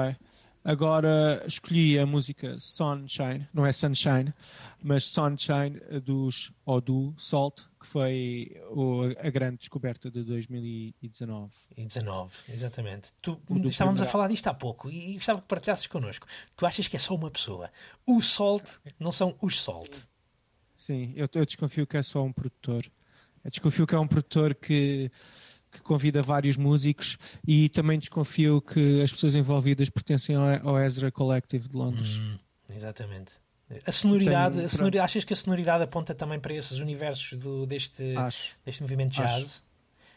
Agora 0.64 1.42
escolhi 1.46 1.98
a 1.98 2.07
música 2.07 2.57
Sunshine, 2.61 3.48
não 3.53 3.66
é 3.66 3.72
Sunshine, 3.72 4.33
mas 4.81 5.05
Sunshine 5.05 5.81
dos 6.05 6.53
ou 6.64 6.81
do 6.81 7.14
Salt, 7.18 7.62
que 7.81 7.87
foi 7.87 8.57
a 9.18 9.29
grande 9.29 9.59
descoberta 9.59 10.09
de 10.09 10.22
2019. 10.22 11.53
E 11.77 11.85
19, 11.85 12.33
exatamente. 12.48 13.12
Tu, 13.20 13.33
estávamos 13.64 13.72
a 13.72 13.77
primeiro. 13.77 14.07
falar 14.07 14.29
disto 14.29 14.46
há 14.46 14.55
pouco 14.55 14.88
e 14.88 15.14
gostava 15.14 15.40
que 15.40 15.48
partilhasses 15.48 15.88
connosco. 15.88 16.29
Tu 16.57 16.64
achas 16.64 16.87
que 16.87 16.94
é 16.94 17.01
só 17.01 17.14
uma 17.16 17.31
pessoa? 17.31 17.68
O 18.07 18.20
Salt 18.20 18.64
não 19.01 19.11
são 19.11 19.37
os 19.42 19.61
Salt. 19.61 19.96
Sim, 20.77 21.12
eu, 21.16 21.29
eu 21.35 21.44
desconfio 21.44 21.87
que 21.87 21.96
é 21.96 22.03
só 22.03 22.22
um 22.22 22.33
produtor. 22.33 22.85
Eu 23.44 23.51
desconfio 23.51 23.87
que 23.87 23.94
é 23.94 23.98
um 23.98 24.07
produtor 24.07 24.55
que, 24.55 25.11
que 25.72 25.80
convida 25.80 26.22
vários 26.22 26.56
músicos 26.56 27.16
e 27.46 27.68
também 27.70 27.98
desconfio 27.98 28.61
que 28.61 29.02
as 29.02 29.11
pessoas 29.11 29.35
envolvidas 29.35 29.88
pertencem 29.90 30.37
ao, 30.62 30.78
Ezra 30.78 31.11
Collective 31.11 31.68
de 31.68 31.76
Londres. 31.76 32.18
Hum, 32.20 32.38
exatamente. 32.70 33.32
A 33.87 33.90
sonoridade, 33.90 34.61
a 34.62 34.68
sonori- 34.68 34.98
achas 34.98 35.24
que 35.24 35.32
a 35.32 35.37
sonoridade 35.37 35.82
aponta 35.82 36.14
também 36.14 36.38
para 36.38 36.52
esses 36.54 36.78
universos 36.78 37.38
do, 37.38 37.64
deste, 37.66 38.14
Acho. 38.16 38.54
deste 38.66 38.82
movimento 38.82 39.12
de 39.14 39.22
Acho. 39.22 39.35
jazz? 39.40 39.62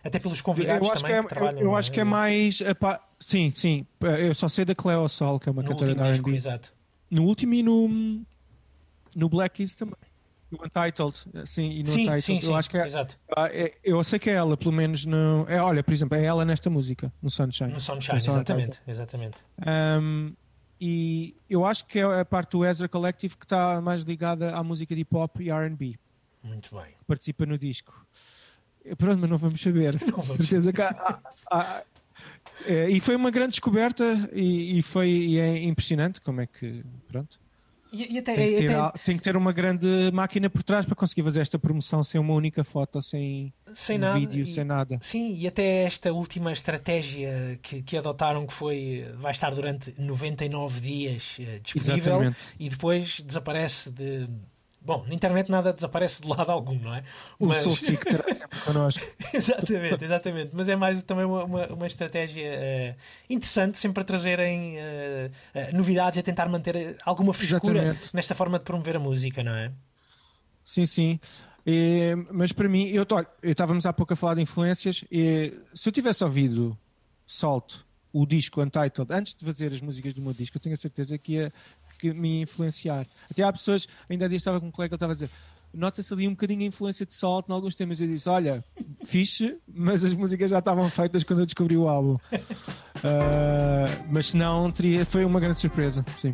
Até 0.04 0.20
pelos 0.20 0.41
convidados 0.41 0.88
também 0.89 1.04
que 1.04 1.08
que, 1.08 1.13
é, 1.13 1.28
trabalham. 1.30 1.60
eu, 1.62 1.65
eu 1.68 1.76
acho 1.76 1.91
que 1.91 2.00
é 2.00 2.04
mais. 2.04 2.60
epá, 2.62 3.02
sim, 3.20 3.52
sim. 3.56 3.88
Eu 4.20 4.36
só 4.36 4.48
sei 4.50 4.63
da 4.65 4.76
Cleo 4.76 5.08
Sol, 5.08 5.39
que 5.39 5.50
é 5.50 5.52
uma 5.52 5.63
no 5.63 5.70
cantora 5.70 5.96
disco, 5.96 6.28
RB. 6.30 6.36
exato. 6.36 6.74
No 7.10 7.24
último 7.24 7.54
e 7.56 7.63
no, 7.63 8.22
no 9.15 9.30
Black 9.30 9.56
Keys 9.56 9.74
também. 9.76 9.96
No 10.58 10.63
Untitled. 10.65 11.18
Sim, 11.46 11.72
e 11.72 11.80
no 11.80 11.86
Sim, 11.86 12.02
Untitled. 12.02 12.22
sim, 12.22 12.41
sim. 12.41 12.48
Eu 12.50 12.56
acho 12.56 12.70
que 12.70 12.78
é, 12.78 12.86
Exato. 12.86 13.18
é- 13.52 13.74
Eu 13.84 14.04
sei 14.04 14.20
que 14.20 14.30
é 14.30 14.34
ela, 14.34 14.56
pelo 14.58 14.72
menos 14.72 15.06
no. 15.06 15.46
É, 15.48 15.62
olha, 15.62 15.84
por 15.84 15.94
exemplo, 15.94 16.18
é 16.18 16.24
ela 16.24 16.44
nesta 16.46 16.70
música, 16.70 17.12
no 17.22 17.30
Sunshine. 17.30 17.72
No 17.72 17.80
Sunshine, 17.80 18.15
No 18.15 18.20
Sunshine. 18.20 18.34
exatamente. 18.39 18.82
exatamente. 18.88 19.38
Um, 19.65 20.34
e 20.80 21.36
eu 21.50 21.65
acho 21.65 21.86
que 21.86 22.00
é 22.00 22.20
a 22.20 22.26
parte 22.26 22.52
do 22.52 22.65
Ezra 22.65 22.88
Collective 22.89 23.38
que 23.38 23.46
está 23.46 23.80
mais 23.82 24.02
ligada 24.04 24.54
à 24.56 24.63
música 24.63 24.94
de 24.94 25.02
hip 25.02 25.15
hop 25.15 25.39
e 25.39 25.50
RB, 25.52 25.98
Muito 26.44 26.76
bem. 26.76 26.86
que 26.98 27.06
participa 27.08 27.46
no 27.46 27.58
disco. 27.58 28.06
Pronto, 28.98 29.20
mas 29.20 29.30
não 29.30 29.38
vamos 29.38 29.60
saber. 29.62 29.96
vamos 29.98 30.26
certeza 30.28 30.72
que 30.74 30.82
há- 30.82 31.20
há- 31.50 31.84
eh, 32.68 32.89
e 32.89 33.00
foi 33.00 33.15
uma 33.15 33.32
grande 33.32 33.52
descoberta 33.52 34.30
e, 34.34 34.78
e 34.78 34.82
foi 34.82 35.10
e 35.10 35.39
é 35.39 35.64
impressionante 35.64 36.22
como 36.22 36.41
é 36.41 36.45
que 36.47 36.84
pronto 37.08 37.39
E, 37.96 38.14
e 38.16 38.18
até, 38.20 38.34
tem 38.36 38.50
que, 38.56 38.58
ter, 38.68 38.76
até- 38.76 39.00
tem 39.00 39.18
que 39.18 39.24
ter 39.24 39.38
uma 39.38 39.52
grande 39.54 39.88
máquina 40.14 40.50
por 40.50 40.62
trás 40.64 40.86
para 40.86 40.96
conseguir 40.96 41.24
fazer 41.24 41.39
esta 41.41 41.58
promoção 41.58 42.04
sem 42.04 42.20
uma 42.20 42.34
única 42.34 42.64
foto, 42.64 43.02
sem, 43.02 43.54
sem 43.74 43.98
um 43.98 44.02
nada. 44.02 44.20
vídeo, 44.20 44.43
e- 44.43 44.48
sem 44.48 44.64
nada. 44.66 44.98
Sim, 45.02 45.34
e 45.36 45.48
até 45.48 45.84
esta 45.84 46.12
última 46.12 46.52
estratégia 46.52 47.58
que, 47.62 47.82
que 47.82 47.98
adotaram, 47.98 48.46
que 48.46 48.54
foi 48.54 49.06
vai 49.16 49.32
estar 49.32 49.50
durante 49.56 49.93
99 49.98 50.82
dias 50.82 51.38
eh, 51.39 51.60
disponível 51.64 51.96
Exatamente. 52.18 52.38
e 52.60 52.70
depois 52.70 53.20
desaparece 53.22 53.89
de. 53.91 54.28
Bom, 54.86 55.04
na 55.08 55.16
internet 55.16 55.50
nada 55.50 55.74
desaparece 55.74 56.22
de 56.22 56.28
lado 56.28 56.52
algum, 56.52 56.78
não 56.80 56.94
é? 56.94 57.04
O 57.40 57.48
Mas- 57.48 57.64
Soul 57.64 57.76
Seek 57.76 58.06
terá 58.06 58.24
sempre 58.34 58.60
connosco. 58.60 59.04
exatamente, 59.34 60.04
exatamente. 60.04 60.52
Mas 60.54 60.70
é 60.70 60.76
mais 60.76 61.02
também 61.02 61.26
uma, 61.26 61.44
uma, 61.44 61.68
uma 61.68 61.88
estratégia 61.88 62.46
eh, 62.46 62.96
interessante, 63.30 63.80
sempre 63.80 64.02
a 64.02 64.06
trazerem 64.06 64.78
eh, 64.78 65.32
eh, 65.56 65.72
novidades 65.74 66.18
e 66.18 66.20
a 66.20 66.24
tentar 66.24 66.48
manter 66.48 66.98
alguma 67.04 67.34
frescura 67.34 67.82
Exatamente. 67.82 68.16
nesta 68.16 68.36
forma 68.36 68.60
de 68.60 68.64
promover 68.64 68.96
a 68.96 69.00
música, 69.00 69.44
não 69.44 69.56
é? 69.56 69.72
Sim, 70.64 70.86
sim. 70.86 71.20
E, 71.66 72.16
mas 72.32 72.52
para 72.52 72.70
mim, 72.70 72.88
eu 72.90 73.06
estávamos 73.42 73.88
há 73.88 73.94
pouco 73.94 74.14
a 74.14 74.16
falar 74.16 74.36
de 74.36 74.42
influências. 74.42 75.04
E, 75.12 75.52
se 75.74 75.90
eu 75.90 75.94
tivesse 75.94 76.24
ouvido 76.24 76.78
Salto, 77.26 77.86
o 78.14 78.26
disco 78.26 78.62
Untitled, 78.62 79.12
antes 79.12 79.34
de 79.34 79.44
fazer 79.44 79.74
as 79.74 79.82
músicas 79.82 80.14
do 80.14 80.22
meu 80.22 80.32
disco, 80.32 80.56
eu 80.58 80.62
tenho 80.62 80.74
a 80.74 80.78
certeza 80.78 81.18
que 81.18 81.34
ia 81.34 81.52
que 81.98 82.14
me 82.14 82.38
ia 82.38 82.43
influenciar. 82.43 83.08
Até 83.30 83.43
há 83.43 83.52
pessoas, 83.52 83.88
ainda 84.10 84.26
há 84.26 84.28
dias 84.28 84.41
estava 84.41 84.60
com 84.60 84.68
um 84.68 84.72
colega 84.72 84.89
que 84.89 84.96
estava 84.96 85.12
a 85.12 85.16
dizer. 85.16 85.30
Nota-se 85.76 86.14
ali 86.14 86.28
um 86.28 86.32
bocadinho 86.32 86.62
a 86.62 86.66
influência 86.66 87.06
de 87.06 87.14
Salt 87.14 87.50
em 87.50 87.52
alguns 87.52 87.76
temas. 87.76 88.00
Eu 88.00 88.08
disse: 88.08 88.30
Olha, 88.30 88.64
fixe, 89.04 89.58
mas 89.68 90.04
as 90.04 90.14
músicas 90.14 90.50
já 90.50 90.60
estavam 90.60 90.89
feitas 90.89 91.24
quando 91.24 91.39
eu 91.39 91.46
descobri 91.46 91.78
o 91.78 91.88
álbum. 91.88 92.18
Ah, 93.08 93.86
mas 94.10 94.30
se 94.30 94.38
não, 94.38 94.72
teria, 94.72 95.06
foi 95.06 95.24
uma 95.26 95.39
grande 95.39 95.60
surpresa. 95.60 96.04
Sim. 96.18 96.34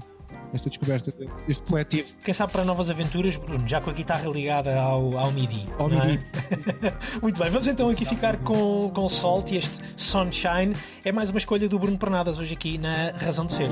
esta 0.54 0.70
descoberta 0.70 1.12
deste 1.46 1.64
coletivo. 1.64 2.08
Quem 2.24 2.34
sabe 2.34 2.52
para 2.52 2.64
novas 2.64 2.90
aventuras, 2.90 3.36
Bruno, 3.36 3.68
já 3.68 3.82
com 3.82 3.90
a 3.90 3.94
guitarra 3.94 4.30
ligada 4.30 4.80
ao, 4.80 5.18
ao 5.18 5.32
MIDI. 5.32 5.68
Ao 5.78 5.92
é? 5.92 6.08
MIDI. 6.08 6.24
Muito 7.22 7.42
bem, 7.42 7.50
vamos 7.50 7.68
então 7.68 7.90
aqui 7.90 8.06
ficar 8.06 8.38
com, 8.38 8.90
com 8.94 9.10
Salt 9.10 9.52
e 9.52 9.58
este 9.58 9.82
Sunshine. 9.98 10.74
É 11.04 11.12
mais 11.12 11.30
uma 11.30 11.40
escolha 11.40 11.68
do 11.68 11.78
Bruno 11.78 11.98
Pernadas 11.98 12.40
hoje 12.40 12.54
aqui 12.54 12.78
na 12.78 13.12
Razão 13.12 13.46
de 13.46 13.54
Ser. 13.54 13.70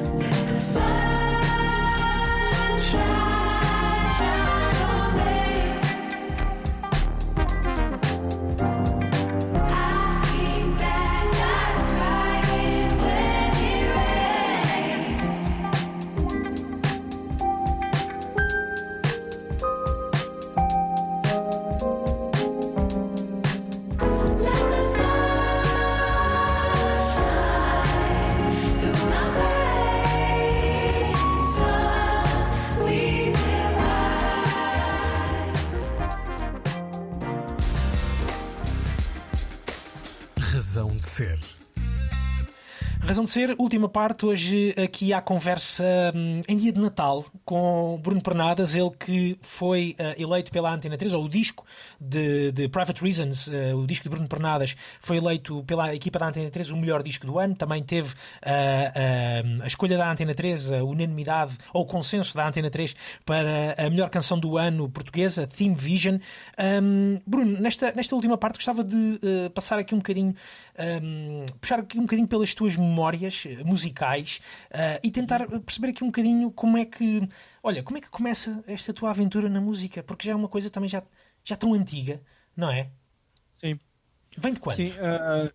Ser, 43.30 43.56
última 43.60 43.88
parte, 43.88 44.26
hoje 44.26 44.74
aqui 44.76 45.14
há 45.14 45.22
conversa 45.22 45.86
hum, 46.16 46.42
em 46.48 46.58
dia 46.58 46.74
de 46.74 46.80
Natal 46.80 47.24
com 47.46 48.00
Bruno 48.02 48.20
Pernadas, 48.24 48.74
ele 48.74 48.90
que 48.90 49.38
foi 49.40 49.96
uh, 50.00 50.20
eleito 50.20 50.52
pela 50.52 50.74
Antena 50.74 50.98
3, 50.98 51.14
ou 51.14 51.26
o 51.26 51.30
disco 51.30 51.64
de, 52.02 52.52
de 52.52 52.68
Private 52.68 53.04
Reasons, 53.04 53.46
uh, 53.46 53.78
o 53.78 53.86
disco 53.86 54.06
de 54.06 54.10
Bruno 54.10 54.28
Pernadas, 54.28 54.76
foi 55.00 55.18
eleito 55.18 55.64
pela 55.66 55.94
equipa 55.94 56.18
da 56.18 56.30
Antena 56.30 56.50
3 56.50 56.72
o 56.72 56.78
melhor 56.78 57.04
disco 57.04 57.28
do 57.28 57.38
ano. 57.38 57.54
Também 57.54 57.84
teve 57.84 58.10
uh, 58.10 59.62
a 59.62 59.68
escolha 59.68 59.96
da 59.96 60.12
Antena 60.12 60.34
3, 60.34 60.72
a 60.72 60.84
unanimidade 60.84 61.56
ou 61.72 61.84
o 61.84 61.86
consenso 61.86 62.36
da 62.36 62.48
Antena 62.48 62.72
3 62.72 62.96
para 63.24 63.76
a 63.78 63.92
melhor 63.92 64.10
canção 64.10 64.40
do 64.40 64.58
ano 64.58 64.90
portuguesa, 64.90 65.46
Theme 65.46 65.76
Vision. 65.76 66.18
Um, 66.82 67.20
Bruno, 67.28 67.62
nesta, 67.62 67.94
nesta 67.96 68.16
última 68.16 68.40
parte 68.40 68.56
gostava 68.56 68.84
de 68.84 69.20
passar 69.54 69.78
aqui 69.78 69.94
um 69.94 70.00
bocadinho, 70.00 70.34
um, 71.04 71.46
puxar 71.62 71.78
aqui 71.78 72.00
um 72.00 72.04
bocadinho 72.04 72.28
pelas 72.28 72.56
tuas 72.56 72.76
memórias 72.76 73.18
musicais 73.65 74.41
uh, 74.72 74.99
e 75.03 75.11
tentar 75.11 75.47
perceber 75.61 75.89
aqui 75.89 76.03
um 76.03 76.07
bocadinho 76.07 76.51
como 76.51 76.78
é 76.78 76.86
que, 76.86 77.28
olha, 77.63 77.84
como 77.84 77.97
é 77.97 78.01
que 78.01 78.09
começa 78.09 78.63
esta 78.67 78.93
tua 78.93 79.09
aventura 79.09 79.49
na 79.49 79.61
música, 79.61 80.03
porque 80.03 80.28
já 80.28 80.34
é 80.34 80.36
uma 80.36 80.49
coisa 80.49 80.70
também 80.70 80.89
já, 80.89 81.03
já 81.43 81.55
tão 81.55 81.74
antiga, 81.74 82.22
não 82.55 82.72
é? 82.72 82.89
Sim. 83.57 83.80
Vem 84.38 84.53
de 84.53 84.59
quando? 84.59 84.76
Sim, 84.76 84.91
uh, 84.91 85.51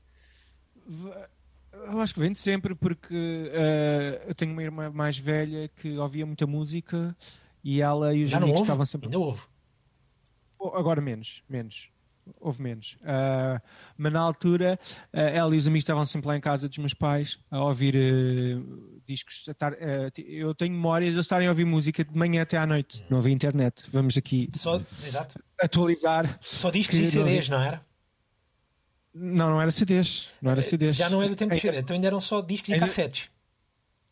eu 1.73 2.01
acho 2.01 2.15
que 2.15 2.21
vem 2.21 2.33
de 2.33 2.39
sempre 2.39 2.75
porque 2.75 3.15
uh, 3.15 4.29
eu 4.29 4.35
tenho 4.35 4.53
uma 4.53 4.63
irmã 4.63 4.91
mais 4.91 5.19
velha 5.19 5.69
que 5.69 5.97
ouvia 5.97 6.27
muita 6.27 6.47
música 6.47 7.17
e 7.63 7.81
ela 7.81 8.15
e 8.15 8.25
os 8.25 8.31
já 8.31 8.39
amigos 8.39 8.61
estavam 8.61 8.85
sempre. 8.85 9.07
Ainda 9.07 9.19
houve. 9.19 9.43
Agora 10.61 11.01
menos, 11.01 11.43
menos. 11.49 11.91
Houve 12.41 12.63
menos. 12.63 12.97
Uh, 13.03 13.61
mas 13.97 14.13
na 14.13 14.21
altura, 14.21 14.79
uh, 15.13 15.19
ela 15.19 15.55
e 15.55 15.59
os 15.59 15.67
amigos 15.67 15.83
estavam 15.83 16.05
sempre 16.07 16.29
lá 16.29 16.37
em 16.37 16.41
casa 16.41 16.69
dos 16.69 16.79
meus 16.79 16.95
pais 16.95 17.39
a 17.51 17.63
ouvir 17.63 17.95
uh, 17.95 19.03
discos. 19.07 19.45
A 19.49 19.55
tar, 19.55 19.75
eu 20.17 20.55
tenho 20.55 20.73
memórias 20.73 21.15
de 21.15 21.21
estarem 21.21 21.47
a 21.47 21.51
ouvir 21.51 21.65
música 21.65 22.05
de 22.05 22.17
manhã 22.17 22.43
até 22.43 22.57
à 22.57 22.67
noite. 22.67 23.05
Não 23.11 23.19
havia 23.19 23.33
internet. 23.33 23.85
Vamos 23.91 24.17
aqui 24.17 24.49
Só, 24.55 24.81
atualizar. 25.61 26.39
Só 26.41 26.71
discos 26.71 26.99
e 26.99 27.07
CDs, 27.07 27.49
não, 27.49 27.59
não 27.59 27.65
era? 27.65 27.81
Não, 29.15 29.51
não 29.51 29.63
era 29.63 29.71
CDs. 29.71 30.29
Não 30.43 30.51
era 30.51 30.61
CDs. 30.61 30.97
Já 30.97 31.09
não 31.09 31.23
é 31.23 31.29
do 31.29 31.37
tempo 31.37 31.55
de 31.55 31.61
CD, 31.61 31.79
então 31.79 31.95
ainda 31.95 32.07
eram 32.09 32.21
só 32.21 32.41
discos 32.41 32.71
e 32.71 32.79
cassetes. 32.79 33.31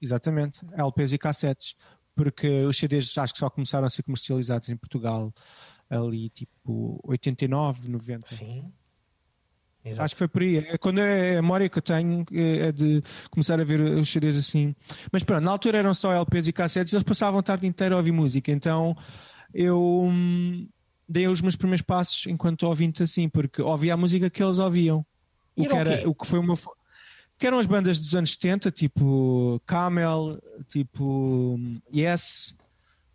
Exatamente, 0.00 0.60
LPs 0.76 1.12
e 1.12 1.18
cassetes, 1.18 1.74
porque 2.14 2.48
os 2.64 2.76
CDs 2.76 3.16
acho 3.18 3.32
que 3.32 3.38
só 3.38 3.48
começaram 3.48 3.86
a 3.86 3.90
ser 3.90 4.02
comercializados 4.02 4.68
em 4.68 4.76
Portugal 4.76 5.32
ali 5.98 6.28
tipo 6.30 7.00
89, 7.04 7.90
90. 7.90 8.26
Sim. 8.28 8.72
Exato. 9.84 10.04
Acho 10.04 10.14
que 10.14 10.18
foi 10.20 10.28
por 10.28 10.42
aí. 10.42 10.58
É 10.58 10.78
quando 10.78 11.00
é 11.00 11.32
a 11.38 11.42
memória 11.42 11.68
que 11.68 11.76
eu 11.76 11.82
tenho 11.82 12.24
é 12.32 12.68
é 12.68 12.72
de 12.72 13.02
começar 13.30 13.60
a 13.60 13.64
ver 13.64 13.80
os 13.80 14.08
CDs 14.08 14.36
assim. 14.36 14.74
Mas 15.10 15.24
pronto, 15.24 15.42
na 15.42 15.50
altura 15.50 15.78
eram 15.78 15.92
só 15.92 16.12
LPs 16.12 16.46
e 16.48 16.52
cassetes, 16.52 16.92
eles 16.92 17.02
passavam 17.02 17.40
a 17.40 17.42
tarde 17.42 17.66
inteira 17.66 17.94
a 17.94 17.98
ouvir 17.98 18.12
música, 18.12 18.52
então 18.52 18.96
eu 19.52 20.04
hum, 20.04 20.68
dei 21.08 21.26
os 21.26 21.42
meus 21.42 21.56
primeiros 21.56 21.82
passos 21.82 22.26
enquanto 22.26 22.62
ouvinte 22.62 23.02
assim, 23.02 23.28
porque 23.28 23.60
ouvia 23.60 23.94
a 23.94 23.96
música 23.96 24.30
que 24.30 24.42
eles 24.42 24.58
ouviam. 24.58 25.04
O 25.56 25.66
que, 25.66 25.74
era 25.76 26.08
o 26.08 26.14
que 26.14 26.26
foi 26.26 26.38
uma. 26.38 26.54
Que 27.36 27.46
eram 27.46 27.58
as 27.58 27.66
bandas 27.66 27.98
dos 27.98 28.14
anos 28.14 28.32
70, 28.32 28.70
tipo 28.70 29.60
Camel, 29.66 30.40
tipo 30.68 31.56
hum, 31.58 31.80
Yes, 31.92 32.54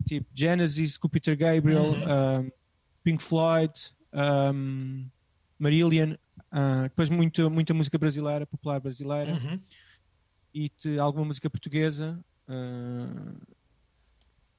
tipo 0.06 0.28
Genesis, 0.36 0.98
com 0.98 1.08
Peter 1.08 1.36
Gabriel, 1.38 1.84
Uhum. 1.84 2.42
um, 2.42 2.52
Pink 3.08 3.24
Floyd, 3.24 3.72
um, 4.54 5.08
Marillion, 5.58 6.16
ah, 6.52 6.84
depois 6.84 7.10
muita, 7.10 7.50
muita 7.50 7.74
música 7.74 7.98
brasileira, 7.98 8.46
popular 8.46 8.82
brasileira, 8.82 9.32
Uhum. 9.34 9.62
e 10.54 10.68
te- 10.68 11.00
alguma 11.00 11.24
música 11.24 11.50
portuguesa. 11.50 12.20
ah, 12.50 13.34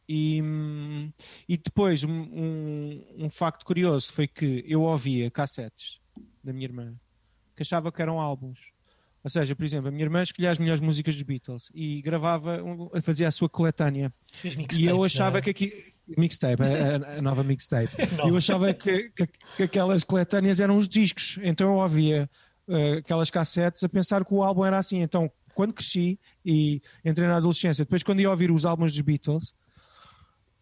e, 0.09 0.41
e 1.47 1.59
depois 1.59 2.03
um, 2.05 2.11
um, 2.11 3.05
um 3.27 3.29
facto 3.29 3.67
curioso 3.67 4.11
foi 4.11 4.27
que 4.27 4.65
eu 4.67 4.81
ouvia 4.81 5.31
cassetes 5.31 6.01
da 6.43 6.51
minha 6.51 6.65
irmã 6.65 6.95
que 7.55 7.61
achava 7.63 7.93
que 7.93 8.01
eram 8.01 8.19
álbuns. 8.19 8.59
Ou 9.23 9.29
seja, 9.29 9.55
por 9.55 9.65
exemplo, 9.67 9.89
a 9.89 9.91
minha 9.91 10.05
irmã 10.05 10.23
escolhia 10.23 10.51
as 10.51 10.59
melhores 10.59 10.81
músicas 10.81 11.15
dos 11.15 11.23
Beatles 11.25 11.71
e 11.75 12.01
gravava, 12.01 12.63
fazia 13.03 13.29
a 13.29 13.31
sua 13.31 13.49
coletânea. 13.51 14.11
E 14.73 14.87
eu 14.87 15.05
achava 15.05 15.37
é? 15.39 15.43
que 15.43 15.51
aqui. 15.51 15.93
Mixtape, 16.17 16.63
a, 16.63 17.19
a- 17.19 17.23
nova 17.23 17.43
mixtape. 17.45 17.93
Eu 18.27 18.37
achava 18.37 18.73
que, 18.73 19.11
que- 19.11 19.29
que 19.57 19.63
aquelas 19.63 20.05
coletâneas 20.05 20.61
eram 20.61 20.79
os 20.79 20.89
discos. 20.89 21.39
Então 21.43 21.69
eu 21.71 21.77
ouvia 21.77 22.31
eh, 22.69 22.93
aquelas 22.99 23.31
cassetes 23.31 23.83
a 23.85 23.89
pensar 23.89 24.25
que 24.25 24.33
o 24.33 24.43
álbum 24.43 24.65
era 24.65 24.79
assim. 24.79 25.01
Então, 25.03 25.31
quando 25.55 25.73
cresci 25.75 26.19
e 26.45 26.81
entrei 27.05 27.27
na 27.29 27.37
adolescência, 27.37 27.85
depois 27.85 28.03
quando 28.03 28.21
ia 28.21 28.31
ouvir 28.31 28.51
os 28.51 28.65
álbuns 28.65 28.93
dos 28.93 29.01
Beatles, 29.01 29.55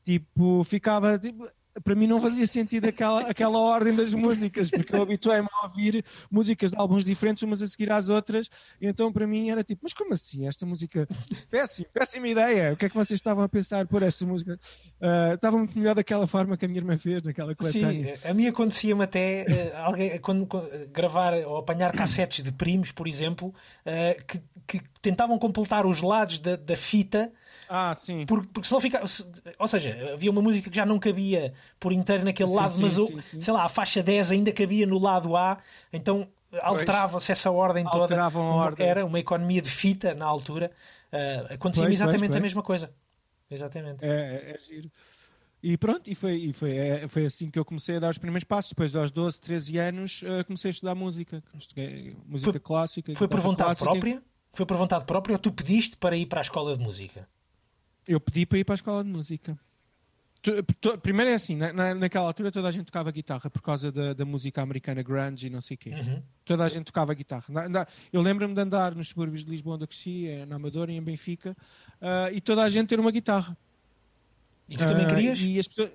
tipo, 0.02 0.62
ficava. 0.64 1.18
Tipo, 1.18 1.46
para 1.82 1.94
mim 1.94 2.06
não 2.06 2.20
fazia 2.20 2.46
sentido 2.46 2.86
aquela, 2.86 3.22
aquela 3.22 3.58
ordem 3.58 3.94
das 3.94 4.14
músicas, 4.14 4.70
porque 4.70 4.94
eu 4.94 5.02
habituei-me 5.02 5.48
a 5.52 5.66
ouvir 5.66 6.04
músicas 6.30 6.70
de 6.70 6.76
álbuns 6.76 7.04
diferentes 7.04 7.42
umas 7.42 7.62
a 7.62 7.66
seguir 7.66 7.90
às 7.90 8.08
outras, 8.08 8.50
então 8.80 9.12
para 9.12 9.26
mim 9.26 9.50
era 9.50 9.62
tipo, 9.62 9.80
mas 9.82 9.92
como 9.92 10.12
assim? 10.12 10.46
Esta 10.46 10.64
música, 10.64 11.06
péssimo, 11.50 11.88
péssima 11.92 12.28
ideia, 12.28 12.72
o 12.72 12.76
que 12.76 12.86
é 12.86 12.88
que 12.88 12.94
vocês 12.94 13.18
estavam 13.18 13.44
a 13.44 13.48
pensar 13.48 13.86
por 13.86 14.02
esta 14.02 14.26
música? 14.26 14.58
Ah, 15.00 15.32
estava 15.34 15.56
muito 15.58 15.78
melhor 15.78 15.94
daquela 15.94 16.26
forma 16.26 16.56
que 16.56 16.64
a 16.64 16.68
minha 16.68 16.80
irmã 16.80 16.96
fez, 16.96 17.22
naquela 17.22 17.52
Sim, 17.52 17.56
coletânea. 17.56 18.14
a 18.24 18.34
mim 18.34 18.46
acontecia-me 18.46 19.04
até 19.04 19.40
eh, 19.42 19.72
alguém 19.76 20.18
quando, 20.20 20.48
gravar 20.92 21.34
ou 21.46 21.58
apanhar 21.58 21.92
cassetes 21.92 22.42
de 22.42 22.52
primos, 22.52 22.92
por 22.92 23.06
exemplo, 23.06 23.54
eh, 23.84 24.16
que, 24.26 24.40
que 24.66 24.80
tentavam 25.00 25.38
completar 25.38 25.86
os 25.86 26.00
lados 26.00 26.38
da, 26.38 26.56
da 26.56 26.76
fita. 26.76 27.30
Ah, 27.68 27.94
sim. 27.96 28.24
Porque, 28.26 28.48
porque 28.52 28.68
senão 28.68 28.80
ficava. 28.80 29.06
se- 29.06 29.26
Ou 29.58 29.66
seja, 29.68 30.12
havia 30.14 30.30
uma 30.30 30.40
música 30.42 30.70
que 30.70 30.76
já 30.76 30.86
não 30.86 30.98
cabia 30.98 31.52
por 31.80 31.92
inteiro 31.92 32.24
naquele 32.24 32.48
Sim, 32.48 32.54
lado, 32.56 32.72
sim, 32.72 32.82
mas 32.82 32.98
o- 32.98 33.20
sim, 33.22 33.40
sei 33.40 33.52
lá, 33.52 33.64
a 33.64 33.68
faixa 33.68 34.02
10 34.02 34.30
ainda 34.30 34.52
cabia 34.52 34.86
no 34.86 34.98
lado 34.98 35.36
A, 35.36 35.58
então 35.92 36.28
alterava-se 36.62 37.32
essa 37.32 37.50
ordem 37.50 37.84
toda. 37.84 37.98
Alteravam 38.02 38.50
a 38.50 38.54
ordem. 38.54 38.86
Era 38.86 39.04
uma 39.04 39.18
economia 39.18 39.60
de 39.60 39.70
fita 39.70 40.14
na 40.14 40.24
altura. 40.26 40.70
Eh, 41.12 41.46
Acontecia-me 41.50 41.58
Pois, 41.58 41.80
pois, 41.80 41.90
exatamente 42.00 42.24
a 42.30 42.32
pois. 42.32 42.42
mesma 42.42 42.62
coisa. 42.62 42.90
Exatamente. 43.50 44.04
É, 44.04 44.08
é, 44.08 44.50
é 44.54 44.58
giro. 44.60 44.90
E 45.62 45.76
pronto, 45.76 46.08
e 46.08 46.14
foi, 46.14 46.36
e 46.36 46.52
foi, 46.52 46.76
é, 46.76 47.08
foi 47.08 47.26
assim 47.26 47.50
que 47.50 47.58
eu 47.58 47.64
comecei 47.64 47.96
a 47.96 47.98
dar 47.98 48.10
os 48.10 48.18
primeiros 48.18 48.44
passos. 48.44 48.70
Depois 48.70 48.94
aos 48.94 49.10
12, 49.10 49.40
13 49.40 49.78
anos, 49.78 50.22
eh, 50.24 50.44
comecei 50.44 50.68
a 50.70 50.72
estudar 50.72 50.94
música. 50.94 51.42
Estudei 51.58 52.16
música 52.26 52.52
Foi- 52.52 52.60
clássica. 52.60 53.14
Foi 53.14 53.26
por 53.28 53.40
vontade 53.40 53.68
clássica. 53.70 53.90
própria? 53.90 54.22
Foi 54.52 54.66
por 54.66 54.76
vontade 54.76 55.04
própria 55.04 55.34
ou 55.34 55.38
tu 55.38 55.50
pediste 55.52 55.96
para 55.96 56.16
ir 56.16 56.26
para 56.26 56.40
a 56.40 56.42
escola 56.42 56.76
de 56.76 56.82
música? 56.82 57.28
Eu 58.06 58.20
pedi 58.20 58.46
para 58.46 58.58
ir 58.58 58.64
para 58.64 58.74
a 58.74 58.76
escola 58.76 59.02
de 59.04 59.10
música. 59.10 59.58
Primeiro 61.02 61.30
é 61.30 61.34
assim, 61.34 61.56
na, 61.56 61.72
na- 61.72 61.94
naquela 61.94 62.26
altura 62.28 62.52
toda 62.52 62.68
a 62.68 62.70
gente 62.70 62.86
tocava 62.86 63.10
guitarra 63.10 63.50
por 63.50 63.60
causa 63.60 63.90
da, 63.90 64.12
da 64.12 64.24
música 64.24 64.62
americana 64.62 65.02
grunge 65.02 65.48
e 65.48 65.50
não 65.50 65.60
sei 65.60 65.74
o 65.74 65.78
quê. 65.78 65.90
Uhum. 65.90 66.22
Toda 66.44 66.62
a 66.62 66.68
gente 66.68 66.84
tocava 66.84 67.12
guitarra. 67.14 67.44
Na- 67.48 67.68
na- 67.68 67.86
eu 68.12 68.22
lembro-me 68.22 68.54
de 68.54 68.60
andar 68.60 68.94
nos 68.94 69.08
subúrbios 69.08 69.44
de 69.44 69.50
Lisboa, 69.50 69.74
onde 69.74 69.84
eu 69.84 69.88
cresci, 69.88 70.28
eh, 70.28 70.46
na 70.46 70.54
Amadora 70.56 70.92
e 70.92 70.96
em 70.96 71.02
Benfica, 71.02 71.56
ah, 72.00 72.30
e 72.30 72.40
toda 72.40 72.62
a 72.62 72.68
gente 72.70 72.88
ter 72.88 73.00
uma 73.00 73.10
guitarra. 73.10 73.56
E 74.68 74.76
tu 74.76 74.86
também 74.86 75.04
Ah, 75.06 75.08
querias? 75.08 75.40
E 75.40 75.58
as 75.58 75.66
pessoas... 75.66 75.90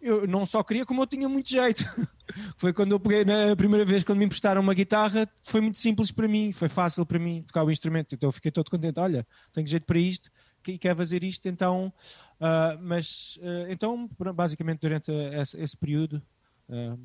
Eu 0.00 0.26
não 0.26 0.44
só 0.46 0.62
queria, 0.62 0.84
como 0.86 1.02
eu 1.02 1.06
tinha 1.06 1.28
muito 1.28 1.48
jeito. 1.48 1.84
foi 2.56 2.72
quando 2.72 2.92
eu 2.92 3.00
peguei 3.00 3.24
na 3.24 3.54
primeira 3.56 3.84
vez, 3.84 4.04
quando 4.04 4.18
me 4.18 4.24
emprestaram 4.24 4.60
uma 4.60 4.74
guitarra, 4.74 5.28
foi 5.42 5.60
muito 5.60 5.78
simples 5.78 6.10
para 6.12 6.26
mim, 6.28 6.52
foi 6.52 6.68
fácil 6.68 7.04
para 7.06 7.18
mim 7.18 7.42
tocar 7.42 7.64
o 7.64 7.70
instrumento. 7.70 8.14
Então 8.14 8.28
eu 8.28 8.32
fiquei 8.32 8.50
todo 8.50 8.70
contente. 8.70 8.98
Olha, 9.00 9.26
tenho 9.52 9.66
jeito 9.66 9.86
para 9.86 9.98
isto. 9.98 10.30
que- 10.62 10.78
quer 10.78 10.96
fazer 10.96 11.24
isto, 11.24 11.48
então, 11.48 11.92
ah, 12.40 12.78
mas 12.80 13.36
ah, 13.42 13.66
então, 13.68 14.08
basicamente 14.34 14.78
durante 14.80 15.10
esse, 15.10 15.60
esse 15.60 15.76
período, 15.76 16.22
ah, 16.70 16.96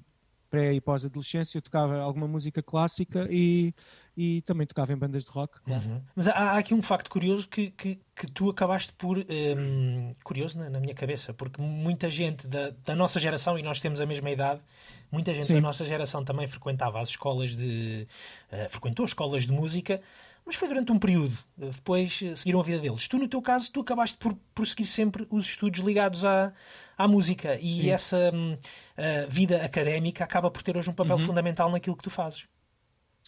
pré 0.49 0.73
e 0.73 0.81
pós-adolescência, 0.81 1.57
eu 1.57 1.61
tocava 1.61 1.99
alguma 1.99 2.27
música 2.27 2.61
clássica 2.61 3.27
e, 3.29 3.73
e 4.15 4.41
também 4.43 4.65
tocava 4.65 4.93
em 4.93 4.97
bandas 4.97 5.23
de 5.23 5.31
rock, 5.31 5.61
claro. 5.61 5.83
Uhum. 5.83 6.01
Mas 6.15 6.27
há, 6.27 6.33
há 6.33 6.57
aqui 6.57 6.73
um 6.73 6.81
facto 6.81 7.09
curioso 7.09 7.47
que, 7.47 7.71
que, 7.71 7.99
que 8.15 8.31
tu 8.31 8.49
acabaste 8.49 8.93
por. 8.93 9.17
hum, 9.17 10.11
curioso 10.23 10.59
na, 10.59 10.69
na 10.69 10.79
minha 10.79 10.93
cabeça, 10.93 11.33
porque 11.33 11.61
muita 11.61 12.09
gente 12.09 12.47
da, 12.47 12.71
da 12.85 12.95
nossa 12.95 13.19
geração, 13.19 13.57
e 13.57 13.63
nós 13.63 13.79
temos 13.79 14.01
a 14.01 14.05
mesma 14.05 14.29
idade, 14.29 14.61
muita 15.11 15.33
gente 15.33 15.47
Sim. 15.47 15.55
da 15.55 15.61
nossa 15.61 15.85
geração 15.85 16.23
também 16.23 16.47
frequentava 16.47 16.99
as 16.99 17.09
escolas 17.09 17.55
de. 17.55 18.07
eh, 18.51 18.67
frequentou 18.69 19.05
escolas 19.05 19.43
de 19.43 19.51
música. 19.51 20.01
Mas 20.47 20.55
foi 20.55 20.69
durante 20.69 20.93
um 20.93 20.97
período, 20.97 21.37
depois 21.57 22.21
eh, 22.23 22.33
seguiram 22.33 22.61
a 22.61 22.63
vida 22.63 22.79
deles. 22.79 23.05
Tu, 23.05 23.17
no 23.19 23.27
teu 23.27 23.41
caso, 23.41 23.69
tu 23.69 23.81
acabaste 23.81 24.15
por 24.17 24.33
prosseguir 24.55 24.87
sempre 24.87 25.27
os 25.29 25.45
estudos 25.45 25.81
ligados 25.81 26.23
à, 26.23 26.53
à 26.97 27.05
música 27.05 27.55
e 27.59 27.81
Sim. 27.81 27.89
essa 27.89 28.31
hum, 28.33 28.57
eh, 28.95 29.27
vida 29.29 29.61
académica 29.65 30.23
acaba 30.23 30.49
por 30.49 30.63
ter 30.63 30.77
hoje 30.77 30.89
um 30.89 30.93
papel 30.93 31.17
Uhum. 31.17 31.25
fundamental 31.25 31.69
naquilo 31.69 31.97
que 31.97 32.03
tu 32.03 32.09
fazes. 32.09 32.45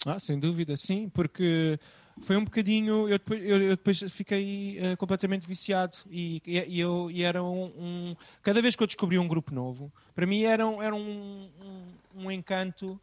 Ah, 0.06 0.18
sem 0.18 0.40
dúvida, 0.40 0.78
sim, 0.78 1.10
porque 1.10 1.78
foi 2.22 2.38
um 2.38 2.46
bocadinho. 2.46 3.10
Eu 3.10 3.18
depois, 3.20 3.44
eu, 3.44 3.62
eu 3.64 3.76
depois 3.76 4.00
fiquei 4.14 4.80
eh, 4.80 4.96
completamente 4.96 5.46
viciado 5.46 5.98
e, 6.10 6.42
e, 6.46 6.80
eu, 6.80 7.12
e 7.12 7.22
era 7.26 7.44
um, 7.44 7.66
um- 7.78 8.16
Cada 8.42 8.62
vez 8.62 8.78
que 8.78 8.84
eu 8.84 8.88
descobri 8.88 9.20
um 9.20 9.28
grupo 9.28 9.54
novo, 9.54 9.92
para 10.16 10.26
mim 10.26 10.44
era, 10.44 10.66
um- 10.66 10.82
era 10.82 10.96
um, 10.96 11.50
um, 12.16 12.24
um 12.24 12.32
encanto 12.32 12.98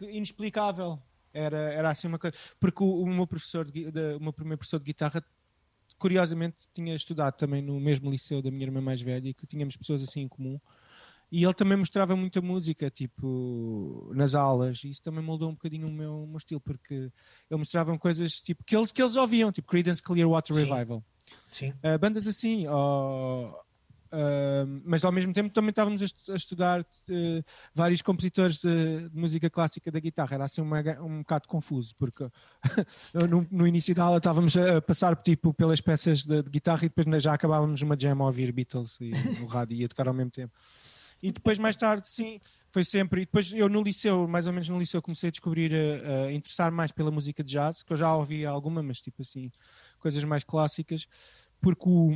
inexplicável. 0.00 0.98
Era, 1.32 1.72
era 1.72 1.90
assim 1.90 2.08
uma 2.08 2.18
coisa. 2.18 2.36
Porque 2.58 2.82
o, 2.82 3.02
o 3.02 3.06
meu 3.06 3.26
professor, 3.26 3.70
de, 3.70 3.90
de- 3.90 4.14
o 4.16 4.20
meu 4.20 4.32
primeiro 4.32 4.58
professor 4.58 4.78
de 4.78 4.84
guitarra, 4.84 5.22
curiosamente, 5.98 6.68
tinha 6.72 6.94
estudado 6.94 7.36
também 7.36 7.62
no 7.62 7.78
mesmo 7.80 8.10
liceu 8.10 8.40
da 8.42 8.50
minha 8.50 8.64
irmã 8.64 8.80
mais 8.80 9.00
velha 9.00 9.28
e 9.28 9.34
que 9.34 9.46
tínhamos 9.46 9.76
pessoas 9.76 10.02
assim 10.02 10.20
em 10.22 10.28
comum. 10.28 10.60
E 11.30 11.44
ele 11.44 11.52
também 11.52 11.76
mostrava 11.76 12.16
muita 12.16 12.40
música, 12.40 12.90
tipo, 12.90 14.10
nas 14.14 14.34
aulas, 14.34 14.82
e 14.82 14.88
isso 14.88 15.02
também 15.02 15.22
moldou 15.22 15.50
um 15.50 15.52
bocadinho 15.52 15.86
o 15.86 15.92
meu, 15.92 16.22
o 16.22 16.26
meu 16.26 16.38
estilo, 16.38 16.60
porque 16.60 16.94
ele 16.94 17.58
mostrava 17.58 17.96
coisas 17.98 18.40
tipo, 18.40 18.64
que, 18.64 18.74
eles, 18.74 18.90
que 18.90 19.02
eles 19.02 19.14
ouviam, 19.14 19.52
tipo 19.52 19.68
Creedence 19.68 20.02
Clearwater 20.02 20.56
Sim. 20.56 20.64
Revival. 20.64 21.04
Sim. 21.52 21.70
Uh, 21.84 21.98
bandas 22.00 22.26
assim, 22.26 22.66
ou, 22.66 23.54
uh, 24.12 24.82
mas 24.84 25.04
ao 25.04 25.12
mesmo 25.12 25.32
tempo 25.32 25.50
também 25.50 25.70
estávamos 25.70 26.02
a, 26.02 26.04
estu- 26.04 26.32
a 26.32 26.36
estudar 26.36 26.80
uh, 26.80 27.44
vários 27.74 28.02
compositores 28.02 28.58
de, 28.58 29.08
de 29.08 29.16
música 29.16 29.48
clássica 29.50 29.90
da 29.90 30.00
guitarra. 30.00 30.34
Era 30.34 30.44
assim 30.44 30.60
uma, 30.60 30.80
um 31.00 31.18
bocado 31.18 31.48
confuso, 31.48 31.94
porque 31.96 32.28
no, 33.28 33.46
no 33.50 33.66
início 33.66 33.94
da 33.94 34.04
aula 34.04 34.18
estávamos 34.18 34.56
a 34.56 34.80
passar 34.80 35.16
tipo, 35.16 35.52
pelas 35.54 35.80
peças 35.80 36.24
de, 36.24 36.42
de 36.42 36.50
guitarra 36.50 36.84
e 36.84 36.88
depois 36.88 37.22
já 37.22 37.34
acabávamos 37.34 37.82
uma 37.82 37.96
jam 37.98 38.22
a 38.22 38.26
ouvir 38.26 38.52
Beatles 38.52 38.96
e, 39.00 39.10
no 39.40 39.46
rádio 39.46 39.76
e 39.76 39.84
a 39.84 39.88
tocar 39.88 40.08
ao 40.08 40.14
mesmo 40.14 40.30
tempo. 40.30 40.52
E 41.22 41.32
depois, 41.32 41.58
mais 41.58 41.74
tarde, 41.74 42.08
sim, 42.08 42.40
foi 42.70 42.84
sempre. 42.84 43.22
E 43.22 43.24
depois 43.24 43.52
eu 43.52 43.68
no 43.68 43.82
liceu, 43.82 44.28
mais 44.28 44.46
ou 44.46 44.52
menos 44.52 44.68
no 44.68 44.78
liceu, 44.78 45.02
comecei 45.02 45.28
a 45.28 45.30
descobrir, 45.30 45.72
a, 45.74 46.26
a 46.26 46.32
interessar 46.32 46.70
mais 46.70 46.92
pela 46.92 47.10
música 47.10 47.42
de 47.42 47.52
jazz, 47.52 47.82
que 47.82 47.92
eu 47.92 47.96
já 47.96 48.14
ouvia 48.14 48.48
alguma, 48.48 48.82
mas 48.82 49.00
tipo 49.00 49.22
assim, 49.22 49.50
coisas 49.98 50.22
mais 50.22 50.44
clássicas, 50.44 51.08
porque 51.60 51.88
o, 51.88 52.12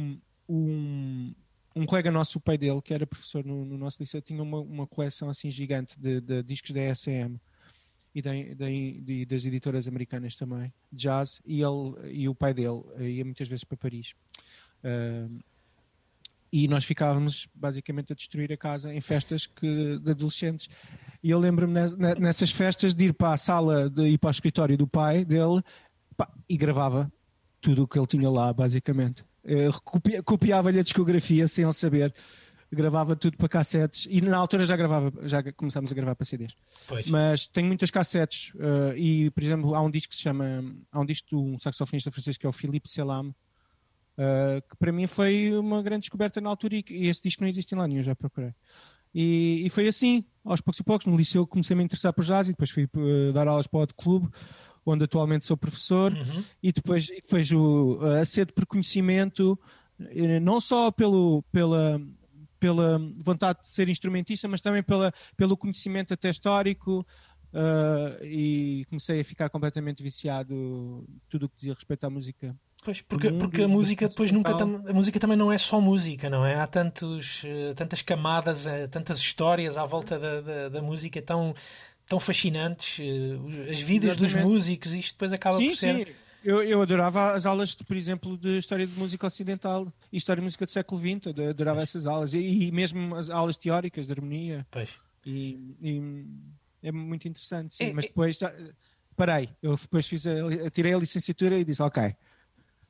um, 0.48 1.34
um 1.74 1.86
colega 1.86 2.10
nosso, 2.10 2.38
o 2.38 2.40
pai 2.40 2.58
dele, 2.58 2.80
que 2.82 2.92
era 2.94 3.06
professor 3.06 3.44
no, 3.44 3.64
no 3.64 3.78
nosso 3.78 3.98
liceu, 4.00 4.20
tinha 4.20 4.42
uma, 4.42 4.58
uma 4.60 4.86
coleção 4.86 5.28
assim 5.30 5.50
gigante 5.50 5.98
de, 5.98 6.20
de 6.20 6.42
discos 6.42 6.70
da 6.72 6.80
ESM 6.80 7.36
e, 8.14 8.20
da, 8.22 8.30
da- 8.56 8.70
e 8.70 9.24
das 9.26 9.44
editoras 9.46 9.88
americanas 9.88 10.36
também, 10.36 10.72
de 10.92 11.02
jazz, 11.04 11.40
e, 11.46 11.62
ele, 11.62 12.12
e 12.12 12.28
o 12.28 12.34
pai 12.34 12.52
dele 12.52 12.82
eh, 12.98 13.08
ia 13.08 13.24
muitas 13.24 13.48
vezes 13.48 13.64
para 13.64 13.76
Paris. 13.76 14.14
Ah, 14.84 15.26
e 16.52 16.68
nós 16.68 16.84
ficávamos 16.84 17.48
basicamente 17.54 18.12
a 18.12 18.16
destruir 18.16 18.52
a 18.52 18.56
casa 18.58 18.92
em 18.92 19.00
festas 19.00 19.46
que, 19.46 19.98
de 19.98 20.10
adolescentes. 20.10 20.68
E 21.22 21.30
eu 21.30 21.38
lembro-me 21.38 21.72
nes- 21.72 21.96
ne- 21.96 22.14
nessas 22.16 22.50
festas 22.50 22.92
de 22.92 23.06
ir 23.06 23.14
para 23.14 23.32
a 23.32 23.38
sala, 23.38 23.88
de 23.88 24.06
ir 24.08 24.18
para 24.18 24.28
o 24.28 24.30
escritório 24.30 24.76
do 24.76 24.86
pai 24.86 25.24
dele 25.24 25.62
pá, 26.14 26.30
e 26.46 26.56
gravava 26.58 27.10
tudo 27.58 27.84
o 27.84 27.88
que 27.88 27.98
ele 27.98 28.06
tinha 28.06 28.28
lá, 28.28 28.52
basicamente. 28.52 29.24
Eh, 29.44 29.68
copi- 29.84 30.22
Copiava-lhe 30.22 30.78
a 30.78 30.82
discografia 30.82 31.48
sem 31.48 31.64
ele 31.64 31.72
saber, 31.72 32.14
gravava 32.70 33.14
tudo 33.16 33.36
para 33.36 33.48
cassetes 33.48 34.06
e 34.08 34.20
na 34.20 34.36
altura 34.38 34.64
já 34.64 34.76
gravava, 34.76 35.12
já 35.28 35.42
começámos 35.52 35.92
a 35.92 35.94
gravar 35.94 36.14
para 36.14 36.24
CDs. 36.24 36.54
Pois. 36.88 37.06
Mas 37.08 37.46
tenho 37.46 37.66
muitas 37.66 37.90
cassetes 37.90 38.52
eh, 38.58 38.94
e, 38.96 39.30
por 39.30 39.42
exemplo, 39.42 39.74
há 39.74 39.80
um 39.82 39.90
disco 39.90 40.10
que 40.10 40.16
se 40.16 40.22
chama, 40.22 40.64
há 40.90 41.00
um 41.00 41.04
disco 41.04 41.28
de 41.28 41.36
um 41.36 41.58
saxofonista 41.58 42.10
francês 42.10 42.36
que 42.38 42.46
é 42.46 42.48
o 42.48 42.52
Philippe 42.52 42.88
Selam, 42.88 43.34
eh, 44.16 44.62
que 44.70 44.76
para 44.76 44.92
mim 44.92 45.06
foi 45.06 45.52
uma 45.58 45.82
grande 45.82 46.02
descoberta 46.02 46.40
na 46.40 46.48
altura 46.48 46.76
e, 46.76 46.84
e 46.90 47.08
esse 47.08 47.22
disco 47.22 47.42
não 47.42 47.48
existe 47.48 47.74
em 47.74 47.78
lá 47.78 47.86
nenhum, 47.86 48.02
já 48.02 48.14
procurei. 48.14 48.54
E, 49.14 49.62
e 49.66 49.68
foi 49.68 49.86
assim, 49.88 50.24
aos 50.42 50.62
poucos 50.62 50.80
e 50.80 50.82
poucos, 50.82 51.06
no 51.06 51.14
liceu 51.16 51.46
comecei 51.46 51.74
a 51.74 51.76
me 51.76 51.84
interessar 51.84 52.14
por 52.14 52.24
jazz 52.24 52.48
e 52.48 52.52
depois 52.52 52.70
fui 52.70 52.84
eh, 52.84 53.32
dar 53.32 53.46
aulas 53.48 53.66
para 53.66 53.76
o 53.76 53.80
outro 53.80 53.94
clube, 53.94 54.30
onde 54.84 55.04
atualmente 55.04 55.46
sou 55.46 55.56
professor, 55.56 56.12
Uhum. 56.12 56.44
e 56.62 56.72
depois, 56.72 57.08
e 57.08 57.16
depois 57.16 57.50
o, 57.52 57.98
a 58.20 58.24
sede 58.24 58.52
por 58.52 58.66
conhecimento, 58.66 59.58
eh, 60.00 60.40
não 60.40 60.60
só 60.60 60.90
pelo, 60.90 61.42
pela, 61.52 62.00
pela 62.58 62.98
vontade 63.24 63.60
de 63.60 63.68
ser 63.68 63.88
instrumentista, 63.88 64.48
mas 64.48 64.60
também 64.60 64.82
pela, 64.82 65.12
pelo 65.36 65.56
conhecimento 65.56 66.12
até 66.14 66.30
histórico, 66.30 67.06
eh, 67.54 68.18
e 68.26 68.84
comecei 68.88 69.20
a 69.20 69.24
ficar 69.24 69.48
completamente 69.50 70.02
viciado 70.02 71.04
tudo 71.28 71.46
o 71.46 71.48
que 71.48 71.56
dizia 71.56 71.74
respeito 71.74 72.04
à 72.04 72.10
música. 72.10 72.56
Pois, 72.84 73.00
porque, 73.00 73.30
porque 73.34 73.62
a 73.62 73.68
música 73.68 74.08
depois 74.08 74.32
nunca 74.32 74.56
tam- 74.56 74.82
a 74.88 74.92
música 74.92 75.20
também 75.20 75.36
não 75.36 75.52
é 75.52 75.58
só 75.58 75.80
música, 75.80 76.28
não 76.28 76.44
é? 76.44 76.56
Há 76.56 76.66
tantos, 76.66 77.44
eh, 77.44 77.72
tantas 77.74 78.02
camadas, 78.02 78.66
tantas 78.90 79.18
histórias 79.20 79.78
à 79.78 79.84
volta 79.84 80.18
da, 80.18 80.40
da, 80.40 80.68
da 80.68 80.82
música 80.82 81.22
tão, 81.22 81.54
tão 82.12 82.20
fascinantes, 82.20 83.00
eh, 83.00 83.70
as 83.70 83.80
vidas 83.80 84.18
dos 84.18 84.34
músicos, 84.34 84.92
isto 84.92 85.14
depois 85.14 85.32
acaba 85.32 85.56
sim, 85.56 85.68
por 85.68 85.76
ser. 85.76 86.08
sim. 86.08 86.14
Eu, 86.44 86.62
eu 86.62 86.82
adorava 86.82 87.32
as 87.32 87.46
aulas, 87.46 87.70
de, 87.74 87.82
por 87.84 87.96
exemplo, 87.96 88.36
de 88.36 88.58
História 88.58 88.86
de 88.86 88.92
Música 88.98 89.26
Ocidental 89.26 89.90
e 90.12 90.18
História 90.18 90.40
de 90.40 90.44
Música 90.44 90.66
do 90.66 90.70
século 90.70 91.00
XX. 91.00 91.34
eu 91.34 91.48
Adorava 91.48 91.80
essas 91.82 92.04
aulas. 92.04 92.34
E, 92.34 92.38
e 92.38 92.70
mesmo 92.70 93.14
as 93.14 93.30
aulas 93.30 93.56
teóricas 93.56 94.06
de 94.06 94.12
harmonia. 94.12 94.66
Pois. 94.70 94.94
E, 95.24 95.74
e 95.80 96.24
é 96.82 96.92
muito 96.92 97.26
interessante, 97.26 97.72
sim. 97.72 97.84
É- 97.84 97.92
Mas 97.94 98.04
é- 98.04 98.08
depois 98.08 98.38
parei. 99.16 99.48
Eu 99.62 99.74
depois 99.76 100.06
fiz 100.06 100.26
a, 100.26 100.68
tirei 100.70 100.92
a 100.92 100.98
licenciatura 100.98 101.58
e 101.58 101.64
disse: 101.64 101.80
Ok. 101.80 102.14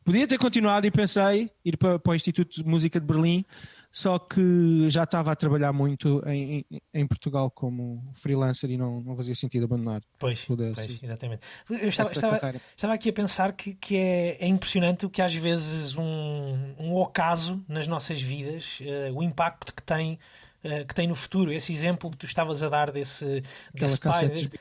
Podia 0.04 0.26
ter 0.26 0.38
continuado 0.38 0.84
e 0.84 0.90
pensei 0.90 1.48
ir 1.64 1.76
para, 1.76 1.96
para 1.96 2.10
o 2.10 2.14
Instituto 2.16 2.60
de 2.60 2.68
Música 2.68 2.98
de 2.98 3.06
Berlim, 3.06 3.44
só 3.92 4.18
que 4.18 4.88
já 4.88 5.04
estava 5.04 5.30
a 5.32 5.36
trabalhar 5.36 5.70
muito 5.72 6.22
em, 6.26 6.64
em, 6.70 6.80
em 6.94 7.06
Portugal 7.06 7.50
como 7.50 8.02
freelancer 8.14 8.70
e 8.70 8.78
não, 8.78 9.02
não 9.02 9.14
fazia 9.14 9.34
sentido 9.34 9.66
abandonar 9.66 10.00
Pois, 10.18 10.46
Toda 10.46 10.72
pois, 10.74 10.90
essa- 10.90 11.04
exatamente. 11.04 11.42
Eu 11.68 11.88
estava, 11.88 12.10
estava, 12.10 12.54
estava 12.74 12.94
aqui 12.94 13.10
a 13.10 13.12
pensar 13.12 13.52
que, 13.52 13.74
que 13.74 13.96
é, 13.96 14.38
é 14.42 14.48
impressionante 14.48 15.04
o 15.04 15.10
que 15.10 15.20
às 15.20 15.34
vezes 15.34 15.94
um, 15.94 16.74
um 16.78 16.94
ocaso 16.94 17.62
nas 17.68 17.86
nossas 17.86 18.20
vidas, 18.22 18.78
eh, 18.80 19.10
o 19.14 19.22
impacto 19.22 19.74
que 19.74 19.82
tem, 19.82 20.18
eh, 20.64 20.84
que 20.84 20.94
tem 20.94 21.06
no 21.06 21.14
futuro. 21.14 21.52
Esse 21.52 21.72
exemplo 21.72 22.10
que 22.10 22.16
tu 22.16 22.24
estavas 22.24 22.62
a 22.62 22.70
dar 22.70 22.90
desse, 22.90 23.42
desse 23.74 24.00
pai. 24.00 24.28
desse- 24.28 24.50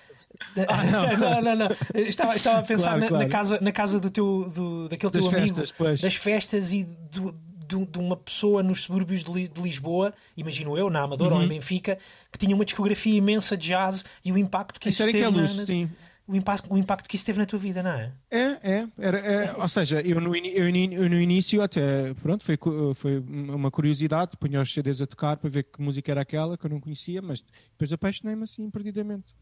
Ah, 0.67 0.83
não. 0.91 1.17
não, 1.17 1.41
não, 1.41 1.55
não. 1.55 1.69
Estava, 1.95 2.35
estava 2.35 2.59
a 2.59 2.63
pensar 2.63 2.89
Claro, 2.89 2.99
na, 3.01 3.07
claro. 3.07 3.23
na 3.23 3.29
casa, 3.29 3.59
na 3.61 3.71
casa 3.71 3.99
do 3.99 4.09
teu, 4.11 4.51
do, 4.53 4.89
daquele 4.89 5.11
Das 5.13 5.25
teu 5.25 5.37
amigo, 5.39 5.55
festas, 5.55 5.71
pois. 5.77 6.01
das 6.01 6.15
festas 6.15 6.73
e 6.73 6.83
do- 6.83 7.33
do- 7.75 7.85
de 7.85 7.99
uma 7.99 8.15
pessoa 8.17 8.61
nos 8.63 8.83
subúrbios 8.83 9.23
de, 9.23 9.47
de 9.47 9.61
Lisboa, 9.61 10.13
imagino 10.37 10.77
eu, 10.77 10.89
na 10.89 11.01
Amadora 11.01 11.33
Uhum. 11.35 11.39
ou 11.39 11.45
em 11.45 11.49
Benfica, 11.49 11.97
que 12.31 12.37
tinha 12.37 12.55
uma 12.55 12.65
discografia 12.65 13.15
imensa 13.17 13.57
de 13.57 13.67
jazz 13.69 14.03
e 14.23 14.31
o 14.31 14.37
impacto 14.37 14.79
que 14.79 14.89
isso 14.89 14.95
Isso 14.95 15.03
era 15.03 15.11
que 15.11 15.17
teve 15.17 15.27
é 15.29 15.31
na- 15.31 15.41
luz, 15.41 15.55
na- 15.55 15.65
sim. 15.65 15.89
o 16.27 16.35
impacto, 16.35 16.73
o 16.73 16.77
impacto 16.77 17.09
que 17.09 17.15
isso 17.15 17.25
teve 17.25 17.39
na 17.39 17.45
tua 17.45 17.59
vida, 17.59 17.81
não 17.83 17.91
é? 17.91 18.11
É, 18.29 18.39
é, 18.63 18.87
era, 18.97 19.17
é, 19.19 19.53
ou 19.57 19.67
seja, 19.67 19.99
eu 20.01 20.21
no, 20.21 20.33
ini- 20.35 20.53
eu 20.55 20.69
eu 20.69 21.09
no 21.09 21.19
início 21.19 21.61
até, 21.61 22.13
pronto, 22.15 22.43
foi, 22.45 22.57
foi 22.95 23.19
uma 23.19 23.69
curiosidade, 23.71 24.37
punha 24.37 24.61
os 24.61 24.71
CDs 24.73 25.01
a 25.01 25.07
tocar 25.07 25.35
para 25.37 25.49
ver 25.49 25.63
que 25.63 25.81
música 25.81 26.09
era 26.11 26.21
aquela 26.21 26.57
que 26.57 26.65
eu 26.65 26.69
não 26.69 26.79
conhecia, 26.79 27.21
mas 27.21 27.43
depois 27.71 27.91
apaixonei-me 27.91 28.43
assim 28.43 28.69
perdidamente. 28.69 29.33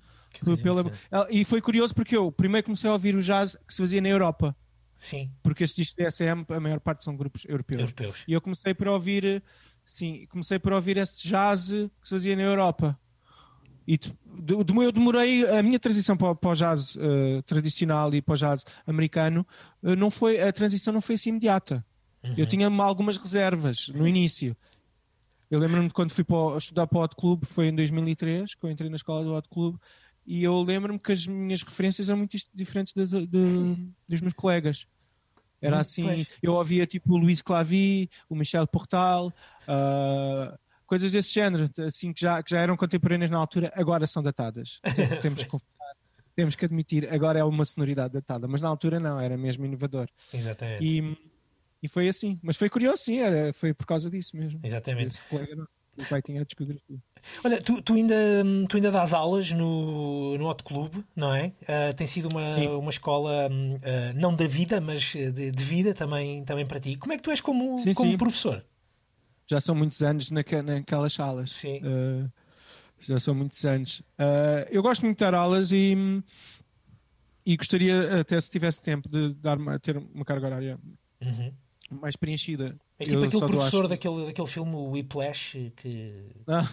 Pela- 0.64 0.84
e 1.32 1.44
foi 1.44 1.60
curioso 1.60 1.94
porque 1.94 2.16
eu 2.16 2.32
primeiro 2.32 2.66
comecei 2.66 2.88
a 2.90 2.94
ouvir 2.94 3.16
o 3.16 3.22
jazz 3.22 3.56
que 3.68 3.74
se 3.74 3.82
fazia 3.82 4.00
na 4.02 4.10
Europa, 4.10 4.56
Sim, 5.00 5.32
porque 5.42 5.64
estes 5.64 5.78
discos 5.78 5.96
da 6.04 6.12
SM, 6.12 6.46
a 6.50 6.60
maior 6.60 6.80
parte 6.82 7.04
são 7.06 7.16
grupos 7.16 7.46
europeus. 7.46 7.80
europeus. 7.80 8.24
E 8.28 8.34
eu 8.34 8.42
comecei 8.42 8.74
por 8.74 8.88
ouvir, 8.90 9.42
sim, 9.86 10.28
comecei 10.30 10.60
por 10.60 10.74
ouvir 10.74 10.98
esse 10.98 11.26
jazz 11.28 11.70
que 11.72 11.90
se 12.08 12.10
fazia 12.12 12.36
na 12.36 12.44
Europa. 12.44 13.00
E 13.88 13.98
de- 13.98 14.14
de- 14.42 14.64
de- 14.64 14.74
eu 14.84 14.92
demorei, 14.92 15.48
a 15.50 15.64
minha 15.64 15.80
transição 15.80 16.16
para, 16.18 16.32
o- 16.32 16.36
para 16.36 16.50
o 16.52 16.54
jazz 16.54 16.98
eh, 17.00 17.42
tradicional 17.44 18.14
e 18.14 18.22
para 18.22 18.34
o 18.34 18.38
jazz 18.38 18.64
americano, 18.86 19.48
eh, 19.82 19.96
não 19.96 20.12
foi, 20.12 20.40
a 20.42 20.52
transição 20.52 20.94
não 20.94 21.02
foi 21.02 21.16
assim 21.16 21.30
imediata. 21.30 21.84
Eu 22.38 22.46
tinha 22.46 22.68
algumas 22.68 23.16
reservas 23.16 23.88
no 23.88 24.06
início. 24.06 24.56
Eu 25.50 25.58
lembro-me 25.60 25.88
de 25.88 25.94
quando 25.94 26.12
fui 26.12 26.24
para 26.26 26.58
estudar 26.58 26.86
para 26.86 27.00
o 27.00 27.02
Hot 27.04 27.16
Club, 27.16 27.44
foi 27.46 27.70
em 27.70 27.76
2003, 27.76 28.54
que 28.54 28.64
eu 28.66 28.70
entrei 28.70 28.90
na 28.90 28.98
escola 28.98 29.24
do 29.24 29.34
Hot 29.34 29.48
Club, 29.50 29.78
e 30.32 30.44
eu 30.44 30.62
lembro-me 30.62 31.00
que 31.00 31.12
as 31.12 31.26
minhas 31.26 31.64
referências 31.64 32.08
eram 32.08 32.20
muito 32.20 32.38
diferentes 32.54 32.94
das- 32.94 33.10
de- 33.10 33.92
dos 34.08 34.22
meus 34.22 34.34
colegas. 34.34 34.86
Era 35.62 35.78
Hum, 35.78 35.80
assim, 35.80 36.04
pois. 36.04 36.28
eu 36.44 36.54
ouvia 36.54 36.86
tipo 36.86 37.14
o 37.16 37.18
Luís 37.18 37.42
Clavi, 37.42 38.08
o 38.30 38.36
Michel 38.36 38.68
Portal, 38.68 39.34
ah, 39.68 40.56
coisas 40.86 41.12
desse 41.12 41.34
género, 41.34 41.68
assim 41.86 42.14
que 42.14 42.22
já, 42.22 42.42
que 42.44 42.52
já 42.52 42.60
eram 42.60 42.78
contemporâneas 42.78 43.32
na 43.32 43.38
altura, 43.40 43.72
agora 43.76 44.06
são 44.08 44.22
datadas. 44.22 44.80
Temos- 45.20 45.20
Temos 45.20 45.44
que 45.44 45.58
temos 46.36 46.56
que 46.56 46.64
admitir, 46.64 47.12
agora 47.14 47.40
é 47.40 47.44
uma 47.44 47.66
sonoridade 47.66 48.14
datada, 48.14 48.48
mas 48.48 48.62
na 48.62 48.70
altura 48.70 48.98
não, 49.00 49.20
era 49.20 49.36
mesmo 49.36 49.66
inovador. 49.66 50.08
Exatamente. 50.34 50.86
E, 50.86 51.18
e 51.84 51.88
foi 51.90 52.08
assim, 52.08 52.40
mas 52.42 52.56
foi 52.56 52.70
curioso, 52.70 53.04
sim, 53.04 53.18
era, 53.20 53.52
foi 53.52 53.74
por 53.74 53.86
causa 53.86 54.10
disso 54.10 54.38
mesmo. 54.38 54.60
Exatamente. 54.64 55.16
Esse 55.16 55.24
colega 55.26 55.54
nosso, 55.58 55.74
o 55.98 56.06
pai 56.06 56.22
tinha 56.22 56.42
a 56.42 56.46
discografia. 56.46 56.98
Olha, 57.44 57.62
tu, 57.62 57.82
tu 57.82 57.94
ainda, 57.94 58.16
tu 58.70 58.78
ainda 58.78 58.92
dás 58.92 59.14
aulas 59.14 59.52
no, 59.52 60.38
no 60.38 60.48
Hot 60.48 60.64
Club, 60.64 61.04
não 61.16 61.34
é? 61.34 61.52
Ah, 61.68 61.94
tem 61.94 62.08
sido 62.08 62.30
uma, 62.30 62.48
Sim. 62.48 62.68
uma 62.70 62.90
escola 62.90 63.50
hum, 63.52 63.72
ah, 63.84 64.14
não 64.14 64.36
da 64.36 64.48
vida, 64.48 64.80
mas 64.80 65.12
de, 65.14 65.52
de 65.52 65.64
vida 65.64 65.94
também, 65.94 66.44
também 66.46 66.66
para 66.66 66.80
ti. 66.80 66.96
Como 66.96 67.14
é 67.14 67.18
que 67.18 67.24
tu 67.24 67.32
és 67.32 67.42
como, 67.42 67.78
Sim, 67.78 67.94
como 67.94 68.12
sim. 68.12 68.18
professor? 68.18 68.66
Já 69.46 69.60
são 69.60 69.74
muitos 69.76 70.02
anos 70.04 70.30
naque- 70.32 70.62
naquelas 70.62 71.14
salas. 71.14 71.52
Sim. 71.52 71.78
Uh, 71.80 72.32
já 73.00 73.20
são 73.20 73.34
muitos 73.34 73.64
anos. 73.66 74.00
Uh, 74.20 74.68
eu 74.70 74.82
gosto 74.82 75.04
muito 75.04 75.18
de 75.18 75.24
dar 75.26 75.34
aulas 75.34 75.72
e, 75.72 75.96
e 77.46 77.58
gostaria, 77.58 78.20
até 78.22 78.40
se 78.40 78.52
tivesse 78.52 78.82
tempo, 78.82 79.10
de 79.10 79.34
dar 79.36 79.58
ter 79.80 79.98
uma 79.98 80.24
carga 80.26 80.48
horária 80.48 80.80
Uhum. 81.22 81.52
Mais 81.90 82.16
preenchida. 82.16 82.76
Eu 83.00 83.06
tipo 83.06 83.18
aquele 83.20 83.32
só 83.32 83.40
dou 83.40 83.50
professor 83.50 83.84
às- 83.86 83.90
daquele, 83.90 84.26
daquele 84.26 84.48
filme 84.48 84.76
o 84.76 84.92
Whiplash 84.92 85.72
que. 85.78 86.26
Ah, 86.48 86.68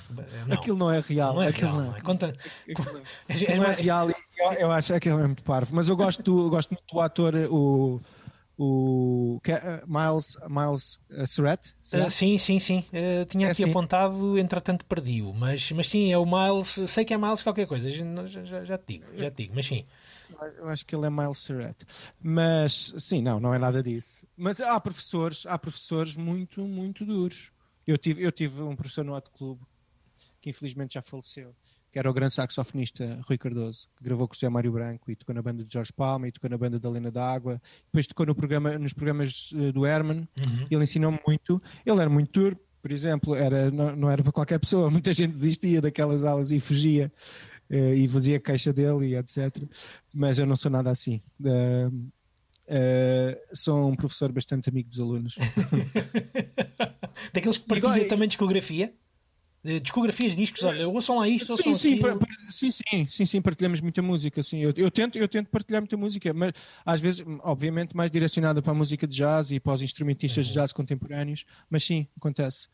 Não, 0.46 0.54
Aquilo 0.54 0.76
não 0.76 0.90
é 0.90 1.00
real. 1.00 1.34
não 1.34 1.42
é 1.42 1.48
aquilo 1.48 1.66
real, 1.68 1.76
não 1.80 1.90
não 1.90 1.96
é? 1.96 2.00
Conta, 2.00 2.32
Aquilo 2.68 2.92
não 2.92 2.98
é- 3.00 3.02
não 3.56 3.64
é 3.64 3.66
mais- 3.68 3.80
real 3.80 4.10
e 4.10 4.14
eu, 4.38 4.52
eu 4.54 4.72
acho 4.72 4.88
que 4.88 4.94
aquilo 4.94 5.20
é 5.20 5.26
muito 5.26 5.42
parvo. 5.42 5.74
Mas 5.74 5.88
eu 5.88 5.96
gosto, 5.96 6.22
do, 6.22 6.46
eu 6.46 6.50
gosto 6.50 6.70
muito 6.70 6.84
do 6.92 7.00
ator, 7.00 7.34
o, 7.50 8.00
o 8.58 9.40
é, 9.46 9.54
uh, 9.54 9.86
Miles, 9.86 10.36
Miles 10.48 11.00
uh, 11.10 11.26
Surratt. 11.26 11.74
Ah, 11.92 12.08
sim, 12.08 12.36
sim, 12.38 12.58
sim. 12.58 12.84
Ah, 12.92 13.24
tinha 13.26 13.48
É 13.48 13.50
aqui 13.52 13.62
assim. 13.62 13.70
apontado, 13.70 14.38
entretanto 14.38 14.84
perdi-o. 14.84 15.32
Mas, 15.32 15.70
mas 15.72 15.86
sim, 15.88 16.12
é 16.12 16.18
o 16.18 16.24
Miles. 16.26 16.80
Sei 16.88 17.04
que 17.04 17.14
é 17.14 17.18
Miles 17.18 17.42
qualquer 17.42 17.66
coisa. 17.66 17.88
Já, 17.90 18.04
já, 18.44 18.64
já 18.64 18.78
te 18.78 18.84
digo, 18.94 19.04
já 19.16 19.30
te 19.30 19.36
digo. 19.44 19.52
Mas 19.54 19.66
sim. 19.66 19.84
Eu 20.58 20.68
acho 20.68 20.84
que 20.84 20.94
ele 20.94 21.06
é 21.06 21.10
Miles 21.10 21.38
Surratt. 21.38 21.84
Mas, 22.22 22.94
sim, 22.98 23.22
não, 23.22 23.40
não 23.40 23.54
é 23.54 23.58
nada 23.58 23.82
disso. 23.82 24.26
Mas 24.36 24.60
há 24.60 24.78
professores, 24.80 25.46
há 25.46 25.58
professores 25.58 26.16
muito, 26.16 26.62
muito 26.62 27.04
duros. 27.04 27.52
Eu 27.86 27.96
tive, 27.96 28.22
eu 28.22 28.32
tive 28.32 28.62
um 28.62 28.74
professor 28.74 29.04
no 29.04 29.14
Hot 29.14 29.30
Club 29.30 29.58
que 30.46 30.50
infelizmente 30.50 30.94
já 30.94 31.02
faleceu, 31.02 31.52
que 31.90 31.98
era 31.98 32.08
o 32.08 32.14
grande 32.14 32.34
saxofonista 32.34 33.18
Rui 33.26 33.36
Cardoso, 33.36 33.88
que 33.96 34.04
gravou 34.04 34.28
com 34.28 34.32
o 34.32 34.36
José 34.36 34.48
Mário 34.48 34.70
Branco 34.70 35.10
e 35.10 35.16
tocou 35.16 35.34
na 35.34 35.42
banda 35.42 35.64
de 35.64 35.72
Jorge 35.72 35.92
Palma 35.92 36.28
e 36.28 36.32
tocou 36.32 36.48
na 36.48 36.56
banda 36.56 36.78
da 36.78 36.88
Lena 36.88 37.10
d'Água. 37.10 37.60
Depois 37.86 38.06
tocou 38.06 38.26
no 38.26 38.34
programa, 38.34 38.78
nos 38.78 38.92
programas 38.92 39.50
eh, 39.56 39.72
do 39.72 39.84
Herman. 39.84 40.18
Uhum. 40.18 40.66
Ele 40.70 40.84
ensinou-me 40.84 41.18
muito. 41.26 41.60
Ele 41.84 42.00
era 42.00 42.08
muito 42.08 42.30
duro, 42.30 42.56
por 42.80 42.92
exemplo, 42.92 43.34
era, 43.34 43.72
não, 43.72 43.96
não 43.96 44.08
era 44.08 44.22
para 44.22 44.30
qualquer 44.30 44.60
pessoa. 44.60 44.88
Muita 44.90 45.12
gente 45.12 45.32
desistia 45.32 45.80
daquelas 45.80 46.22
aulas 46.22 46.52
e 46.52 46.60
fugia 46.60 47.12
e 47.70 48.08
fazia 48.08 48.38
queixa 48.40 48.72
dele 48.72 49.08
e 49.08 49.16
etc. 49.16 49.62
Mas 50.14 50.38
eu 50.38 50.46
não 50.46 50.56
sou 50.56 50.70
nada 50.70 50.90
assim. 50.90 51.20
Eh, 51.44 51.88
eh, 52.68 53.42
sou 53.52 53.88
um 53.90 53.94
professor 53.96 54.30
bastante 54.32 54.68
amigo 54.68 54.88
dos 54.88 55.00
alunos. 55.00 55.36
Daqueles 57.32 57.58
que 57.58 57.66
partilham 57.66 58.08
também 58.08 58.28
discografia. 58.28 58.92
Eh, 59.64 59.80
Discografias, 59.80 60.36
discos, 60.36 60.62
olha, 60.62 60.86
ouçam 60.88 61.18
lá 61.18 61.28
isto, 61.28 61.56
sim, 61.60 61.74
sim, 61.74 61.98
par- 61.98 62.16
par- 62.16 62.28
sim, 62.50 62.70
sim, 62.70 63.06
sim, 63.08 63.24
sim, 63.26 63.42
partilhamos 63.42 63.80
muita 63.80 64.00
música. 64.00 64.40
Sim. 64.42 64.60
Eu, 64.60 64.72
eu 64.76 64.90
tento, 64.90 65.18
eu 65.18 65.26
tento 65.26 65.48
partilhar 65.48 65.82
muita 65.82 65.96
música, 65.96 66.32
mas 66.32 66.52
às 66.84 67.00
vezes, 67.00 67.24
obviamente, 67.42 67.96
mais 67.96 68.08
direcionada 68.10 68.62
para 68.62 68.70
a 68.70 68.74
música 68.74 69.06
de 69.08 69.16
jazz 69.16 69.50
e 69.50 69.58
para 69.58 69.72
os 69.72 69.82
instrumentistas 69.82 70.46
de 70.46 70.52
jazz 70.52 70.72
contemporâneos. 70.72 71.44
Mas 71.68 71.82
sim, 71.82 72.06
acontece 72.16 72.68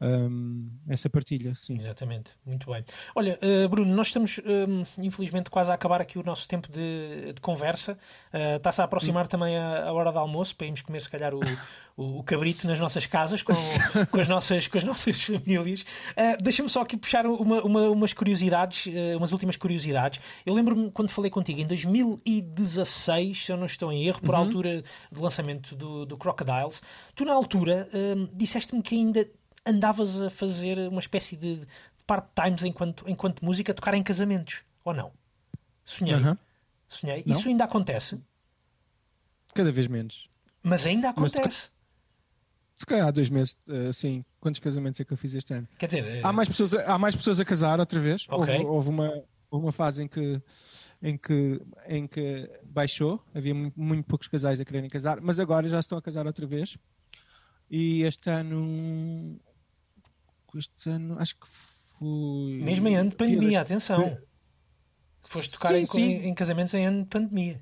hum, 0.00 0.70
essa 0.88 1.08
partilha. 1.08 1.54
Sim. 1.54 1.76
Exatamente, 1.76 2.30
muito 2.44 2.70
bem. 2.70 2.84
Olha, 3.14 3.38
eh, 3.40 3.66
Bruno, 3.68 3.94
nós 3.94 4.08
estamos 4.08 4.40
hum, 4.44 4.84
infelizmente 4.98 5.50
quase 5.50 5.70
a 5.70 5.74
acabar 5.74 6.00
aqui 6.00 6.18
o 6.18 6.22
nosso 6.22 6.46
tempo 6.48 6.70
de, 6.70 7.32
de 7.34 7.40
conversa. 7.40 7.98
Eh, 8.32 8.56
Está-se 8.56 8.80
a 8.80 8.84
aproximar 8.84 9.26
também 9.26 9.56
a, 9.56 9.84
a 9.88 9.92
hora 9.92 10.12
do 10.12 10.18
almoço 10.18 10.54
para 10.56 10.66
irmos 10.66 10.80
comer, 10.82 11.00
se 11.00 11.10
calhar, 11.10 11.34
o, 11.34 11.40
o, 11.96 12.18
o 12.18 12.22
cabrito 12.22 12.66
nas 12.66 12.78
nossas 12.80 13.06
casas 13.06 13.42
com, 13.42 13.52
com, 14.10 14.20
as, 14.20 14.28
nossas, 14.28 14.66
com 14.68 14.78
as 14.78 14.84
nossas 14.84 15.22
famílias. 15.22 15.84
Eh, 16.16 16.36
Deixa-me 16.38 16.68
só 16.68 16.82
aqui 16.82 16.96
puxar 16.96 17.26
uma, 17.26 17.62
uma- 17.62 17.90
umas 17.90 18.12
curiosidades, 18.12 18.92
eh, 18.94 19.16
umas 19.16 19.32
últimas 19.32 19.56
curiosidades. 19.56 20.20
Eu 20.44 20.54
lembro-me 20.54 20.90
quando 20.90 21.10
falei 21.10 21.30
contigo 21.30 21.60
em 21.60 21.66
2016, 21.66 23.44
se 23.46 23.52
eu 23.52 23.56
não 23.56 23.66
estou 23.66 23.92
em 23.92 24.06
erro, 24.06 24.20
por 24.20 24.34
altura 24.34 24.82
do 25.10 25.22
lançamento 25.22 25.74
do, 25.74 26.04
do 26.06 26.16
Crocodiles, 26.16 26.82
tu 27.14 27.24
na 27.24 27.32
altura 27.32 27.88
hum, 27.94 28.28
disseste-me 28.32 28.82
que 28.82 28.94
ainda 28.94 29.26
andavas 29.66 30.20
a 30.22 30.30
fazer 30.30 30.78
uma 30.88 31.00
espécie 31.00 31.36
de 31.36 31.56
de 31.56 32.04
part-times 32.06 32.62
enquanto, 32.62 33.04
enquanto 33.08 33.44
música, 33.44 33.72
a 33.72 33.74
tocar 33.74 33.92
em 33.94 34.02
casamentos, 34.02 34.62
ou 34.84 34.94
não? 34.94 35.10
Sonhei. 35.84 36.14
Sonhei. 36.88 37.24
Não? 37.26 37.36
Isso 37.36 37.48
ainda 37.48 37.64
acontece, 37.64 38.20
Cada 39.54 39.72
vez 39.72 39.88
menos. 39.88 40.28
mas 40.62 40.86
ainda 40.86 41.12
Mas 41.16 41.32
acontece. 41.34 41.70
Se 42.76 42.84
calhar 42.84 43.08
há 43.08 43.10
dois 43.10 43.30
meses, 43.30 43.56
eh, 43.68 43.90
sim. 43.92 44.22
Quantos 44.38 44.60
casamentos 44.60 45.00
é 45.00 45.04
que 45.04 45.12
eu 45.12 45.16
fiz 45.16 45.34
este 45.34 45.54
ano? 45.54 45.66
Quer 45.78 45.86
dizer, 45.86 46.04
eh, 46.06 46.20
Há 46.22 46.30
mais 46.32 46.48
pessoas, 46.48 46.74
a- 46.74 46.94
há 46.94 46.98
mais 46.98 47.16
pessoas 47.16 47.40
a 47.40 47.44
casar 47.44 47.80
outra 47.80 47.98
vez. 47.98 48.26
Ok. 48.28 48.54
Houve, 48.54 48.66
houve 48.66 48.88
uma, 48.90 49.22
houve 49.50 49.66
uma 49.66 49.72
fase 49.72 50.02
em 50.02 50.06
que, 50.08 50.40
em, 51.02 51.16
que, 51.16 51.60
em 51.88 52.06
que 52.06 52.50
baixou, 52.64 53.24
havia 53.34 53.54
muito, 53.54 53.80
muito 53.80 54.06
poucos 54.06 54.28
casais 54.28 54.60
a 54.60 54.64
quererem 54.64 54.90
casar, 54.90 55.20
mas 55.22 55.40
agora 55.40 55.66
já 55.68 55.80
estão 55.80 55.96
a 55.96 56.02
casar 56.02 56.26
outra 56.26 56.46
vez. 56.46 56.76
E 57.70 58.02
este 58.02 58.28
ano. 58.30 59.40
Este 60.58 60.90
ano, 60.90 61.18
acho 61.18 61.34
que 61.36 61.46
foi. 61.98 62.60
mesmo 62.62 62.88
em 62.88 62.96
ano 62.96 63.10
de 63.10 63.16
Fui 63.16 63.26
pandemia, 63.26 63.60
atenção. 63.60 64.18
Foste 65.22 65.52
tocar 65.52 65.70
Sim, 65.70 65.76
em, 65.80 65.84
sim. 65.84 66.12
em 66.28 66.34
casamentos 66.34 66.72
em 66.74 66.86
ano 66.86 67.02
de 67.02 67.08
pandemia. 67.08 67.60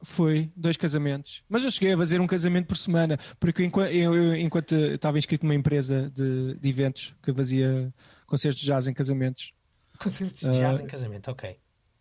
Foi, 0.00 0.52
dois 0.54 0.76
casamentos. 0.76 1.42
Mas 1.48 1.64
eu 1.64 1.70
cheguei 1.72 1.92
a 1.92 1.98
fazer 1.98 2.20
um 2.20 2.26
casamento 2.26 2.66
por 2.68 2.76
semana, 2.76 3.18
porque 3.40 3.64
enquanto 3.64 3.90
eu, 3.90 4.14
eu- 4.14 4.36
enquanto 4.36 4.72
estava 4.76 5.18
inscrito 5.18 5.44
numa 5.44 5.56
empresa 5.56 6.08
de, 6.10 6.54
de 6.54 6.68
eventos 6.68 7.16
que 7.20 7.34
fazia 7.34 7.92
concertos 8.26 8.60
de 8.60 8.66
jazz 8.66 8.86
em 8.86 8.94
casamentos. 8.94 9.52
Concertos 9.98 10.38
de 10.40 10.46
Ah, 10.48 10.52
jazz 10.52 10.78
em 10.80 10.86
casamento, 10.86 11.28
ok. 11.32 11.58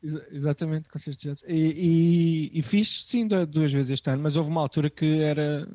Exa- 0.07 0.25
Exatamente, 0.31 0.89
concertos 0.89 1.21
de 1.21 1.29
jazz. 1.29 1.43
E, 1.47 2.51
e, 2.53 2.59
e 2.59 2.61
fiz, 2.61 3.03
sim, 3.05 3.27
du- 3.27 3.45
duas 3.45 3.71
vezes 3.71 3.91
este 3.91 4.09
ano, 4.09 4.23
mas 4.23 4.35
houve 4.35 4.49
uma 4.49 4.61
altura 4.61 4.89
que 4.89 5.21
era 5.21 5.67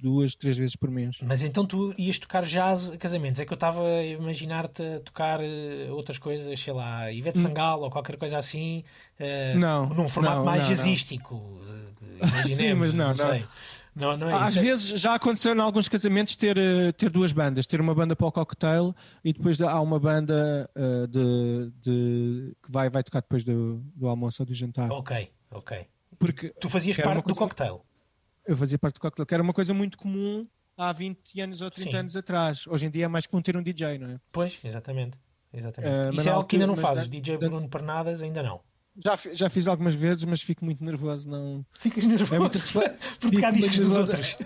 duas, 0.00 0.34
três 0.34 0.56
vezes 0.58 0.76
por 0.76 0.90
mês. 0.90 1.16
Mas 1.22 1.42
então 1.42 1.64
tu 1.64 1.94
ias 1.96 2.18
tocar 2.18 2.44
jazz 2.44 2.90
a 2.92 2.98
casamentos. 2.98 3.40
É 3.40 3.46
que 3.46 3.52
eu 3.52 3.56
estava 3.56 3.82
a 3.82 4.04
imaginar-te 4.04 4.82
a 4.82 5.00
tocar 5.00 5.40
eh, 5.42 5.88
outras 5.90 6.18
coisas, 6.18 6.60
sei 6.60 6.74
lá, 6.74 7.10
Ivete 7.10 7.38
Sangalo 7.38 7.84
ou 7.84 7.90
qualquer 7.90 8.16
coisa 8.16 8.36
assim, 8.38 8.84
Hum. 9.20 9.58
Não, 9.60 9.88
num 9.88 10.08
formato 10.08 10.38
não, 10.38 10.44
mais 10.44 10.64
não, 10.64 10.70
não. 10.70 10.76
jazzístico. 10.76 11.60
eh, 11.68 12.44
Sim, 12.52 12.74
mas 12.74 12.92
não, 12.92 13.08
não. 13.08 13.14
sei. 13.14 13.44
Não, 13.94 14.16
não 14.16 14.28
é 14.28 14.34
Às 14.34 14.52
isso. 14.52 14.60
vezes 14.60 15.00
já 15.00 15.14
aconteceu 15.14 15.54
em 15.54 15.60
alguns 15.60 15.88
casamentos 15.88 16.34
ter, 16.34 16.58
eh, 16.58 16.90
ter 16.92 17.08
duas 17.10 17.32
bandas, 17.32 17.64
ter 17.66 17.80
uma 17.80 17.94
banda 17.94 18.16
para 18.16 18.26
o 18.26 18.32
cocktail 18.32 18.94
e 19.24 19.32
depois 19.32 19.60
há 19.60 19.80
uma 19.80 20.00
banda 20.00 20.68
eh, 20.74 21.06
de, 21.06 21.70
de- 21.80 22.56
que 22.62 22.72
vai, 22.72 22.90
vai 22.90 23.04
tocar 23.04 23.20
depois 23.20 23.44
do, 23.44 23.76
do 23.94 24.08
almoço 24.08 24.42
ou 24.42 24.46
do 24.46 24.52
jantar. 24.54 24.90
Ok, 24.90 25.30
ok. 25.50 25.86
Porque 26.18 26.48
Tu 26.60 26.68
fazias 26.68 26.96
parte 26.96 27.18
do 27.18 27.22
coisa- 27.22 27.38
cocktail. 27.38 27.84
eu 28.46 28.56
fazia 28.56 28.78
parte 28.78 28.94
do 28.94 29.00
cocktail, 29.00 29.26
que 29.26 29.34
era 29.34 29.42
uma 29.42 29.52
coisa 29.52 29.72
muito 29.72 29.96
comum 29.96 30.44
há 30.76 30.92
20 30.92 31.40
anos 31.40 31.60
ou 31.60 31.70
30 31.70 31.90
Sim. 31.92 31.96
anos 31.96 32.16
atrás. 32.16 32.66
Hoje 32.66 32.86
em 32.86 32.90
dia 32.90 33.04
é 33.04 33.08
mais 33.08 33.26
comum 33.28 33.40
ter 33.42 33.56
um 33.56 33.62
DJ, 33.62 33.96
não 33.98 34.08
é? 34.10 34.20
Pois, 34.32 34.58
exatamente. 34.64 35.16
exatamente. 35.52 36.06
Mas 36.08 36.14
Isso 36.20 36.28
é 36.28 36.32
algo 36.32 36.48
que 36.48 36.56
ainda 36.56 36.66
não 36.66 36.76
fazes. 36.76 37.04
da- 37.06 37.10
DJ 37.12 37.38
da- 37.38 37.48
Bruno 37.48 37.68
Pernadas, 37.68 38.20
ainda 38.22 38.42
não. 38.42 38.60
Já, 38.96 39.18
já 39.32 39.50
fiz 39.50 39.66
algumas 39.66 39.94
vezes, 39.94 40.24
mas 40.24 40.40
fico 40.40 40.64
muito 40.64 40.84
nervoso. 40.84 41.28
Não... 41.28 41.66
Ficas 41.78 42.04
nervoso 42.04 42.34
É 42.34 42.38
muito 42.38 42.72
por 43.20 43.30
tocar 43.30 43.52
discos 43.52 43.76
dos 43.76 43.96
outros. 43.96 44.36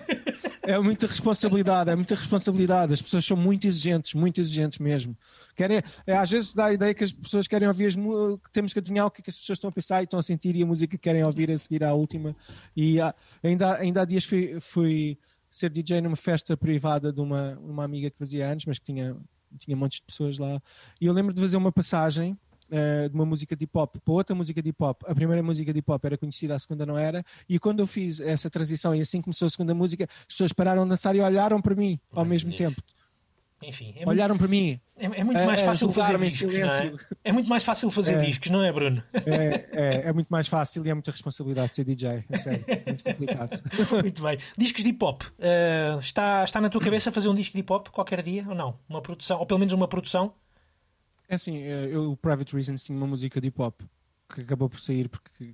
É 0.63 0.77
muita 0.79 1.07
responsabilidade, 1.07 1.89
é 1.89 1.95
muita 1.95 2.15
responsabilidade. 2.15 2.93
As 2.93 3.01
pessoas 3.01 3.25
são 3.25 3.37
muito 3.37 3.67
exigentes, 3.67 4.13
muito 4.13 4.39
exigentes 4.39 4.79
mesmo. 4.79 5.15
Querem, 5.55 5.81
é, 6.05 6.17
às 6.17 6.29
vezes 6.29 6.53
dá 6.53 6.65
a 6.65 6.73
ideia 6.73 6.93
que 6.93 7.03
as 7.03 7.11
pessoas 7.13 7.47
querem 7.47 7.67
ouvir 7.67 7.87
as 7.87 7.95
que 7.95 8.51
temos 8.51 8.73
que 8.73 8.79
adivinhar 8.79 9.05
o 9.05 9.11
que, 9.11 9.21
é 9.21 9.23
que 9.23 9.29
as 9.29 9.37
pessoas 9.37 9.57
estão 9.57 9.69
a 9.69 9.73
pensar 9.73 10.01
e 10.01 10.03
estão 10.03 10.19
a 10.19 10.23
sentir 10.23 10.55
e 10.55 10.63
a 10.63 10.65
música 10.65 10.97
que 10.97 11.01
querem 11.01 11.23
ouvir 11.23 11.51
a 11.51 11.57
seguir 11.57 11.83
à 11.83 11.93
última. 11.93 12.35
E 12.75 12.99
há- 12.99 13.13
ainda, 13.43 13.77
ainda 13.77 14.01
há 14.01 14.05
dias 14.05 14.25
fui, 14.25 14.59
fui 14.59 15.17
ser 15.49 15.69
DJ 15.69 16.01
numa 16.01 16.15
festa 16.15 16.55
privada 16.55 17.11
de 17.11 17.19
uma, 17.21 17.57
uma 17.63 17.83
amiga 17.83 18.09
que 18.09 18.17
fazia 18.17 18.47
anos, 18.51 18.65
mas 18.65 18.77
que 18.77 18.85
tinha, 18.85 19.15
tinha 19.57 19.75
montes 19.75 19.99
de 19.99 20.05
pessoas 20.05 20.37
lá. 20.37 20.61
E 21.01 21.05
eu 21.05 21.13
lembro 21.13 21.33
de 21.33 21.41
fazer 21.41 21.57
uma 21.57 21.71
passagem 21.71 22.37
eh, 22.71 23.09
de 23.09 23.15
uma 23.15 23.25
música 23.25 23.55
de 23.55 23.63
hip 23.65 23.77
hop 23.77 23.95
para 24.03 24.13
outra 24.13 24.35
música 24.35 24.61
de 24.61 24.69
hip 24.69 24.83
hop. 24.83 25.01
A 25.07 25.15
primeira 25.15 25.41
música 25.43 25.71
de 25.73 25.79
hip 25.79 25.91
hop 25.91 26.03
era 26.05 26.17
conhecida, 26.17 26.55
a 26.55 26.59
segunda 26.59 26.85
não 26.85 26.97
era. 26.97 27.23
E 27.47 27.57
quando 27.59 27.79
eu 27.79 27.87
fiz 27.87 28.19
essa 28.19 28.49
transição 28.49 28.93
e 28.95 29.01
assim 29.01 29.21
começou 29.21 29.45
a 29.45 29.49
segunda 29.49 29.73
música, 29.73 30.05
as 30.21 30.25
pessoas 30.27 30.53
pararam 30.53 30.83
de 30.83 30.89
dançar 30.89 31.15
e 31.15 31.21
olharam 31.21 31.61
para 31.61 31.75
mim 31.75 31.99
ao 32.11 32.23
Meu 32.23 32.29
mesmo 32.31 32.49
Deus. 32.49 32.57
tempo. 32.57 32.81
enfim, 33.61 33.89
é 33.89 33.93
muito, 33.97 34.07
Olharam 34.09 34.37
para 34.37 34.47
mim. 34.47 34.79
é, 34.97 35.05
é 35.05 35.23
muito 35.23 35.45
mais 35.45 35.59
a 35.61 35.65
fácil 35.65 35.89
fazer 35.89 36.01
julgar-me 36.13 36.25
em 36.25 36.29
discos, 36.29 36.55
é? 36.55 36.93
É 37.25 37.31
muito 37.33 37.49
mais 37.49 37.61
fácil 37.63 37.91
fazer 37.91 38.13
É. 38.13 38.21
discos, 38.21 38.49
não 38.49 38.63
é, 38.63 38.71
Bruno? 38.71 39.03
É, 39.25 39.67
é, 39.71 40.01
é 40.07 40.13
muito 40.13 40.29
mais 40.29 40.47
fácil 40.47 40.85
e 40.85 40.89
é 40.89 40.93
muita 40.93 41.11
responsabilidade 41.11 41.73
ser 41.73 41.83
DJ. 41.83 42.23
É 42.29 42.37
sério, 42.37 42.65
muito 42.87 43.03
complicado. 43.03 43.61
Muito 44.01 44.23
bem. 44.23 44.37
Discos 44.57 44.81
de 44.83 44.89
hip 44.89 45.03
hop. 45.03 45.23
Eh, 45.39 45.97
está, 45.99 46.43
está 46.45 46.61
na 46.61 46.69
tua 46.69 46.79
cabeça 46.79 47.11
fazer 47.11 47.27
um 47.27 47.35
disco 47.35 47.53
de 47.53 47.59
hip 47.59 47.73
hop 47.73 47.89
qualquer 47.89 48.21
dia 48.23 48.45
ou 48.47 48.55
não? 48.55 48.79
Uma 48.87 49.01
produção, 49.01 49.39
ou 49.39 49.45
pelo 49.45 49.59
menos 49.59 49.73
uma 49.73 49.87
produção? 49.89 50.33
É 51.29 51.35
assim, 51.35 51.57
eh, 51.59 51.89
eu, 51.91 52.11
o 52.11 52.17
Private 52.17 52.53
Reasons 52.55 52.83
tinha 52.83 52.97
uma 52.97 53.07
música 53.07 53.39
de 53.39 53.47
hip 53.47 53.61
hop 53.61 53.81
que 54.33 54.41
acabou 54.41 54.67
por 54.67 54.79
sair 54.79 55.07
porque 55.07 55.53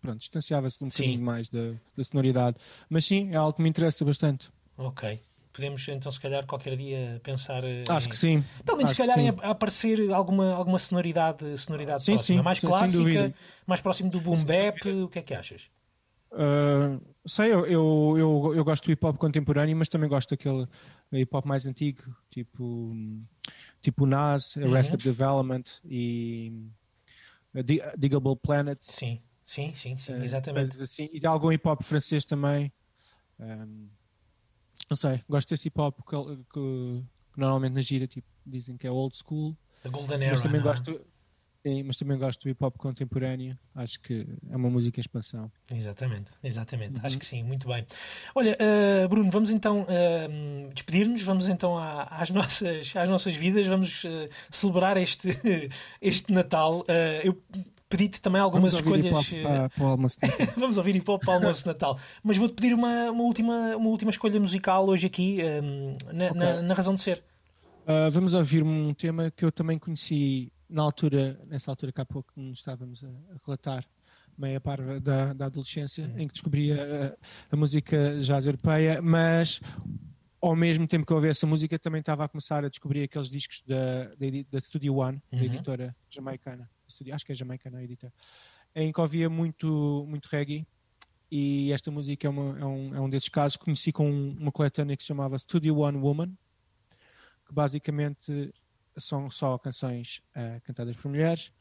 pronto, 0.00 0.18
distanciava-se 0.18 0.84
um 0.84 0.88
Sim. 0.88 1.02
bocadinho 1.02 1.24
mais 1.24 1.48
da, 1.48 1.72
da 1.96 2.04
sonoridade. 2.04 2.56
Mas 2.88 3.04
sim, 3.04 3.30
é 3.32 3.36
algo 3.36 3.52
que 3.54 3.62
me 3.62 3.68
interessa 3.68 4.04
bastante. 4.04 4.50
Ok. 4.76 5.20
Podemos 5.52 5.86
então, 5.88 6.10
se 6.10 6.18
calhar, 6.20 6.46
qualquer 6.46 6.76
dia 6.76 7.20
pensar. 7.22 7.62
eh, 7.64 7.84
Acho 7.88 8.06
em- 8.06 8.10
que 8.10 8.16
sim. 8.16 8.42
Pelo 8.64 8.78
menos, 8.78 8.92
se 8.96 9.02
Acho 9.02 9.12
calhar, 9.14 9.34
a- 9.42 9.50
aparecer 9.50 10.10
alguma, 10.12 10.52
alguma 10.54 10.78
sonoridade, 10.78 11.58
sonoridade 11.58 12.02
Sim, 12.02 12.12
próxima. 12.14 12.38
sim, 12.38 12.42
mais 12.44 12.60
clássica, 12.60 13.34
mais 13.66 13.80
próximo 13.80 14.08
do 14.10 14.20
boom 14.20 14.42
bap. 14.44 14.86
O 15.04 15.08
que 15.08 15.18
é 15.18 15.22
que 15.22 15.34
achas? 15.34 15.68
Uh, 16.32 16.98
sei, 17.26 17.52
eu, 17.52 17.66
eu, 17.66 18.14
eu, 18.16 18.54
eu 18.56 18.64
gosto 18.64 18.84
do 18.86 18.92
hip 18.92 19.04
hop 19.04 19.18
contemporâneo, 19.18 19.76
mas 19.76 19.90
também 19.90 20.08
gosto 20.08 20.30
daquele 20.30 20.66
hip 21.12 21.36
hop 21.36 21.44
mais 21.44 21.66
antigo, 21.66 22.02
tipo, 22.30 22.96
tipo 23.82 24.06
Nas, 24.06 24.56
Arrested 24.56 25.02
Development 25.02 25.64
e 25.84 26.52
uh, 27.54 27.62
Dig- 27.62 27.82
Diggable 27.98 28.36
Planet. 28.36 28.78
Sim, 28.80 29.20
sim, 29.44 29.74
sim, 29.74 29.98
sim, 29.98 30.14
uh, 30.14 30.22
exatamente. 30.22 30.82
assim. 30.82 31.08
E 31.12 31.20
de 31.20 31.26
algum 31.26 31.50
hip 31.52 31.66
hop 31.68 31.82
francês 31.82 32.24
também. 32.24 32.72
Um, 33.38 33.88
não 34.88 34.96
sei, 34.96 35.22
gosto 35.28 35.48
desse 35.50 35.68
hip 35.68 35.80
hop 35.80 35.98
que, 36.08 36.16
que- 36.52 37.04
que 37.34 37.40
normalmente 37.40 37.72
na 37.72 37.80
gira 37.80 38.06
tipo, 38.06 38.28
dizem 38.46 38.76
que 38.76 38.86
é 38.86 38.90
old 38.90 39.16
school, 39.16 39.56
The 39.82 39.88
Golden 39.88 40.22
Era. 40.22 40.30
mas 40.32 40.42
também 40.42 40.60
não 40.60 40.68
é? 40.68 40.72
gosto. 40.72 41.06
Sim, 41.64 41.84
mas 41.84 41.96
também 41.96 42.18
gosto 42.18 42.42
do 42.42 42.48
hip 42.50 42.64
hop 42.64 42.76
contemporâneo. 42.76 43.56
Acho 43.74 44.00
que 44.00 44.26
é 44.50 44.56
uma 44.56 44.68
música 44.68 44.98
em 44.98 45.02
expansão. 45.02 45.50
Exatamente, 45.72 46.30
exatamente. 46.42 46.94
Uhum. 46.96 47.00
Acho 47.06 47.18
que 47.18 47.24
sim, 47.24 47.42
muito 47.44 47.68
bem. 47.68 47.86
Olha, 48.34 48.56
eh, 48.58 49.06
Bruno, 49.06 49.30
vamos 49.30 49.48
então 49.50 49.86
eh, 49.88 50.28
despedir-nos, 50.74 51.22
vamos 51.22 51.46
então 51.48 51.78
à- 51.78 52.02
às, 52.10 52.30
nossas, 52.30 52.92
às 52.96 53.08
nossas 53.08 53.36
vidas, 53.36 53.66
vamos 53.68 54.04
eh, 54.04 54.28
celebrar 54.50 54.96
este, 54.96 55.28
este 56.02 56.32
Natal. 56.32 56.82
Eu 57.22 57.40
pedi-te 57.88 58.20
também 58.20 58.40
algumas 58.40 58.72
Vamos 58.72 58.86
ouvir 58.88 59.06
hip 59.06 59.14
hop 59.14 59.22
escolhas. 59.22 59.42
para, 59.46 59.68
para 59.70 59.84
o 59.84 59.88
almoço. 59.88 60.16
Vamos 60.58 60.76
ouvir 60.78 60.96
hip 60.96 61.08
hop 61.08 61.20
para 61.22 61.30
o 61.30 61.34
almoço 61.36 61.60
de 61.62 61.66
Natal. 61.68 61.96
Mas 62.24 62.36
vou-te 62.38 62.54
pedir 62.54 62.74
uma, 62.74 63.10
uma, 63.12 63.22
última, 63.22 63.76
uma 63.76 63.88
última 63.88 64.10
escolha 64.10 64.40
musical 64.40 64.88
hoje 64.88 65.06
aqui, 65.06 65.38
na, 66.12 66.34
na- 66.34 66.62
na 66.62 66.74
razão 66.74 66.94
de 66.96 67.00
ser. 67.02 67.22
Uh, 67.86 68.10
vamos 68.10 68.34
ouvir 68.34 68.62
um 68.64 68.92
tema 68.94 69.30
que 69.30 69.44
eu 69.44 69.52
também 69.52 69.78
conheci 69.78 70.52
na 70.72 70.82
altura, 70.82 71.38
nessa 71.46 71.70
altura 71.70 71.92
que 71.92 72.00
há 72.00 72.04
pouco 72.06 72.32
nos 72.36 72.58
estávamos 72.58 73.04
a, 73.04 73.08
a 73.08 73.36
relatar, 73.44 73.84
meia 74.36 74.60
parva 74.60 74.98
da, 74.98 75.32
da 75.32 75.46
adolescência, 75.46 76.10
em 76.16 76.26
que 76.26 76.32
descobri 76.32 76.72
a, 76.72 77.16
a 77.50 77.56
música 77.56 78.18
jazz 78.20 78.46
europeia, 78.46 79.00
mas 79.02 79.60
ao 80.40 80.56
mesmo 80.56 80.86
tempo 80.88 81.06
que 81.06 81.12
eu 81.12 81.16
ouvi 81.16 81.28
essa 81.28 81.46
música 81.46 81.78
também 81.78 82.00
estava 82.00 82.24
a 82.24 82.28
começar 82.28 82.64
a 82.64 82.68
descobrir 82.68 83.02
aqueles 83.04 83.28
discos 83.30 83.62
da, 83.66 84.06
da, 84.06 84.26
da 84.50 84.60
Studio 84.60 84.96
One, 84.96 85.22
Uhum. 85.30 85.38
da 85.38 85.44
editora 85.44 85.96
jamaicana, 86.10 86.68
Studio- 86.88 87.14
acho 87.14 87.24
que 87.26 87.32
é 87.32 87.34
jamaicana 87.34 87.78
a 87.78 87.84
editora, 87.84 88.12
em 88.74 88.90
que 88.90 89.00
ouvia 89.00 89.28
muito, 89.30 90.04
muito 90.08 90.26
reggae. 90.26 90.66
E 91.30 91.72
esta 91.72 91.90
música 91.90 92.26
é, 92.26 92.30
uma- 92.30 92.58
é 92.58 92.64
um, 92.64 92.94
é 92.94 93.00
um 93.00 93.08
desses 93.08 93.28
casos. 93.28 93.56
Conheci 93.56 93.90
com 93.92 94.10
uma 94.10 94.52
coletânea 94.52 94.94
que 94.96 95.02
se 95.02 95.06
chamava 95.08 95.38
Studio 95.38 95.78
One 95.78 95.96
Woman, 95.98 96.36
que 97.46 97.54
basicamente 97.54 98.52
são 98.98 99.30
só 99.30 99.58
canções 99.58 100.20
eh, 100.34 100.60
cantadas 100.64 100.96
por 100.96 101.08
mulheres. 101.08 101.52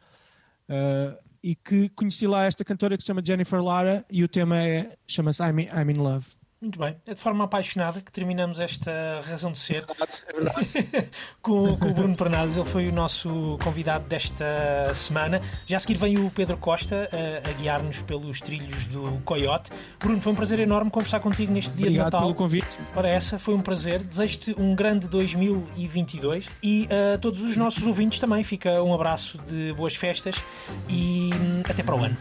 eh, 0.69 1.17
e 1.43 1.55
que 1.55 1.89
conheci 1.89 2.27
lá 2.27 2.45
esta 2.45 2.63
cantora 2.63 2.95
que 2.95 3.03
se 3.03 3.07
chama 3.07 3.21
Jennifer 3.25 3.61
Lara 3.63 4.05
e 4.09 4.23
o 4.23 4.27
tema 4.27 4.61
é, 4.61 4.95
chama-se 5.07 5.41
I'm, 5.41 5.61
I'm 5.61 5.89
in 5.91 5.97
Love. 5.97 6.27
Muito 6.61 6.77
bem. 6.77 6.95
É 7.07 7.15
de 7.15 7.19
forma 7.19 7.43
apaixonada 7.45 7.99
que 8.01 8.11
terminamos 8.11 8.59
esta 8.59 8.91
razão 9.27 9.51
de 9.51 9.57
ser 9.57 9.83
É 10.27 10.33
verdade. 10.33 11.09
com, 11.41 11.75
com 11.75 11.89
o 11.89 11.93
Bruno 11.93 12.15
Pernades. 12.15 12.55
Ele 12.55 12.65
foi 12.65 12.87
o 12.87 12.93
nosso 12.93 13.57
convidado 13.63 14.07
desta 14.07 14.93
semana. 14.93 15.41
Já 15.65 15.77
a 15.77 15.79
seguir 15.79 15.95
vem 15.95 16.19
o 16.19 16.29
Pedro 16.29 16.55
Costa 16.57 17.09
eh, 17.11 17.41
a 17.43 17.51
guiar-nos 17.53 18.03
pelos 18.03 18.39
trilhos 18.39 18.85
do 18.85 19.19
Coyote. 19.25 19.71
Bruno, 19.99 20.21
foi 20.21 20.33
um 20.33 20.35
prazer 20.35 20.59
enorme 20.59 20.91
conversar 20.91 21.19
contigo 21.19 21.51
neste 21.51 21.71
dia 21.71 21.77
de 21.77 21.83
Obrigado 21.87 22.05
Natal. 22.05 22.21
pelo 22.21 22.35
convite. 22.35 22.77
Ora, 22.95 23.09
essa 23.09 23.39
foi 23.39 23.55
um 23.55 23.61
prazer. 23.61 24.03
Desejo-te 24.03 24.55
um 24.55 24.75
grande 24.75 25.07
2022 25.07 26.47
e 26.61 26.87
a 27.15 27.17
todos 27.17 27.41
os 27.41 27.57
nossos 27.57 27.83
ouvintes 27.87 28.19
também 28.19 28.43
fica 28.43 28.83
um 28.83 28.93
abraço 28.93 29.39
de 29.39 29.73
boas 29.73 29.95
festas 29.95 30.43
e 30.87 31.31
hum, 31.33 31.63
até 31.67 31.81
para 31.81 31.95
o 31.95 32.03
ano. 32.03 32.17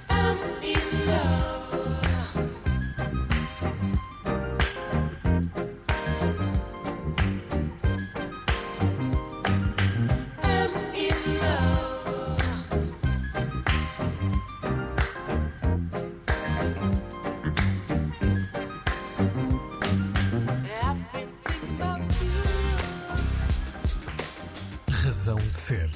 Razão 25.21 25.37
de 25.37 25.55
ser. 25.55 25.91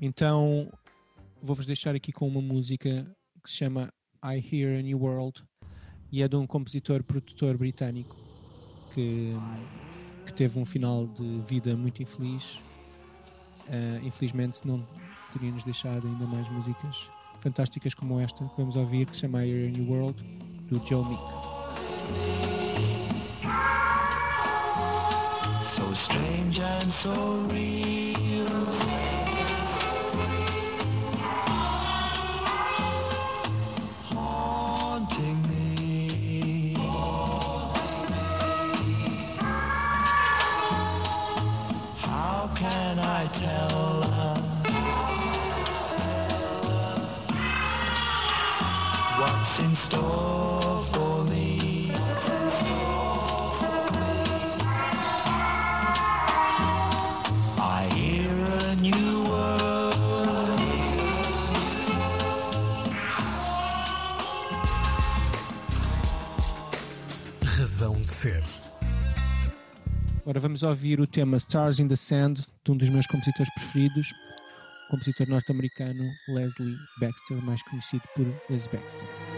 Então 0.00 0.68
vou-vos 1.40 1.66
deixar 1.66 1.94
aqui 1.94 2.10
com 2.10 2.26
uma 2.26 2.40
música 2.40 3.06
que 3.44 3.48
se 3.48 3.58
chama 3.58 3.92
I 4.24 4.44
Hear 4.44 4.80
a 4.80 4.82
New 4.82 4.98
World 4.98 5.44
e 6.10 6.20
é 6.20 6.26
de 6.26 6.34
um 6.34 6.48
compositor 6.48 7.04
produtor 7.04 7.56
britânico 7.56 8.16
que, 8.92 9.34
que 10.26 10.32
teve 10.32 10.58
um 10.58 10.64
final 10.64 11.06
de 11.06 11.38
vida 11.42 11.76
muito 11.76 12.02
infeliz. 12.02 12.60
Eh, 13.68 14.00
infelizmente, 14.02 14.66
não 14.66 14.84
teria-nos 15.32 15.62
deixado 15.62 16.08
ainda 16.08 16.26
mais 16.26 16.48
músicas 16.48 17.08
fantásticas 17.38 17.94
como 17.94 18.18
esta 18.18 18.44
que 18.44 18.56
vamos 18.56 18.74
ouvir, 18.74 19.06
que 19.06 19.14
se 19.14 19.20
chama 19.20 19.46
I 19.46 19.48
Hear 19.48 19.68
a 19.68 19.78
New 19.78 19.92
World, 19.92 20.20
do 20.68 20.84
Joe 20.84 21.08
Meek. 21.08 22.63
Strange 25.94 26.58
and 26.58 26.92
so 26.92 27.12
real. 27.50 28.48
Haunting 34.10 35.44
Agora 70.34 70.48
vamos 70.48 70.64
ouvir 70.64 71.00
o 71.00 71.06
tema 71.06 71.36
Stars 71.36 71.78
in 71.78 71.86
the 71.86 71.94
Sand 71.94 72.48
de 72.64 72.72
um 72.72 72.76
dos 72.76 72.90
meus 72.90 73.06
compositores 73.06 73.48
preferidos, 73.54 74.10
o 74.88 74.90
compositor 74.90 75.28
norte-americano 75.28 76.02
Leslie 76.26 76.74
Baxter, 77.00 77.40
mais 77.40 77.62
conhecido 77.62 78.02
por 78.16 78.26
Les 78.50 78.66
Baxter. 78.66 79.33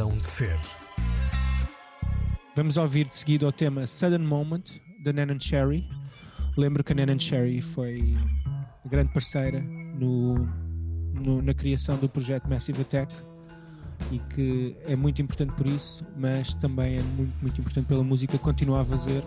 Razão 0.00 0.16
de 0.16 0.24
ser. 0.24 0.58
Vamos 2.56 2.78
ouvir 2.78 3.06
de 3.06 3.14
seguida 3.14 3.46
o 3.46 3.52
tema 3.52 3.86
Sudden 3.86 4.20
Moment, 4.20 4.62
da 5.04 5.12
Nan 5.12 5.38
Cherry. 5.38 5.86
Lembro 6.56 6.82
que 6.82 6.92
a 6.94 6.96
Nan 6.96 7.18
Cherry 7.18 7.60
foi 7.60 8.16
grande 8.86 9.12
parceira 9.12 9.60
no, 9.60 10.36
no- 11.14 11.42
na 11.42 11.52
criação 11.52 11.98
do 11.98 12.08
projeto 12.08 12.48
Massive 12.48 12.80
Attack 12.80 13.12
e 14.10 14.18
que 14.20 14.74
é 14.86 14.96
muito 14.96 15.20
importante 15.20 15.52
por 15.52 15.66
isso, 15.66 16.02
mas 16.16 16.54
também 16.54 16.96
é 16.96 17.02
muito, 17.02 17.34
muito 17.42 17.60
importante 17.60 17.84
pela 17.86 18.02
música 18.02 18.38
que 18.38 18.42
continua 18.42 18.80
a 18.80 18.84
fazer. 18.86 19.22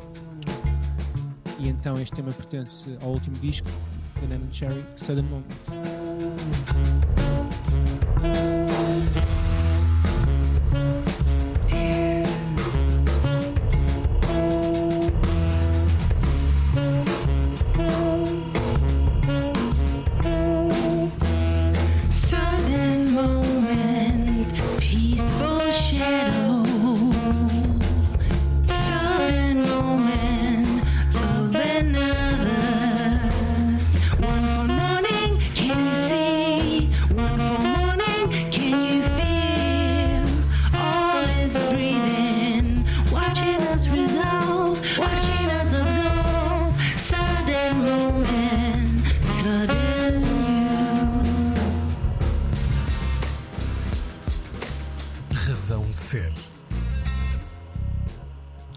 E 1.60 1.70
então 1.70 1.94
este 2.02 2.16
tema 2.16 2.32
pertence 2.32 2.98
ao 3.04 3.12
último 3.12 3.36
disco 3.38 3.68
da 4.20 4.28
Nan 4.28 4.52
Cherry, 4.52 4.84
Sudden 4.96 5.26
Moment. 5.26 5.46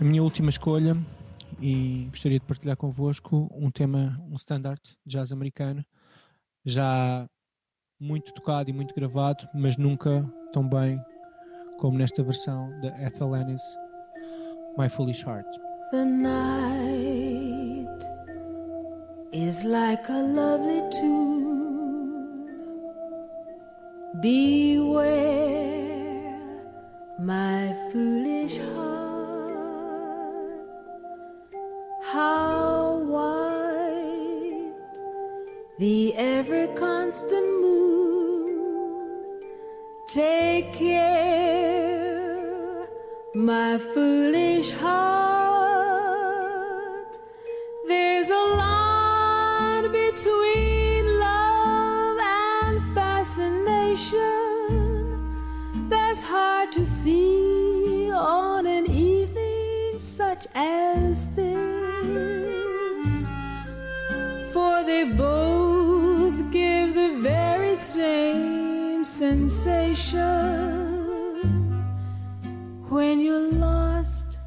Minha 0.07 0.23
última 0.23 0.49
escolha, 0.49 0.97
e 1.61 2.07
gostaria 2.11 2.39
de 2.39 2.45
partilhar 2.47 2.77
convosco 2.77 3.51
um 3.53 3.71
tema, 3.71 4.17
um 4.31 4.37
standard 4.37 4.81
jazz 5.05 5.33
americano, 5.33 5.85
já 6.65 7.29
muito 7.99 8.33
tocado 8.33 8.71
e 8.71 8.73
muito 8.73 8.95
gravado, 8.95 9.49
mas 9.53 9.77
nunca 9.77 10.25
tão 10.53 10.69
bem 10.69 11.03
como 11.79 11.99
nesta 11.99 12.23
versão 12.23 12.71
da 12.81 12.89
Ethel 13.03 13.35
Ennis, 13.35 13.63
My 14.79 14.89
Foolish 14.89 15.27
Heart. 15.27 15.49
The 15.91 16.05
night 16.05 17.89
is 19.33 19.65
like 19.65 20.09
a 20.11 20.23
lovely 20.23 20.83
tune. 20.91 22.47
Beware, 24.21 25.19
my 27.19 27.75
foolish 27.91 28.59
heart. 28.59 28.96
How 32.13 32.99
white 32.99 34.73
the 35.77 36.15
ever 36.15 36.69
constant 36.69 37.61
moon. 37.61 39.41
Take 40.07 40.73
care, 40.73 42.07
my 43.35 43.79
foolish 43.79 44.71
heart. 44.71 45.99
There's 47.89 48.29
a 48.31 48.45
line 48.65 49.91
between 49.91 51.19
love 51.19 52.19
and 52.21 52.81
fascination 52.95 54.29
that's 55.89 56.23
hard 56.23 56.71
to 56.71 56.87
see 56.87 58.13
on 58.13 58.65
an 58.67 58.87
evening 58.89 59.99
such 59.99 60.47
as 60.55 61.29
this. 61.31 61.46
They 64.87 65.05
both 65.05 66.51
give 66.53 66.95
the 66.95 67.19
very 67.21 67.75
same 67.77 69.05
sensation 69.05 70.15
when 72.89 73.21
you're 73.21 73.51
lost 73.53 74.39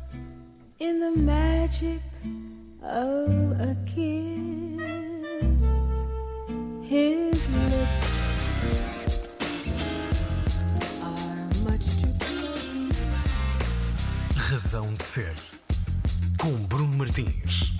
in 0.79 1.01
the 1.01 1.11
magic 1.11 2.01
of 2.81 3.29
a 3.59 3.75
kiss. 3.85 3.99
His 6.87 7.47
lips 7.59 9.23
are 11.03 11.49
much 11.69 11.85
too 11.99 12.13
close. 12.17 12.95
Razão 14.49 14.93
de 14.93 15.03
ser. 15.03 15.35
Com 16.37 16.55
Bruno 16.67 16.95
Martins. 16.95 17.78